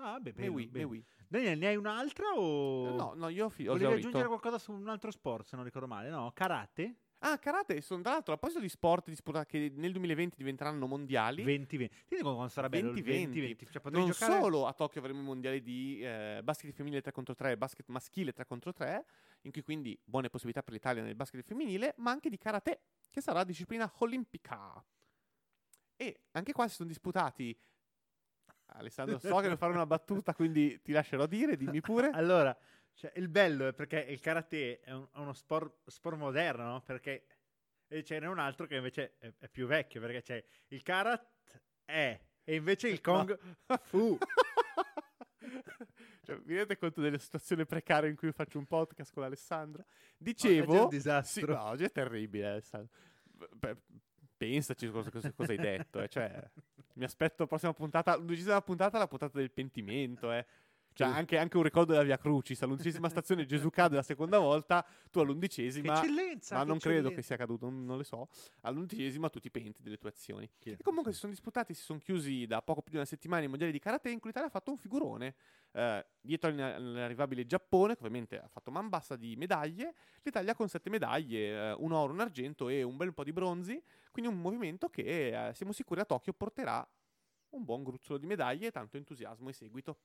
Ah, 0.03 0.19
beh, 0.19 0.33
bello, 0.33 0.53
oui, 0.53 0.67
bello. 0.67 0.89
oui. 0.89 1.05
Daniel, 1.29 1.59
ne 1.59 1.67
hai 1.67 1.77
un'altra 1.77 2.33
o... 2.35 2.97
No, 2.97 3.13
no, 3.15 3.29
io 3.29 3.45
ho, 3.45 3.49
fi- 3.51 3.69
ho 3.69 3.73
Volevi 3.73 3.93
aggiungere 3.93 4.27
qualcosa 4.29 4.59
su 4.59 4.73
un 4.73 4.89
altro 4.89 5.11
sport, 5.11 5.47
se 5.47 5.57
non 5.57 5.65
ricordo 5.65 5.87
male, 5.87 6.09
no? 6.09 6.31
Karate? 6.35 6.95
Ah, 7.19 7.39
karate, 7.39 7.83
sono 7.83 8.01
tra 8.01 8.13
l'altro 8.13 8.33
a 8.33 8.39
proposito 8.39 8.63
di 8.63 8.71
sport 8.71 9.09
disputati 9.11 9.51
che 9.69 9.73
nel 9.77 9.93
2020 9.93 10.37
diventeranno 10.39 10.87
mondiali. 10.87 11.45
20-20. 11.45 11.89
Ti 12.09 12.17
dico 12.17 12.33
quando 12.33 12.49
sarà 12.49 12.71
bello 12.71 12.93
il 12.93 13.05
20-20. 13.05 13.67
20-20. 13.67 13.71
Cioè, 13.71 13.83
non 13.91 14.07
giocare... 14.07 14.41
solo 14.41 14.67
a 14.67 14.73
Tokyo 14.73 15.01
avremo 15.03 15.21
i 15.21 15.25
mondiali 15.25 15.61
di 15.61 16.01
eh, 16.03 16.41
basket 16.43 16.73
femminile 16.73 17.03
3 17.03 17.13
contro 17.13 17.35
3 17.35 17.51
e 17.51 17.57
basket 17.59 17.87
maschile 17.89 18.33
3 18.33 18.47
contro 18.47 18.73
3, 18.73 19.05
in 19.43 19.53
cui 19.53 19.63
quindi 19.63 19.99
buone 20.05 20.29
possibilità 20.29 20.63
per 20.63 20.73
l'Italia 20.73 21.03
nel 21.03 21.15
basket 21.15 21.43
femminile, 21.45 21.95
ma 21.99 22.11
anche 22.11 22.29
di 22.29 22.39
karate, 22.39 22.83
che 23.11 23.21
sarà 23.21 23.45
disciplina 23.45 23.91
olimpica. 23.99 24.85
E 25.97 26.21
anche 26.33 26.53
qua 26.53 26.69
si 26.69 26.75
sono 26.77 26.89
disputati. 26.89 27.59
Alessandro, 28.73 29.19
so 29.19 29.37
che 29.37 29.43
devo 29.43 29.57
fare 29.57 29.73
una 29.73 29.87
battuta, 29.87 30.35
quindi 30.35 30.81
ti 30.81 30.93
lascerò 30.93 31.27
dire, 31.27 31.57
dimmi 31.57 31.81
pure. 31.81 32.11
Allora, 32.15 32.57
cioè, 32.95 33.13
il 33.17 33.29
bello 33.29 33.67
è 33.69 33.73
perché 33.73 33.99
il 34.01 34.21
karate 34.21 34.81
è, 34.81 34.93
un- 34.93 35.09
è 35.13 35.19
uno 35.19 35.33
sport, 35.33 35.89
sport 35.89 36.17
moderno, 36.17 36.65
no? 36.65 36.81
Perché 36.83 37.27
e 37.89 38.05
ce 38.05 38.21
n'è 38.21 38.27
un 38.27 38.39
altro 38.39 38.67
che 38.67 38.77
invece 38.77 39.17
è, 39.19 39.33
è 39.37 39.49
più 39.49 39.67
vecchio, 39.67 40.01
perché 40.01 40.23
c'è 40.23 40.45
il 40.69 40.83
karat 40.83 41.27
è 41.85 42.21
e 42.45 42.55
invece 42.55 42.89
il 42.89 43.01
kong 43.01 43.37
fu. 43.83 44.17
Cioè, 46.31 46.41
vi 46.45 46.55
rendete 46.55 46.79
conto 46.79 47.01
della 47.01 47.19
situazione 47.19 47.65
precaria 47.67 48.09
in 48.09 48.17
cui 48.17 48.31
faccio 48.33 48.59
un 48.59 48.67
podcast 48.67 49.13
con 49.13 49.25
Alessandro? 49.25 49.83
è 49.83 49.87
già 49.87 50.17
Dicevo... 50.19 50.83
un 50.85 50.89
disastro. 50.89 51.47
Sì, 51.47 51.53
no, 51.53 51.65
oggi 51.65 51.85
è 51.85 51.91
terribile, 51.91 52.47
Alessandro. 52.47 52.91
Beh, 53.53 53.77
pensaci 54.37 54.89
cosa, 54.91 55.11
cosa- 55.11 55.33
cosa 55.33 55.51
hai 55.53 55.59
detto. 55.59 56.01
eh, 56.01 56.09
Cioè, 56.09 56.51
mi 56.95 57.05
aspetto 57.05 57.37
la 57.43 57.47
prossima 57.49 57.73
puntata, 57.73 58.17
l'undicesima 58.17 58.61
puntata, 58.63 58.99
la 58.99 59.09
puntata 59.09 59.39
del 59.39 59.51
pentimento. 59.51 60.33
Eh. 60.33 60.47
Cioè, 60.93 61.09
anche, 61.09 61.39
anche 61.39 61.57
un 61.57 61.63
ricordo 61.63 61.93
della 61.93 62.05
Via 62.05 62.19
Crucis. 62.19 62.61
All'undicesima 62.63 63.09
stazione 63.11 63.47
Gesù 63.47 63.71
cade 63.71 63.97
la 63.97 64.03
seconda 64.03 64.39
volta, 64.39 64.83
tu 64.83 65.19
Che 65.19 65.21
all'undicesima... 65.21 65.99
eccellenza! 65.99 66.57
Ma 66.57 66.63
che 66.63 66.69
non 66.69 66.79
credo 66.79 67.11
che 67.11 67.23
sia 67.23 67.37
accaduto, 67.37 67.67
non, 67.67 67.85
non 67.85 67.99
le 67.99 68.05
so. 68.05 68.29
All'undicesima 68.63 69.29
tu 69.29 69.39
ti 69.39 69.51
penti 69.51 69.83
delle 69.83 69.99
tue 69.99 70.11
azioni. 70.11 70.51
Chi 70.59 70.71
è? 70.71 70.73
E 70.75 70.83
comunque 70.83 71.13
si 71.13 71.19
sono 71.19 71.33
disputati, 71.33 71.75
si 71.75 71.83
sono 71.83 71.99
chiusi 71.99 72.47
da 72.47 72.61
poco 72.63 72.83
più 72.83 72.93
di 72.93 72.97
una 72.97 73.07
settimana 73.07 73.45
i 73.45 73.49
mondiali 73.49 73.73
di 73.73 73.79
karate 73.79 74.11
in 74.11 74.19
cui 74.19 74.29
l'Italia 74.29 74.49
ha 74.49 74.53
fatto 74.53 74.71
un 74.71 74.77
figurone. 74.77 75.35
Eh, 75.73 76.07
dietro 76.21 76.51
all'inarrivabile 76.51 77.47
Giappone, 77.47 77.95
che 77.95 78.01
ovviamente 78.01 78.39
ha 78.39 78.49
fatto 78.49 78.71
man 78.71 78.89
bassa 78.89 79.17
di 79.17 79.37
medaglie, 79.37 79.95
l'Italia 80.23 80.55
con 80.55 80.69
sette 80.69 80.91
medaglie, 80.91 81.71
eh, 81.71 81.73
un 81.73 81.93
oro, 81.93 82.13
un 82.13 82.21
argento 82.21 82.69
e 82.69 82.83
un 82.83 82.97
bel 82.97 83.15
po' 83.15 83.25
di 83.25 83.33
bronzi. 83.33 83.83
Quindi 84.11 84.31
un 84.31 84.41
movimento 84.41 84.89
che 84.89 85.49
eh, 85.49 85.55
siamo 85.55 85.73
sicuri 85.73 86.01
a 86.01 86.05
Tokyo 86.05 86.33
porterà 86.33 86.87
un 87.51 87.65
buon 87.65 87.83
gruzzolo 87.83 88.19
di 88.19 88.27
medaglie 88.27 88.69
e 88.69 88.71
tanto 88.71 88.97
entusiasmo 88.97 89.49
e 89.49 89.53
seguito. 89.53 89.99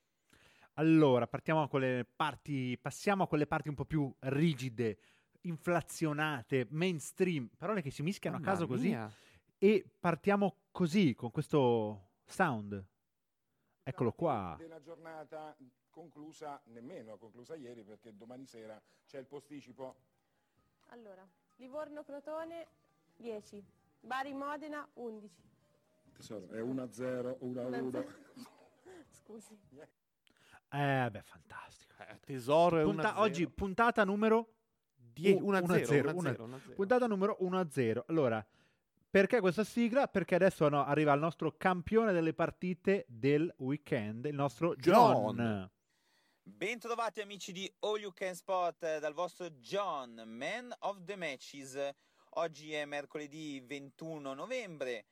Allora, 0.77 1.25
partiamo 1.25 1.67
con 1.69 1.79
le 1.79 2.05
parti, 2.15 2.77
passiamo 2.77 3.23
a 3.23 3.27
quelle 3.27 3.47
parti 3.47 3.69
un 3.69 3.75
po' 3.75 3.85
più 3.85 4.13
rigide, 4.19 4.97
inflazionate, 5.41 6.67
mainstream, 6.69 7.49
parole 7.57 7.81
che 7.81 7.91
si 7.91 8.03
mischiano 8.03 8.35
a 8.35 8.39
Mamma 8.39 8.51
caso 8.51 8.67
così. 8.67 8.87
mia. 8.89 9.09
E 9.57 9.85
partiamo 9.99 10.57
così, 10.71 11.13
con 11.15 11.31
questo 11.31 12.09
sound. 12.25 12.83
Eccolo 13.83 14.11
qua. 14.11 14.55
Della 14.57 14.81
giornata 14.81 15.55
conclusa, 15.89 16.61
nemmeno 16.65 17.15
conclusa 17.15 17.55
ieri 17.55 17.83
perché 17.83 18.13
domani 18.13 18.45
sera 18.45 18.81
c'è 19.07 19.19
il 19.19 19.27
posticipo. 19.27 19.95
Allora, 20.87 21.25
Livorno-Crotone 21.55 22.67
10, 23.15 23.63
Bari-Modena 24.01 24.85
11. 24.95 25.43
Tesoro, 26.11 26.49
è 26.49 26.61
1-0, 26.61 27.37
1-1. 27.43 28.05
Scusi. 29.09 29.57
Eh, 30.75 31.09
beh, 31.11 31.21
fantastico. 31.23 31.93
Eh, 32.03 32.19
tesoro 32.19 32.83
Punta- 32.83 33.13
1-0. 33.13 33.19
oggi 33.21 33.47
puntata 33.49 34.03
numero 34.03 34.53
Die- 34.95 35.31
u- 35.33 35.45
1-0, 35.45 35.63
1-0, 35.63 36.09
1-0, 36.11 36.43
1-0. 36.43 36.73
puntata 36.75 37.07
numero 37.07 37.37
1-0. 37.39 38.03
Allora, 38.07 38.45
perché 39.09 39.39
questa 39.39 39.63
sigla? 39.63 40.07
Perché 40.07 40.35
adesso 40.35 40.67
no, 40.67 40.83
arriva 40.85 41.13
il 41.13 41.19
nostro 41.21 41.55
campione 41.55 42.11
delle 42.11 42.33
partite 42.33 43.05
del 43.07 43.51
weekend, 43.59 44.25
il 44.25 44.35
nostro 44.35 44.75
John. 44.75 45.35
John. 45.35 45.69
Bentrovati 46.47 47.21
amici 47.21 47.51
di 47.51 47.71
All 47.79 47.99
You 47.99 48.11
Can 48.13 48.35
Spot 48.35 48.83
eh, 48.83 48.99
dal 48.99 49.13
vostro 49.13 49.49
John, 49.51 50.21
Man 50.27 50.73
of 50.79 51.03
the 51.05 51.15
Matches. 51.15 51.77
Oggi 52.37 52.73
è 52.73 52.83
mercoledì 52.85 53.61
21 53.65 54.33
novembre, 54.33 55.05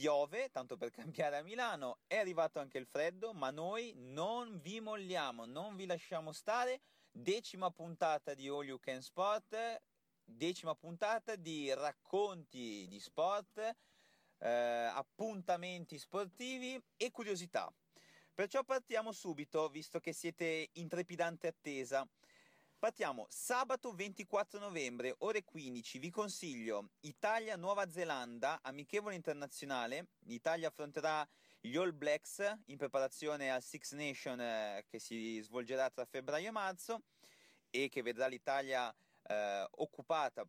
piove, 0.00 0.50
tanto 0.50 0.78
per 0.78 0.90
cambiare 1.28 1.36
a 1.36 1.42
Milano, 1.42 1.98
è 2.06 2.16
arrivato 2.16 2.58
anche 2.58 2.78
il 2.78 2.86
freddo, 2.86 3.34
ma 3.34 3.50
noi 3.50 3.92
non 3.96 4.58
vi 4.60 4.80
molliamo, 4.80 5.44
non 5.44 5.76
vi 5.76 5.84
lasciamo 5.84 6.32
stare. 6.32 6.80
Decima 7.12 7.70
puntata 7.70 8.32
di 8.32 8.48
All 8.48 8.64
You 8.64 8.78
Can 8.78 9.02
Spot, 9.02 9.82
decima 10.24 10.74
puntata 10.74 11.36
di 11.36 11.74
racconti 11.74 12.86
di 12.88 12.98
sport, 12.98 13.58
eh, 14.38 14.48
appuntamenti 14.48 15.98
sportivi 15.98 16.82
e 16.96 17.10
curiosità. 17.10 17.70
Perciò 18.32 18.64
partiamo 18.64 19.12
subito, 19.12 19.68
visto 19.68 20.00
che 20.00 20.14
siete 20.14 20.70
in 20.74 20.88
trepidante 20.88 21.46
attesa. 21.48 22.08
Partiamo 22.80 23.26
sabato 23.28 23.92
24 23.92 24.58
novembre, 24.58 25.14
ore 25.18 25.44
15. 25.44 25.98
Vi 25.98 26.08
consiglio 26.08 26.92
Italia-Nuova 27.00 27.90
Zelanda, 27.90 28.60
amichevole 28.62 29.14
internazionale. 29.14 30.12
L'Italia 30.20 30.68
affronterà 30.68 31.28
gli 31.60 31.76
All 31.76 31.94
Blacks 31.94 32.38
in 32.68 32.78
preparazione 32.78 33.52
al 33.52 33.62
Six 33.62 33.92
Nation 33.92 34.40
eh, 34.40 34.86
che 34.88 34.98
si 34.98 35.38
svolgerà 35.42 35.90
tra 35.90 36.06
febbraio 36.06 36.48
e 36.48 36.52
marzo 36.52 37.02
e 37.68 37.90
che 37.90 38.00
vedrà 38.00 38.28
l'Italia 38.28 38.90
eh, 39.24 39.68
occupata, 39.72 40.48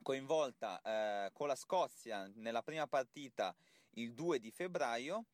coinvolta 0.00 0.80
eh, 0.80 1.32
con 1.34 1.48
la 1.48 1.54
Scozia 1.54 2.32
nella 2.36 2.62
prima 2.62 2.86
partita 2.86 3.54
il 3.90 4.14
2 4.14 4.38
di 4.40 4.50
febbraio. 4.50 5.26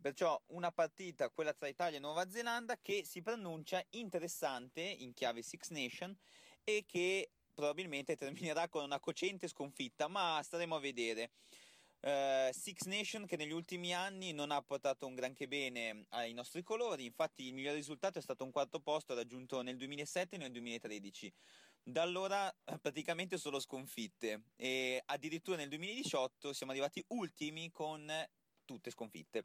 Perciò 0.00 0.40
una 0.48 0.70
partita, 0.70 1.28
quella 1.28 1.52
tra 1.52 1.66
Italia 1.66 1.98
e 1.98 2.00
Nuova 2.00 2.30
Zelanda, 2.30 2.78
che 2.80 3.04
si 3.04 3.20
pronuncia 3.20 3.84
interessante 3.90 4.80
in 4.80 5.12
chiave 5.12 5.42
Six 5.42 5.70
Nation 5.70 6.16
e 6.62 6.84
che 6.86 7.30
probabilmente 7.52 8.14
terminerà 8.14 8.68
con 8.68 8.84
una 8.84 9.00
cocente 9.00 9.48
sconfitta, 9.48 10.06
ma 10.06 10.40
staremo 10.40 10.76
a 10.76 10.80
vedere. 10.80 11.32
Eh, 12.00 12.50
Six 12.52 12.82
Nation 12.82 13.26
che 13.26 13.36
negli 13.36 13.50
ultimi 13.50 13.92
anni 13.92 14.32
non 14.32 14.52
ha 14.52 14.62
portato 14.62 15.04
un 15.04 15.16
granché 15.16 15.48
bene 15.48 16.06
ai 16.10 16.32
nostri 16.32 16.62
colori, 16.62 17.04
infatti 17.04 17.48
il 17.48 17.54
miglior 17.54 17.74
risultato 17.74 18.18
è 18.18 18.22
stato 18.22 18.44
un 18.44 18.52
quarto 18.52 18.78
posto 18.78 19.14
raggiunto 19.14 19.62
nel 19.62 19.76
2007 19.76 20.36
e 20.36 20.38
nel 20.38 20.52
2013. 20.52 21.32
Da 21.82 22.02
allora 22.02 22.48
eh, 22.48 22.78
praticamente 22.78 23.36
solo 23.36 23.58
sconfitte 23.58 24.42
e 24.54 25.02
addirittura 25.06 25.56
nel 25.56 25.70
2018 25.70 26.52
siamo 26.52 26.70
arrivati 26.70 27.02
ultimi 27.08 27.72
con 27.72 28.08
tutte 28.68 28.90
sconfitte. 28.90 29.42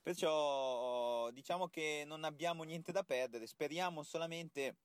Perciò 0.00 1.28
diciamo 1.32 1.66
che 1.66 2.04
non 2.06 2.22
abbiamo 2.22 2.62
niente 2.62 2.92
da 2.92 3.02
perdere, 3.02 3.48
speriamo 3.48 4.04
solamente 4.04 4.76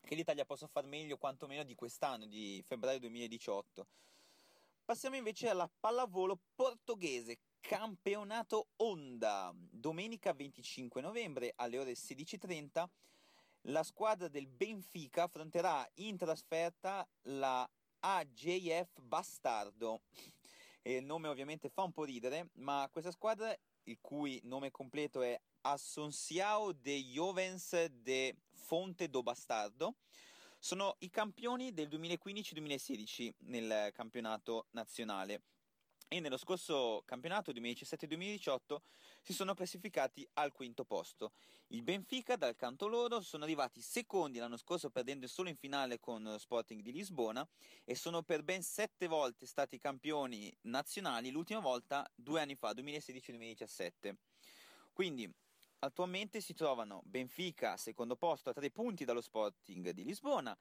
che 0.00 0.14
l'Italia 0.14 0.46
possa 0.46 0.66
far 0.66 0.86
meglio 0.86 1.18
quantomeno 1.18 1.62
di 1.62 1.74
quest'anno, 1.74 2.24
di 2.24 2.64
febbraio 2.66 2.98
2018. 3.00 3.86
Passiamo 4.82 5.16
invece 5.16 5.50
alla 5.50 5.68
pallavolo 5.68 6.38
portoghese, 6.54 7.40
campionato 7.60 8.68
Onda. 8.76 9.52
Domenica 9.54 10.32
25 10.32 11.02
novembre 11.02 11.52
alle 11.56 11.78
ore 11.78 11.92
16.30 11.92 12.86
la 13.62 13.82
squadra 13.82 14.28
del 14.28 14.46
Benfica 14.46 15.24
affronterà 15.24 15.86
in 15.96 16.16
trasferta 16.16 17.06
la 17.24 17.68
AJF 18.00 19.00
Bastardo. 19.02 20.00
E 20.82 20.96
il 20.96 21.04
nome 21.04 21.28
ovviamente 21.28 21.68
fa 21.68 21.82
un 21.82 21.92
po' 21.92 22.04
ridere, 22.04 22.50
ma 22.54 22.88
questa 22.90 23.10
squadra, 23.10 23.54
il 23.84 23.98
cui 24.00 24.40
nome 24.44 24.70
completo 24.70 25.22
è 25.22 25.38
Assunção 25.62 26.72
de 26.72 26.96
Jovens 27.02 27.86
de 27.86 28.36
Fonte 28.52 29.08
do 29.08 29.22
Bastardo, 29.22 29.96
sono 30.58 30.96
i 31.00 31.10
campioni 31.10 31.72
del 31.72 31.88
2015-2016 31.88 33.30
nel 33.40 33.92
campionato 33.92 34.66
nazionale 34.70 35.42
e 36.08 36.20
nello 36.20 36.38
scorso 36.38 37.02
campionato 37.04 37.52
2017-2018 37.52 38.76
si 39.20 39.34
sono 39.34 39.54
classificati 39.54 40.26
al 40.34 40.52
quinto 40.52 40.84
posto. 40.84 41.32
Il 41.68 41.82
Benfica 41.82 42.36
dal 42.36 42.56
canto 42.56 42.88
loro 42.88 43.20
sono 43.20 43.44
arrivati 43.44 43.82
secondi 43.82 44.38
l'anno 44.38 44.56
scorso 44.56 44.88
perdendo 44.88 45.26
solo 45.26 45.50
in 45.50 45.56
finale 45.56 46.00
con 46.00 46.36
Sporting 46.38 46.80
di 46.80 46.92
Lisbona 46.92 47.46
e 47.84 47.94
sono 47.94 48.22
per 48.22 48.42
ben 48.42 48.62
sette 48.62 49.06
volte 49.06 49.46
stati 49.46 49.78
campioni 49.78 50.52
nazionali, 50.62 51.30
l'ultima 51.30 51.60
volta 51.60 52.10
due 52.14 52.40
anni 52.40 52.54
fa, 52.54 52.72
2016-2017. 52.72 54.14
Quindi 54.94 55.30
attualmente 55.80 56.40
si 56.40 56.54
trovano 56.54 57.02
Benfica 57.04 57.76
secondo 57.76 58.16
posto 58.16 58.48
a 58.48 58.54
tre 58.54 58.70
punti 58.70 59.04
dallo 59.04 59.20
Sporting 59.20 59.90
di 59.90 60.04
Lisbona, 60.04 60.56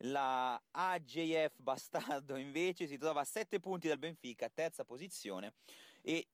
la 0.00 0.60
AJF 0.70 1.60
Bastardo 1.60 2.36
invece 2.36 2.86
si 2.86 2.98
trova 2.98 3.22
a 3.22 3.24
7 3.24 3.60
punti 3.60 3.88
dal 3.88 3.98
Benfica, 3.98 4.48
terza 4.48 4.84
posizione 4.84 5.54
e 6.02 6.28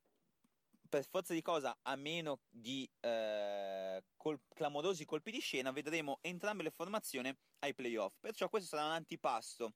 per 0.89 1.07
forza 1.09 1.33
di 1.33 1.41
cosa, 1.41 1.79
a 1.81 1.97
meno 1.97 2.41
di 2.51 2.87
eh, 3.01 4.03
col- 4.15 4.41
clamorosi 4.53 5.07
colpi 5.07 5.31
di 5.31 5.41
scena, 5.41 5.71
vedremo 5.71 6.19
entrambe 6.21 6.63
le 6.63 6.71
formazioni 6.71 7.35
ai 7.61 7.73
playoff. 7.73 8.17
Perciò 8.21 8.51
questo 8.51 8.77
sarà 8.77 8.89
un 8.89 8.93
antipasto 8.93 9.73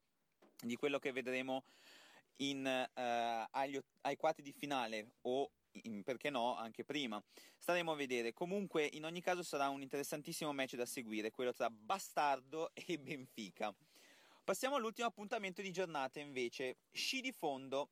di 0.61 0.75
quello 0.75 0.99
che 0.99 1.11
vedremo 1.11 1.63
in, 2.37 2.67
eh, 2.67 3.47
agli, 3.49 3.79
ai 4.01 4.15
quarti 4.15 4.43
di 4.43 4.51
finale 4.51 5.13
o 5.21 5.49
perché 6.03 6.29
no 6.29 6.55
anche 6.55 6.83
prima. 6.83 7.21
Staremo 7.57 7.91
a 7.91 7.95
vedere. 7.95 8.33
Comunque, 8.33 8.89
in 8.93 9.05
ogni 9.05 9.21
caso, 9.21 9.43
sarà 9.43 9.69
un 9.69 9.81
interessantissimo 9.81 10.53
match 10.53 10.75
da 10.75 10.85
seguire, 10.85 11.31
quello 11.31 11.53
tra 11.53 11.69
Bastardo 11.69 12.71
e 12.85 12.97
Benfica. 12.97 13.73
Passiamo 14.43 14.75
all'ultimo 14.75 15.07
appuntamento 15.07 15.61
di 15.61 15.71
giornata 15.71 16.19
invece, 16.19 16.77
sci 16.91 17.19
di 17.21 17.31
fondo. 17.31 17.89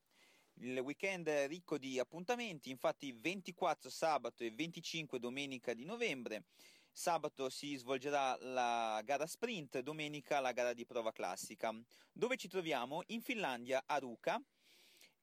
Il 0.59 0.79
weekend 0.79 1.27
ricco 1.47 1.77
di 1.77 1.99
appuntamenti, 1.99 2.69
infatti 2.69 3.11
24 3.11 3.89
sabato 3.89 4.43
e 4.43 4.51
25 4.51 5.19
domenica 5.19 5.73
di 5.73 5.83
novembre. 5.83 6.45
Sabato 6.93 7.49
si 7.49 7.75
svolgerà 7.75 8.37
la 8.39 9.01
gara 9.03 9.27
sprint, 9.27 9.79
domenica 9.79 10.39
la 10.39 10.53
gara 10.53 10.71
di 10.71 10.85
prova 10.85 11.11
classica. 11.11 11.73
Dove 12.13 12.37
ci 12.37 12.47
troviamo? 12.47 13.03
In 13.07 13.21
Finlandia, 13.21 13.83
a 13.85 13.97
Ruka, 13.97 14.41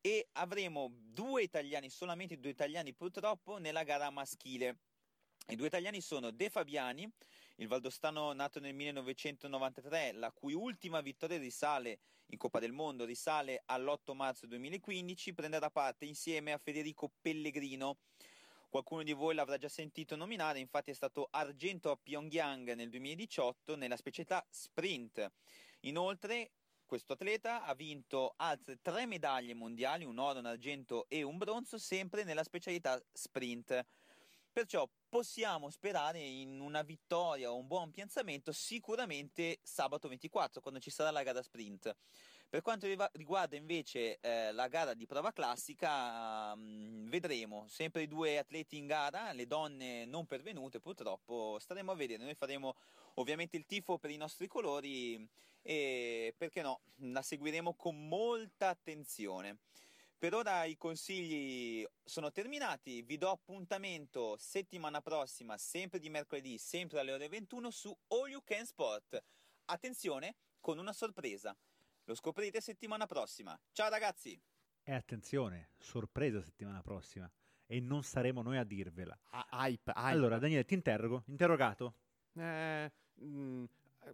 e 0.02 0.28
avremo 0.32 0.90
due 0.92 1.42
italiani, 1.42 1.88
solamente 1.88 2.38
due 2.38 2.50
italiani 2.50 2.92
purtroppo, 2.92 3.58
nella 3.58 3.84
gara 3.84 4.10
maschile. 4.10 4.76
I 5.48 5.56
due 5.56 5.68
italiani 5.68 6.00
sono 6.00 6.30
De 6.30 6.50
Fabiani, 6.50 7.10
il 7.56 7.68
valdostano 7.68 8.32
nato 8.32 8.58
nel 8.60 8.74
1993, 8.74 10.12
la 10.12 10.32
cui 10.32 10.54
ultima 10.54 11.00
vittoria 11.00 11.38
risale 11.38 12.00
in 12.26 12.38
Coppa 12.38 12.58
del 12.58 12.72
Mondo 12.72 13.04
risale 13.04 13.62
all'8 13.66 14.14
marzo 14.14 14.46
2015, 14.46 15.34
prenderà 15.34 15.70
parte 15.70 16.04
insieme 16.04 16.52
a 16.52 16.58
Federico 16.58 17.12
Pellegrino. 17.20 17.98
Qualcuno 18.68 19.02
di 19.02 19.12
voi 19.12 19.34
l'avrà 19.34 19.58
già 19.58 19.68
sentito 19.68 20.16
nominare, 20.16 20.58
infatti 20.58 20.90
è 20.90 20.94
stato 20.94 21.28
argento 21.30 21.90
a 21.90 21.96
Pyongyang 21.96 22.72
nel 22.72 22.88
2018 22.88 23.76
nella 23.76 23.96
specialità 23.96 24.44
sprint. 24.48 25.30
Inoltre, 25.80 26.52
questo 26.92 27.14
atleta 27.14 27.64
ha 27.64 27.74
vinto 27.74 28.34
altre 28.36 28.78
tre 28.82 29.06
medaglie 29.06 29.54
mondiali, 29.54 30.04
un 30.04 30.18
oro, 30.18 30.40
un 30.40 30.44
argento 30.44 31.06
e 31.08 31.22
un 31.22 31.38
bronzo, 31.38 31.78
sempre 31.78 32.22
nella 32.22 32.42
specialità 32.42 33.02
sprint. 33.10 33.82
Perciò 34.52 34.86
possiamo 35.08 35.70
sperare 35.70 36.18
in 36.18 36.60
una 36.60 36.82
vittoria 36.82 37.50
o 37.50 37.56
un 37.56 37.66
buon 37.66 37.92
piazzamento 37.92 38.52
sicuramente 38.52 39.58
sabato 39.62 40.06
24, 40.06 40.60
quando 40.60 40.80
ci 40.80 40.90
sarà 40.90 41.10
la 41.10 41.22
gara 41.22 41.40
sprint. 41.40 41.96
Per 42.52 42.60
quanto 42.60 42.86
riguarda 43.12 43.56
invece 43.56 44.18
eh, 44.20 44.52
la 44.52 44.68
gara 44.68 44.92
di 44.92 45.06
prova 45.06 45.32
classica, 45.32 46.54
mh, 46.54 47.08
vedremo 47.08 47.66
sempre 47.66 48.02
i 48.02 48.06
due 48.06 48.36
atleti 48.36 48.76
in 48.76 48.86
gara, 48.86 49.32
le 49.32 49.46
donne 49.46 50.04
non 50.04 50.26
pervenute 50.26 50.78
purtroppo, 50.78 51.56
staremo 51.58 51.92
a 51.92 51.94
vedere. 51.94 52.22
Noi 52.22 52.34
faremo 52.34 52.74
ovviamente 53.14 53.56
il 53.56 53.64
tifo 53.64 53.96
per 53.96 54.10
i 54.10 54.18
nostri 54.18 54.48
colori 54.48 55.26
e 55.62 56.34
perché 56.36 56.60
no, 56.60 56.82
la 56.96 57.22
seguiremo 57.22 57.72
con 57.72 58.06
molta 58.06 58.68
attenzione. 58.68 59.60
Per 60.18 60.34
ora 60.34 60.64
i 60.64 60.76
consigli 60.76 61.82
sono 62.04 62.30
terminati, 62.32 63.00
vi 63.00 63.16
do 63.16 63.30
appuntamento 63.30 64.36
settimana 64.36 65.00
prossima, 65.00 65.56
sempre 65.56 65.98
di 65.98 66.10
mercoledì, 66.10 66.58
sempre 66.58 67.00
alle 67.00 67.12
ore 67.12 67.28
21 67.28 67.70
su 67.70 67.96
All 68.08 68.28
You 68.28 68.42
Can 68.44 68.66
Sport. 68.66 69.24
Attenzione, 69.64 70.34
con 70.60 70.76
una 70.76 70.92
sorpresa. 70.92 71.56
Lo 72.04 72.14
scoprirete 72.14 72.60
settimana 72.60 73.06
prossima. 73.06 73.58
Ciao 73.70 73.88
ragazzi! 73.88 74.40
E 74.82 74.92
attenzione, 74.92 75.70
sorpresa 75.78 76.42
settimana 76.42 76.82
prossima. 76.82 77.30
E 77.66 77.78
non 77.78 78.02
saremo 78.02 78.42
noi 78.42 78.58
a 78.58 78.64
dirvela. 78.64 79.16
Ah, 79.30 79.46
hype, 79.52 79.92
hype. 79.92 80.00
Allora, 80.00 80.38
Daniele, 80.38 80.64
ti 80.64 80.74
interrogo. 80.74 81.22
Interrogato. 81.26 81.94
Eh, 82.34 82.90
mm, 83.22 83.64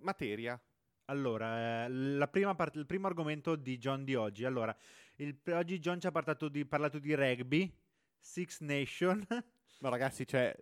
materia. 0.01 0.61
Allora, 1.07 1.87
eh, 1.87 1.89
la 1.89 2.29
prima 2.29 2.55
parte, 2.55 2.79
il 2.79 2.85
primo 2.85 3.07
argomento 3.07 3.57
di 3.57 3.79
John 3.79 4.05
di 4.05 4.15
oggi. 4.15 4.45
Allora, 4.45 4.77
il, 5.17 5.41
oggi 5.53 5.79
John 5.79 5.99
ci 5.99 6.07
ha 6.07 6.13
parlato 6.13 6.49
di, 6.49 6.67
parlato 6.67 6.99
di 6.99 7.15
rugby, 7.15 7.75
Six 8.21 8.61
Nation. 8.61 9.27
Ma 9.81 9.89
ragazzi, 9.89 10.27
cioè, 10.27 10.55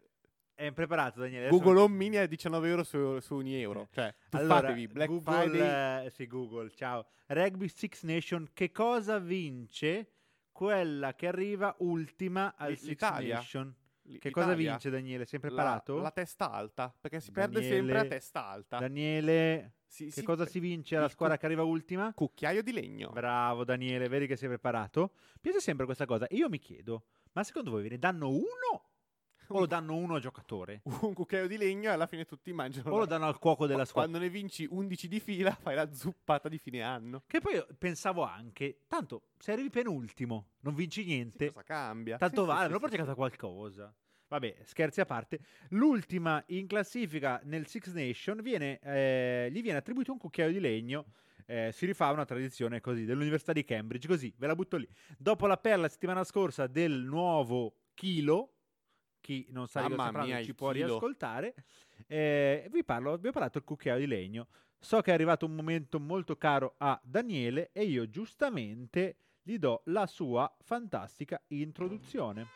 È 0.58 0.72
preparato, 0.72 1.20
Daniele? 1.20 1.48
Adesso- 1.48 1.62
Google 1.62 1.80
Home 1.82 1.94
Mini 1.96 2.16
è 2.16 2.26
19 2.26 2.68
euro 2.70 2.82
su, 2.82 3.20
su 3.20 3.34
ogni 3.34 3.60
euro. 3.60 3.88
Cioè, 3.92 4.12
Allora, 4.30 4.54
tuffatevi, 4.60 4.86
Black 4.88 5.08
Google, 5.10 5.48
Friday. 5.50 6.06
eh, 6.06 6.10
sì, 6.10 6.26
Google, 6.26 6.70
ciao. 6.74 7.06
Rugby 7.26 7.68
Six 7.68 8.04
Nation, 8.04 8.48
che 8.54 8.72
cosa 8.72 9.18
vince 9.18 10.12
quella 10.52 11.14
che 11.14 11.26
arriva 11.26 11.74
ultima 11.80 12.54
al 12.56 12.72
L- 12.72 12.76
Six 12.78 12.86
l'Italia. 12.88 13.34
Nation? 13.34 13.74
L- 14.04 14.16
Che 14.16 14.30
cosa 14.30 14.54
vince 14.54 14.88
Daniele? 14.88 15.26
Sei 15.26 15.38
La- 15.42 15.46
preparato? 15.46 15.98
La, 15.98 16.10
testa 16.10 16.50
alta, 16.50 16.94
perché 16.98 17.20
si 17.20 17.32
perde 17.32 17.54
Daniele- 17.60 17.76
sempre 17.76 17.98
a 17.98 18.04
testa 18.06 18.46
alta. 18.46 18.78
Daniele, 18.78 19.72
Si- 19.88 20.06
che 20.06 20.10
si- 20.12 20.22
cosa 20.22 20.46
si 20.46 20.58
vince 20.58 20.96
alla 20.96 21.08
squadra 21.10 21.34
cu- 21.34 21.40
che 21.44 21.46
arriva 21.52 21.64
ultima? 21.68 22.14
Cucchiaio 22.14 22.62
di 22.62 22.72
legno. 22.72 23.10
Bravo 23.10 23.62
Daniele, 23.64 24.08
vedi 24.08 24.26
che 24.26 24.36
sei 24.36 24.48
preparato? 24.48 25.12
Piace 25.38 25.60
sempre 25.60 25.84
questa 25.84 26.06
cosa. 26.06 26.26
Io 26.30 26.48
mi 26.48 26.58
chiedo, 26.58 27.04
ma 27.32 27.44
secondo 27.44 27.70
voi 27.72 27.82
ve 27.82 27.90
ne 27.90 27.98
danno 27.98 28.28
uno 28.30 28.84
o 29.48 29.58
lo 29.60 29.66
danno 29.66 29.94
uno 29.96 30.14
al 30.14 30.20
giocatore? 30.20 30.80
Un 30.84 31.14
cucchiaio 31.14 31.46
di 31.46 31.56
legno 31.56 31.88
e 31.90 31.92
alla 31.92 32.06
fine 32.06 32.24
tutti 32.24 32.52
mangiano. 32.52 32.90
O 32.90 32.98
lo 32.98 33.06
danno 33.06 33.26
al 33.26 33.38
cuoco 33.38 33.66
della 33.66 33.84
squadra? 33.84 34.10
Quando 34.10 34.18
ne 34.18 34.30
vinci 34.30 34.66
11 34.68 35.08
di 35.08 35.20
fila, 35.20 35.50
fai 35.52 35.74
la 35.74 35.92
zuppata 35.92 36.48
di 36.48 36.58
fine 36.58 36.82
anno. 36.82 37.22
Che 37.26 37.40
poi 37.40 37.64
pensavo 37.78 38.22
anche, 38.22 38.80
tanto 38.88 39.28
se 39.38 39.52
arrivi 39.52 39.70
penultimo, 39.70 40.50
non 40.60 40.74
vinci 40.74 41.02
Sì, 41.02 41.08
niente, 41.08 41.46
cosa 41.46 41.62
cambia? 41.62 42.18
tanto 42.18 42.44
Sì, 42.44 42.46
sì, 42.46 42.46
vale, 42.46 42.68
sì, 42.68 42.68
sì, 42.68 42.74
a 42.84 42.88
sì. 42.90 42.96
casa 42.96 43.14
qualcosa. 43.14 43.94
Vabbè, 44.28 44.56
scherzi 44.64 45.00
a 45.00 45.04
parte. 45.04 45.38
L'ultima 45.70 46.42
in 46.48 46.66
classifica 46.66 47.40
nel 47.44 47.66
Six 47.68 47.92
Nation 47.92 48.40
viene, 48.42 48.78
eh, 48.80 49.48
gli 49.52 49.62
viene 49.62 49.78
attribuito 49.78 50.12
un 50.12 50.18
cucchiaio 50.18 50.52
di 50.52 50.60
legno. 50.60 51.06
eh, 51.48 51.70
si 51.72 51.86
rifà 51.86 52.06
a 52.08 52.10
una 52.12 52.24
tradizione 52.24 52.80
così 52.80 53.04
dell'Università 53.04 53.52
di 53.52 53.64
Cambridge. 53.64 54.08
Così 54.08 54.34
ve 54.36 54.48
la 54.48 54.56
butto 54.56 54.76
lì. 54.78 54.88
Dopo 55.16 55.46
la 55.46 55.56
perla 55.56 55.88
settimana 55.88 56.24
scorsa 56.24 56.66
del 56.66 57.04
nuovo 57.04 57.76
chilo, 57.94 58.55
chi 59.26 59.44
non 59.50 59.66
sa 59.66 59.82
di 59.82 59.92
cosa 59.92 60.12
mia, 60.22 60.40
ci 60.44 60.54
può 60.54 60.70
chilo. 60.70 60.86
riascoltare. 60.86 61.54
eh, 62.06 62.68
vi 62.70 62.84
parlo, 62.84 63.12
ho 63.14 63.18
parlato 63.18 63.58
del 63.58 63.64
cucchiaio 63.64 63.98
di 63.98 64.06
legno. 64.06 64.46
So 64.78 65.00
che 65.00 65.10
è 65.10 65.14
arrivato 65.14 65.44
un 65.46 65.56
momento 65.56 65.98
molto 65.98 66.36
caro 66.36 66.74
a 66.78 67.00
Daniele 67.02 67.70
e 67.72 67.82
io 67.86 68.08
giustamente 68.08 69.16
gli 69.42 69.58
do 69.58 69.82
la 69.86 70.06
sua 70.06 70.54
fantastica 70.60 71.42
introduzione. 71.48 72.46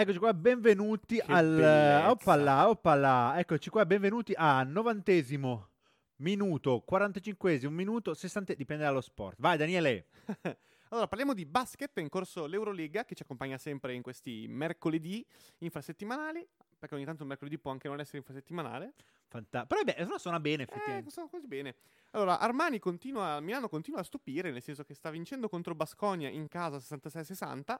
Eccoci 0.00 0.18
qua, 0.18 0.32
benvenuti 0.32 1.16
Che 1.16 1.24
al... 1.26 2.06
Oppala, 2.06 2.68
oppala. 2.68 3.36
Eccoci 3.36 3.68
qua, 3.68 3.84
benvenuti 3.84 4.32
a 4.36 4.62
novantesimo 4.62 5.70
minuto, 6.18 6.84
45esimo 6.88 7.70
minuto, 7.70 8.14
60... 8.14 8.54
Dipende 8.54 8.84
dallo 8.84 9.00
sport. 9.00 9.34
Vai 9.40 9.56
Daniele. 9.56 10.06
Allora, 10.90 11.06
parliamo 11.06 11.34
di 11.34 11.44
basket, 11.44 11.90
è 11.98 12.00
in 12.00 12.08
corso 12.08 12.46
l'Eurolega 12.46 13.04
che 13.04 13.14
ci 13.14 13.22
accompagna 13.22 13.58
sempre 13.58 13.92
in 13.92 14.00
questi 14.00 14.46
mercoledì 14.48 15.22
infrasettimanali, 15.58 16.46
perché 16.78 16.94
ogni 16.94 17.04
tanto 17.04 17.24
un 17.24 17.28
mercoledì 17.28 17.58
può 17.58 17.72
anche 17.72 17.88
non 17.88 18.00
essere 18.00 18.18
infrasettimanale. 18.18 18.94
Fanta- 19.26 19.66
Però 19.66 19.82
beh, 19.82 19.96
suona 20.16 20.40
bene 20.40 20.62
Eh, 20.62 20.66
effettivamente. 20.66 21.10
sono 21.10 21.28
così 21.28 21.46
bene. 21.46 21.74
Allora, 22.12 22.38
Armani 22.38 22.78
continua, 22.78 23.38
Milano 23.40 23.68
continua 23.68 24.00
a 24.00 24.02
stupire, 24.02 24.50
nel 24.50 24.62
senso 24.62 24.82
che 24.84 24.94
sta 24.94 25.10
vincendo 25.10 25.50
contro 25.50 25.74
Basconia 25.74 26.30
in 26.30 26.48
casa 26.48 26.78
66-60, 26.78 27.76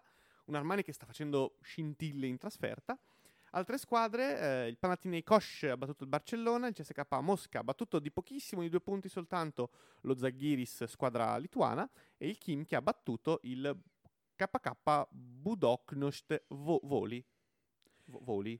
un 0.49 0.55
Armani 0.55 0.83
che 0.83 0.93
sta 0.93 1.07
facendo 1.07 1.57
scintille 1.63 2.27
in 2.27 2.39
trasferta. 2.39 2.99
Altre 3.53 3.79
squadre, 3.79 4.39
eh, 4.41 4.69
il 4.69 4.77
Panathinaikos 4.77 5.63
ha 5.71 5.77
battuto 5.77 6.05
il 6.05 6.11
Barcellona, 6.11 6.67
il 6.67 6.75
CSK 6.75 7.07
Mosca 7.21 7.61
ha 7.61 7.65
battuto 7.65 7.99
di 7.99 8.11
pochissimo, 8.11 8.61
di 8.61 8.69
due 8.69 8.81
punti 8.81 9.09
soltanto, 9.09 9.71
lo 10.03 10.15
Zaghiris, 10.17 10.85
squadra 10.85 11.37
lituana, 11.39 11.89
e 12.19 12.29
il 12.29 12.37
Kim 12.37 12.65
che 12.67 12.77
ha 12.77 12.83
battuto 12.83 13.41
il 13.45 13.75
KK 14.37 15.07
Budoknost 15.11 16.45
Vo- 16.49 16.81
Voli. 16.85 17.25
Vo- 18.07 18.21
Voli. 18.23 18.57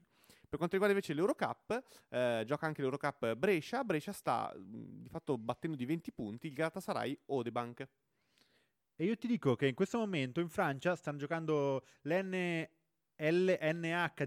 Per 0.49 0.57
quanto 0.57 0.75
riguarda 0.77 0.95
invece 0.95 1.13
l'Eurocup, 1.13 1.83
eh, 2.09 2.43
gioca 2.47 2.65
anche 2.65 2.81
l'Eurocup 2.81 3.35
Brescia. 3.35 3.83
Brescia 3.83 4.11
sta 4.11 4.51
mh, 4.55 5.03
di 5.03 5.09
fatto 5.09 5.37
battendo 5.37 5.77
di 5.77 5.85
20 5.85 6.11
punti 6.11 6.47
il 6.47 6.53
Galatasaray 6.53 7.15
Odebank. 7.27 7.87
E 9.01 9.05
io 9.05 9.15
ti 9.15 9.27
dico 9.27 9.55
che 9.55 9.65
in 9.65 9.75
questo 9.75 9.97
momento 9.97 10.41
in 10.41 10.49
Francia 10.49 10.93
stanno 10.93 11.19
giocando 11.19 11.85
l'NH 12.01 12.67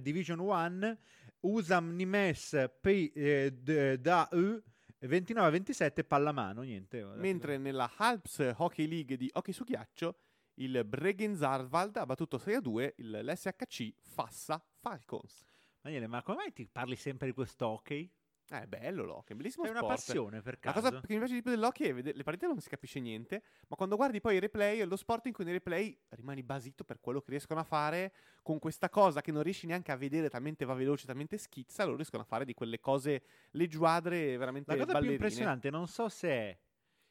Division 0.01 0.39
1, 0.39 0.99
Usam 1.41 1.95
Nimes 1.95 2.71
P 2.81 3.13
eh, 3.15 3.99
da 4.01 4.27
U 4.33 4.63
29-27 4.99 6.07
pallamano, 6.07 6.63
niente. 6.63 7.05
Mentre 7.17 7.59
nella 7.59 7.93
Alps 7.99 8.55
Hockey 8.57 8.89
League 8.89 9.19
di 9.19 9.29
hockey 9.35 9.53
su 9.53 9.65
ghiaccio, 9.65 10.17
il 10.55 10.83
Bregenzarvald 10.87 11.99
ha 11.99 12.07
battuto 12.07 12.39
6-2 12.39 12.93
il, 12.97 13.11
l'SHC 13.11 13.93
Fassa 14.01 14.65
Falcons. 14.81 15.45
Daniele, 15.83 16.07
ma 16.07 16.23
come 16.23 16.39
mai 16.39 16.53
ti 16.55 16.67
parli 16.67 16.97
sempre 16.97 17.27
di 17.27 17.35
questo 17.35 17.67
hockey? 17.67 18.11
Eh, 18.53 18.63
è 18.63 18.67
bello 18.67 19.05
l'hockey, 19.05 19.35
bellissimo 19.35 19.65
È 19.65 19.71
una 19.71 19.79
sport. 19.79 19.95
passione 19.95 20.43
per 20.43 20.59
La 20.61 20.73
caso. 20.73 20.81
cosa 20.91 21.01
che 21.01 21.13
mi 21.15 21.19
piace 21.19 21.35
di 21.35 21.41
più 21.43 21.51
dell'hockey 21.51 21.89
è 21.89 21.95
vedere 21.95 22.17
le 22.17 22.23
partite 22.23 22.47
non 22.47 22.61
si 22.61 22.69
capisce 22.69 23.01
niente, 23.01 23.43
ma 23.69 23.77
quando 23.77 23.97
guardi 23.97 24.21
poi 24.21 24.37
i 24.37 24.41
replay 24.41 24.79
è 24.81 24.85
lo 24.85 24.97
sport 24.97 25.25
in 25.27 25.33
cui 25.33 25.45
nei 25.45 25.55
replay 25.55 25.99
rimani 26.11 26.43
basito 26.43 26.85
per 26.85 27.01
quello 27.01 27.21
che 27.23 27.31
riescono 27.31 27.61
a 27.61 27.65
fare 27.65 28.13
con 28.43 28.59
questa 28.59 28.91
cosa 28.91 29.23
che 29.23 29.33
non 29.33 29.43
riesci 29.43 29.67
neanche 29.67 29.91
a 29.91 29.97
vedere, 29.97 30.29
talmente 30.29 30.65
va 30.67 30.75
veloce, 30.75 31.07
talmente 31.07 31.39
schizza, 31.39 31.85
loro 31.85 31.97
riescono 31.97 32.23
a 32.23 32.27
fare 32.27 32.45
di 32.45 32.53
quelle 32.53 32.79
cose 32.79 33.23
leggiadre 33.53 34.37
veramente 34.37 34.71
La 34.71 34.75
cosa 34.77 34.85
più 34.85 34.93
ballerine. 35.01 35.15
impressionante, 35.15 35.71
non 35.71 35.87
so 35.89 36.09
se 36.11 36.29
è 36.31 36.59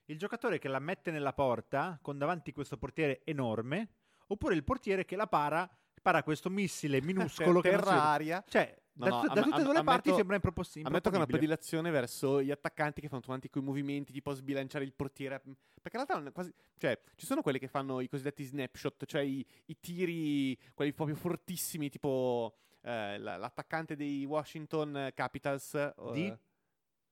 il 0.06 0.18
giocatore 0.18 0.60
che 0.60 0.68
la 0.68 0.80
mette 0.80 1.10
nella 1.12 1.34
porta 1.34 1.98
con 2.02 2.18
davanti 2.18 2.52
questo 2.52 2.78
portiere 2.78 3.22
enorme, 3.24 3.90
oppure 4.28 4.54
il 4.56 4.64
portiere 4.64 5.06
che 5.06 5.16
la 5.16 5.28
para, 5.28 5.70
para 6.02 6.22
questo 6.24 6.50
missile 6.50 7.02
minuscolo 7.04 7.62
che 7.62 7.72
non 7.72 7.80
si 7.80 7.86
vede. 7.86 7.92
terra-aria. 7.96 8.44
Cioè, 8.48 8.81
No, 8.94 9.06
da, 9.06 9.10
no, 9.10 9.22
da 9.22 9.34
am- 9.34 9.44
tutte 9.44 9.62
e 9.62 9.64
due 9.64 9.74
le 9.74 9.84
parti 9.84 10.14
sembra 10.14 10.36
impropos- 10.36 10.76
Ammetto 10.84 11.10
che 11.10 11.16
è 11.16 11.18
una 11.18 11.26
predilazione 11.26 11.92
verso 11.92 12.42
gli 12.42 12.52
attaccanti 12.52 13.00
che 13.02 13.08
fanno 13.08 13.22
tutti 13.22 13.50
quei 13.50 13.64
movimenti, 13.64 14.12
tipo 14.12 14.34
sbilanciare 14.34 14.84
il 14.84 14.94
portiere. 14.94 15.40
Perché 15.82 15.98
in 15.98 16.06
realtà 16.06 16.32
quasi. 16.32 16.54
Cioè, 16.78 17.00
ci 17.16 17.26
sono 17.26 17.42
quelli 17.42 17.58
che 17.58 17.68
fanno 17.68 18.02
i 18.02 18.08
cosiddetti 18.10 18.44
snapshot, 18.44 19.06
cioè 19.06 19.22
i, 19.22 19.46
i 19.68 19.80
tiri, 19.80 20.58
quelli 20.74 20.94
proprio 20.94 21.16
fortissimi, 21.16 21.90
tipo 21.90 22.58
eh, 22.82 23.18
la- 23.20 23.38
l'attaccante 23.38 23.96
dei 23.96 24.26
Washington 24.26 25.12
Capitals. 25.14 25.74
eh, 25.76 25.94
Di? 26.12 26.34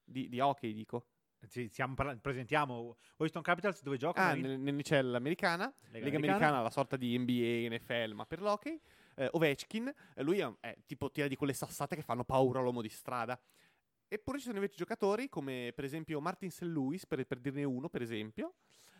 di, 0.03 0.27
di 0.29 0.39
hockey, 0.39 0.73
dico. 0.73 1.05
Stiamo 1.47 1.93
parla- 1.93 2.17
presentiamo 2.17 2.97
Washington 3.15 3.41
Capitals 3.41 3.81
dove 3.83 3.95
giocano? 3.97 4.31
Ah, 4.31 4.33
nel- 4.35 4.59
nell'NCL 4.59 5.13
americana, 5.15 5.65
Lega 5.65 6.05
Lega 6.05 6.17
americana. 6.17 6.35
americana, 6.37 6.61
la 6.61 6.69
sorta 6.69 6.97
di 6.97 7.17
NBA, 7.17 7.73
NFL, 7.73 8.11
ma 8.13 8.25
per 8.25 8.41
l'hockey. 8.41 8.77
Eh, 9.19 9.27
Ovechkin, 9.33 9.93
eh, 10.15 10.23
lui 10.23 10.39
è, 10.39 10.49
è 10.61 10.77
tipo 10.85 11.11
tira 11.11 11.27
di 11.27 11.35
quelle 11.35 11.51
sassate 11.53 11.95
che 11.95 12.01
fanno 12.01 12.23
paura 12.23 12.59
all'uomo 12.59 12.81
di 12.81 12.87
strada. 12.87 13.37
Eppure 14.07 14.37
ci 14.37 14.45
sono 14.45 14.55
invece 14.55 14.75
giocatori 14.77 15.27
come 15.27 15.73
per 15.75 15.83
esempio 15.83 16.21
Martin 16.21 16.49
St. 16.49 16.61
Louis, 16.61 17.05
per, 17.05 17.25
per 17.27 17.39
dirne 17.39 17.65
uno, 17.65 17.89
per 17.89 18.01
esempio, 18.01 18.55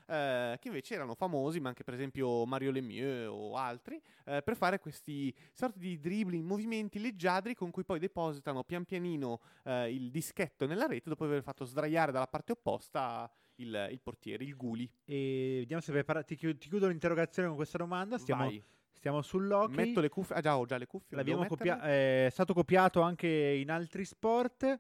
eh, 0.07 0.57
che 0.59 0.67
invece 0.67 0.95
erano 0.95 1.15
famosi, 1.15 1.61
ma 1.61 1.70
anche 1.70 1.86
per 1.86 1.93
esempio 1.93 2.45
Mario 2.45 2.72
Lemieux 2.72 3.30
o 3.32 3.55
altri, 3.55 4.01
eh, 4.26 4.41
per 4.41 4.57
fare 4.57 4.80
questi 4.80 5.34
sorti 5.53 5.80
di 5.80 5.99
dribbling, 5.99 6.45
movimenti 6.45 6.99
leggiadri 6.99 7.55
con 7.55 7.72
cui 7.72 7.86
poi 7.86 7.99
depositano 7.99 8.63
pian 8.63 8.84
pianino 8.84 9.39
eh, 9.63 9.93
il 9.93 10.11
dischetto 10.11 10.65
nella 10.65 10.86
rete 10.86 11.07
dopo 11.09 11.24
aver 11.24 11.43
fatto 11.43 11.63
sdraiare 11.63 12.11
dalla 12.11 12.28
parte 12.28 12.51
opposta 12.51 13.32
il, 13.55 13.88
il 13.91 14.01
portiere, 14.01 14.43
il 14.43 14.55
guli. 14.55 14.89
E 15.05 15.57
vediamo 15.59 15.82
se 15.82 15.91
prepara- 15.91 16.24
ti, 16.24 16.36
chiu- 16.36 16.57
ti 16.57 16.67
chiudo 16.67 16.88
l'interrogazione 16.88 17.47
con 17.47 17.57
questa 17.57 17.78
domanda. 17.78 18.17
Stiamo, 18.17 18.43
Vai. 18.43 18.63
Stiamo 19.00 19.22
sull'hockey. 19.22 19.76
Metto 19.76 20.02
le 20.02 20.10
cuffie. 20.10 20.36
Ah, 20.36 20.41
già 20.41 20.58
ho 20.58 20.66
già 20.66 20.78
le 20.78 20.86
cuffie. 20.86 21.18
L'abbiamo 21.18 21.41
devo 21.43 21.56
copia- 21.56 21.76
metterle? 21.76 22.28
è 22.28 22.30
stato 22.30 22.54
copiato 22.54 23.02
anche 23.02 23.28
in 23.28 23.72
altri 23.72 24.06
sport. 24.06 24.80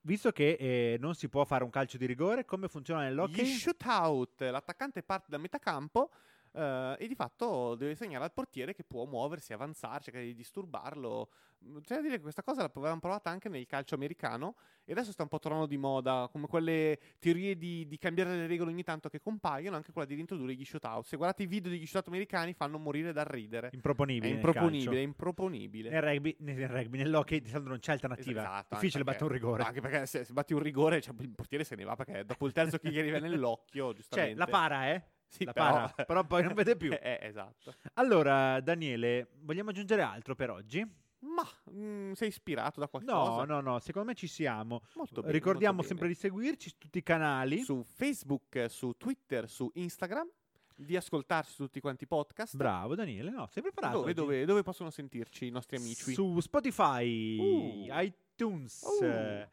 Visto 0.00 0.32
che 0.32 0.56
eh, 0.58 0.96
non 0.98 1.14
si 1.14 1.28
può 1.28 1.44
fare 1.44 1.64
un 1.64 1.70
calcio 1.70 1.98
di 1.98 2.06
rigore, 2.06 2.44
come 2.44 2.68
funziona 2.68 3.02
nell'hockey? 3.02 3.44
Gli 3.44 3.48
shootout, 3.48 4.40
l'attaccante 4.40 5.02
parte 5.02 5.26
da 5.28 5.38
metà 5.38 5.58
campo 5.58 6.10
eh, 6.58 6.96
e 6.98 7.06
di 7.06 7.14
fatto 7.14 7.74
deve 7.76 7.94
segnare 7.94 8.24
al 8.24 8.32
portiere 8.32 8.74
che 8.74 8.82
può 8.84 9.04
muoversi, 9.04 9.52
avanzare, 9.52 10.02
cercare 10.02 10.24
di 10.24 10.34
disturbarlo. 10.34 11.30
Mm, 11.64 11.78
C'è 11.78 11.96
da 11.96 12.00
dire 12.02 12.16
che 12.16 12.22
questa 12.22 12.42
cosa 12.42 12.62
l'avevamo 12.62 13.00
provata 13.00 13.30
anche 13.30 13.48
nel 13.48 13.66
calcio 13.66 13.94
americano 13.94 14.56
e 14.84 14.92
adesso 14.92 15.10
sta 15.12 15.22
un 15.22 15.28
po' 15.28 15.38
tornando 15.38 15.66
di 15.66 15.76
moda, 15.76 16.28
come 16.30 16.46
quelle 16.46 16.98
teorie 17.18 17.56
di, 17.56 17.86
di 17.86 17.98
cambiare 17.98 18.34
le 18.36 18.46
regole 18.46 18.70
ogni 18.70 18.82
tanto 18.84 19.08
che 19.08 19.20
compaiono, 19.20 19.76
anche 19.76 19.92
quella 19.92 20.06
di 20.06 20.14
reintrodurre 20.14 20.54
gli 20.54 20.64
shootout. 20.64 21.04
Se 21.04 21.16
guardate 21.16 21.42
i 21.42 21.46
video 21.46 21.70
degli 21.70 21.84
shootout 21.86 22.08
americani 22.08 22.52
fanno 22.54 22.78
morire 22.78 23.12
dal 23.12 23.24
ridere. 23.26 23.70
Improponibile. 23.72 24.32
È 24.32 24.34
improponibile, 24.34 24.98
è 24.98 25.02
improponibile. 25.02 25.90
Nel 25.90 26.02
rugby, 26.02 26.36
nel 26.40 26.68
rugby, 26.68 26.98
nell'hockey 26.98 27.40
di 27.40 27.48
solito 27.48 27.68
non 27.70 27.78
c'è 27.78 27.92
alternativa. 27.92 28.40
Esatto, 28.40 28.74
Difficile 28.76 29.04
battere 29.04 29.24
un 29.24 29.30
rigore. 29.32 29.62
Anche 29.64 29.80
perché 29.80 30.06
se, 30.06 30.24
se 30.24 30.32
batti 30.32 30.54
un 30.54 30.60
rigore, 30.60 31.00
cioè, 31.00 31.14
il 31.18 31.30
portiere 31.34 31.64
se 31.64 31.74
ne 31.74 31.84
va 31.84 31.94
perché 31.96 32.24
dopo 32.24 32.46
il 32.46 32.52
terzo 32.52 32.78
che 32.78 32.90
gli 32.90 32.98
arriva 32.98 33.18
nell'occhio, 33.18 33.86
Cioè, 33.86 33.94
giustamente. 33.94 34.38
la 34.38 34.46
para, 34.46 34.90
eh? 34.90 35.02
Sì, 35.28 35.44
la 35.44 35.52
però- 35.52 35.70
para, 35.72 36.04
però 36.04 36.24
poi 36.24 36.42
non 36.42 36.54
vede 36.54 36.76
più. 36.76 36.90
Eh, 37.00 37.18
esatto. 37.22 37.74
Allora, 37.94 38.60
Daniele, 38.60 39.28
vogliamo 39.40 39.70
aggiungere 39.70 40.02
altro 40.02 40.34
per 40.34 40.50
oggi? 40.50 40.86
Ma 41.20 41.42
mm, 41.72 42.12
sei 42.12 42.28
ispirato 42.28 42.78
da 42.80 42.86
qualcosa? 42.88 43.44
No, 43.44 43.44
no, 43.44 43.60
no, 43.60 43.78
secondo 43.80 44.08
me 44.08 44.14
ci 44.14 44.26
siamo. 44.28 44.82
Molto 44.94 45.20
bene, 45.20 45.32
Ricordiamo 45.32 45.74
molto 45.74 45.88
sempre 45.88 46.06
bene. 46.06 46.18
di 46.18 46.26
seguirci 46.26 46.68
su 46.70 46.76
tutti 46.78 46.98
i 46.98 47.02
canali. 47.02 47.58
su 47.58 47.82
Facebook, 47.82 48.66
su 48.68 48.92
Twitter, 48.96 49.48
su 49.48 49.68
Instagram, 49.74 50.28
di 50.76 50.94
ascoltarci 50.96 51.50
su 51.52 51.64
tutti 51.64 51.80
quanti 51.80 52.04
i 52.04 52.06
podcast. 52.06 52.54
Bravo 52.56 52.94
Daniele, 52.94 53.30
no, 53.30 53.48
sei 53.50 53.62
preparato? 53.62 53.98
Dove, 53.98 54.14
dove, 54.14 54.44
dove 54.44 54.62
possono 54.62 54.90
sentirci 54.90 55.46
i 55.46 55.50
nostri 55.50 55.76
amici? 55.76 56.12
Su 56.12 56.38
Spotify, 56.38 57.36
Uh. 57.36 57.86
iTunes, 58.00 58.82
Uh. 58.82 59.44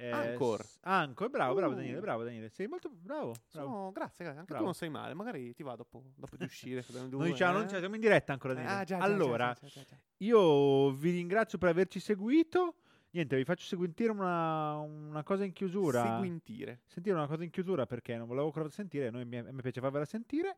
Eh, 0.00 0.10
Anchor. 0.10 0.64
s- 0.64 0.78
Anchor, 0.82 1.28
bravo, 1.30 1.54
bravo 1.54 1.72
Uh. 1.72 1.76
Daniele, 1.76 2.00
bravo 2.00 2.24
Daniele. 2.24 2.48
Sei 2.48 2.66
molto 2.66 2.88
bravo. 2.90 3.32
bravo. 3.52 3.68
Sono- 3.68 3.90
grazie, 3.92 4.24
grazie. 4.24 4.40
Anche 4.40 4.52
Bravo. 4.52 4.58
tu 4.58 4.64
non 4.64 4.74
sei 4.74 4.88
male. 4.88 5.14
Magari 5.14 5.52
ti 5.54 5.62
va 5.62 5.76
dopo, 5.76 6.02
dopo 6.16 6.36
di 6.36 6.44
uscire. 6.44 6.84
due, 7.08 7.26
diciamo, 7.28 7.56
eh? 7.56 7.58
non 7.60 7.66
c'è, 7.68 7.78
siamo 7.78 7.94
in 7.94 8.00
diretta 8.00 8.32
ancora 8.32 8.54
Daniele. 8.54 8.74
Ah, 8.76 8.84
già, 8.84 8.98
già, 8.98 9.04
allora, 9.04 9.56
già, 9.60 9.84
io 10.18 10.90
vi 10.92 11.10
ringrazio 11.10 11.58
per 11.58 11.68
averci 11.68 12.00
seguito. 12.00 12.74
Niente, 13.12 13.34
vi 13.36 13.44
faccio 13.44 13.64
sentire 13.64 14.10
una, 14.12 14.78
una 14.78 15.22
cosa 15.24 15.44
in 15.44 15.52
chiusura. 15.52 16.02
Seguintire. 16.04 16.82
Sentire 16.86 17.16
una 17.16 17.26
cosa 17.26 17.42
in 17.42 17.50
chiusura 17.50 17.84
perché 17.84 18.16
non 18.16 18.28
volevo 18.28 18.46
ancora 18.46 18.68
sentire, 18.68 19.08
a 19.08 19.10
noi 19.10 19.24
mi, 19.24 19.36
a 19.38 19.42
me 19.50 19.62
piace 19.62 19.80
farvela 19.80 20.04
sentire. 20.04 20.56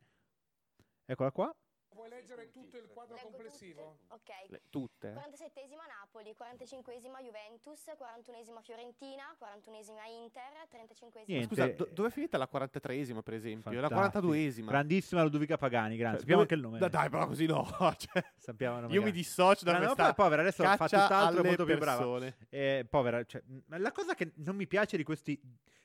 Eccola 1.06 1.30
qua. 1.32 1.54
Puoi 1.94 2.08
leggere 2.08 2.50
tutto 2.50 2.76
il 2.78 2.88
quadro 2.88 3.14
Leggo 3.16 3.28
complessivo? 3.28 3.98
tutte? 4.08 4.14
Ok. 4.14 4.50
Le- 4.50 4.62
tutte. 4.70 5.08
eh? 5.08 5.12
47esima 5.12 5.86
Napoli, 6.00 6.34
45esima 6.38 7.20
Juventus, 7.22 7.84
41esima 7.86 8.62
Fiorentina, 8.62 9.36
41esima 9.38 10.06
Inter, 10.08 10.42
35esima 10.70 11.22
Niente. 11.26 11.46
Scusa, 11.46 11.66
do- 11.68 11.88
dove 11.92 12.08
è 12.08 12.10
finita 12.10 12.38
la 12.38 12.48
43esima, 12.50 13.20
per 13.22 13.34
esempio? 13.34 13.78
La 13.80 13.88
Fantastico. 13.88 14.32
42esima. 14.32 14.64
Grandissima 14.66 15.22
Ludovica 15.22 15.56
Pagani, 15.58 15.96
grazie. 15.96 16.20
Cioè, 16.20 16.28
Sappiamo 16.28 16.42
dove- 16.42 16.54
anche 16.54 16.54
il 16.54 16.60
nome. 16.60 16.78
Da- 16.78 16.88
dai, 16.88 17.10
però 17.10 17.26
così 17.26 17.46
no. 17.46 17.64
cioè, 17.98 18.24
Sappiamo 18.36 18.78
io 18.80 18.86
mi 18.86 18.94
grazie. 18.94 19.12
dissocio 19.12 19.64
da 19.64 19.72
No, 19.72 19.78
no, 19.78 19.84
questa 19.84 20.04
poi, 20.04 20.24
povera, 20.24 20.40
adesso 20.42 20.62
fa 20.64 20.76
tutt'altro, 20.76 21.44
molto 21.44 21.64
più 21.64 21.78
brava. 21.78 22.34
Eh, 22.48 22.86
povera, 22.88 23.22
cioè, 23.24 23.42
la 23.68 23.92
cosa 23.92 24.14
che 24.14 24.32
non 24.36 24.56
mi 24.56 24.66
piace 24.66 24.96
di 24.96 25.04
questi, 25.04 25.38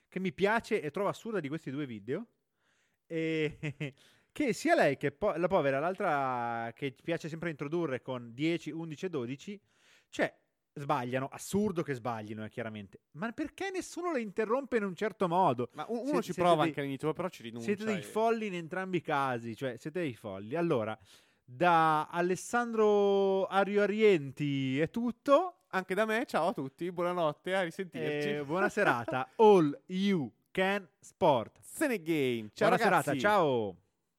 che 0.07 0.19
mi 0.19 0.31
piace 0.31 0.81
e 0.81 0.89
trovo 0.89 1.09
assurda 1.09 1.39
di 1.41 1.47
questi 1.49 1.69
due 1.69 1.85
video, 1.85 2.25
è 3.05 3.93
che 4.37 4.53
sia 4.53 4.75
lei 4.75 4.97
che 4.97 5.11
po- 5.11 5.33
la 5.35 5.47
povera, 5.47 5.79
l'altra 5.79 6.71
che 6.75 6.93
piace 7.03 7.27
sempre 7.27 7.49
introdurre 7.49 8.03
con 8.03 8.33
10, 8.35 8.69
11 8.69 9.05
e 9.07 9.09
12, 9.09 9.61
cioè 10.09 10.31
sbagliano, 10.75 11.27
assurdo 11.31 11.81
che 11.81 11.95
sbaglino, 11.95 12.45
eh, 12.45 12.49
chiaramente, 12.49 12.99
ma 13.13 13.31
perché 13.31 13.71
nessuno 13.71 14.11
le 14.11 14.21
interrompe 14.21 14.77
in 14.77 14.83
un 14.83 14.95
certo 14.95 15.27
modo? 15.27 15.69
Ma 15.73 15.85
un- 15.89 15.97
uno 16.01 16.05
Siete- 16.07 16.21
ci 16.21 16.33
prova 16.35 16.57
dei- 16.57 16.67
anche 16.67 16.79
all'inizio, 16.81 17.13
però 17.13 17.29
ci 17.29 17.41
rinuncia. 17.41 17.65
Siete 17.65 17.83
dei 17.85 17.97
e- 17.97 18.01
folli 18.03 18.45
in 18.45 18.53
entrambi 18.53 18.97
i 18.97 19.01
casi, 19.01 19.55
cioè 19.55 19.75
siete 19.77 20.01
dei 20.01 20.13
folli. 20.13 20.53
Allora, 20.55 20.95
da 21.43 22.05
Alessandro 22.07 23.47
Ario 23.47 23.81
Arienti 23.81 24.79
è 24.79 24.91
tutto. 24.91 25.61
Anche 25.69 25.95
da 25.95 26.05
me, 26.05 26.25
ciao 26.27 26.49
a 26.49 26.53
tutti, 26.53 26.91
buonanotte, 26.91 27.55
a 27.55 27.63
risentirci. 27.63 28.29
Eh, 28.29 28.43
buona 28.45 28.69
serata. 28.69 29.31
All 29.37 29.75
you 29.87 30.31
can 30.51 30.87
sport. 30.99 31.57
Senegame, 31.59 32.51
ciao 32.53 32.69
buona 32.69 32.83
ragazzi. 32.83 33.03
serata, 33.03 33.17
ciao. 33.19 33.75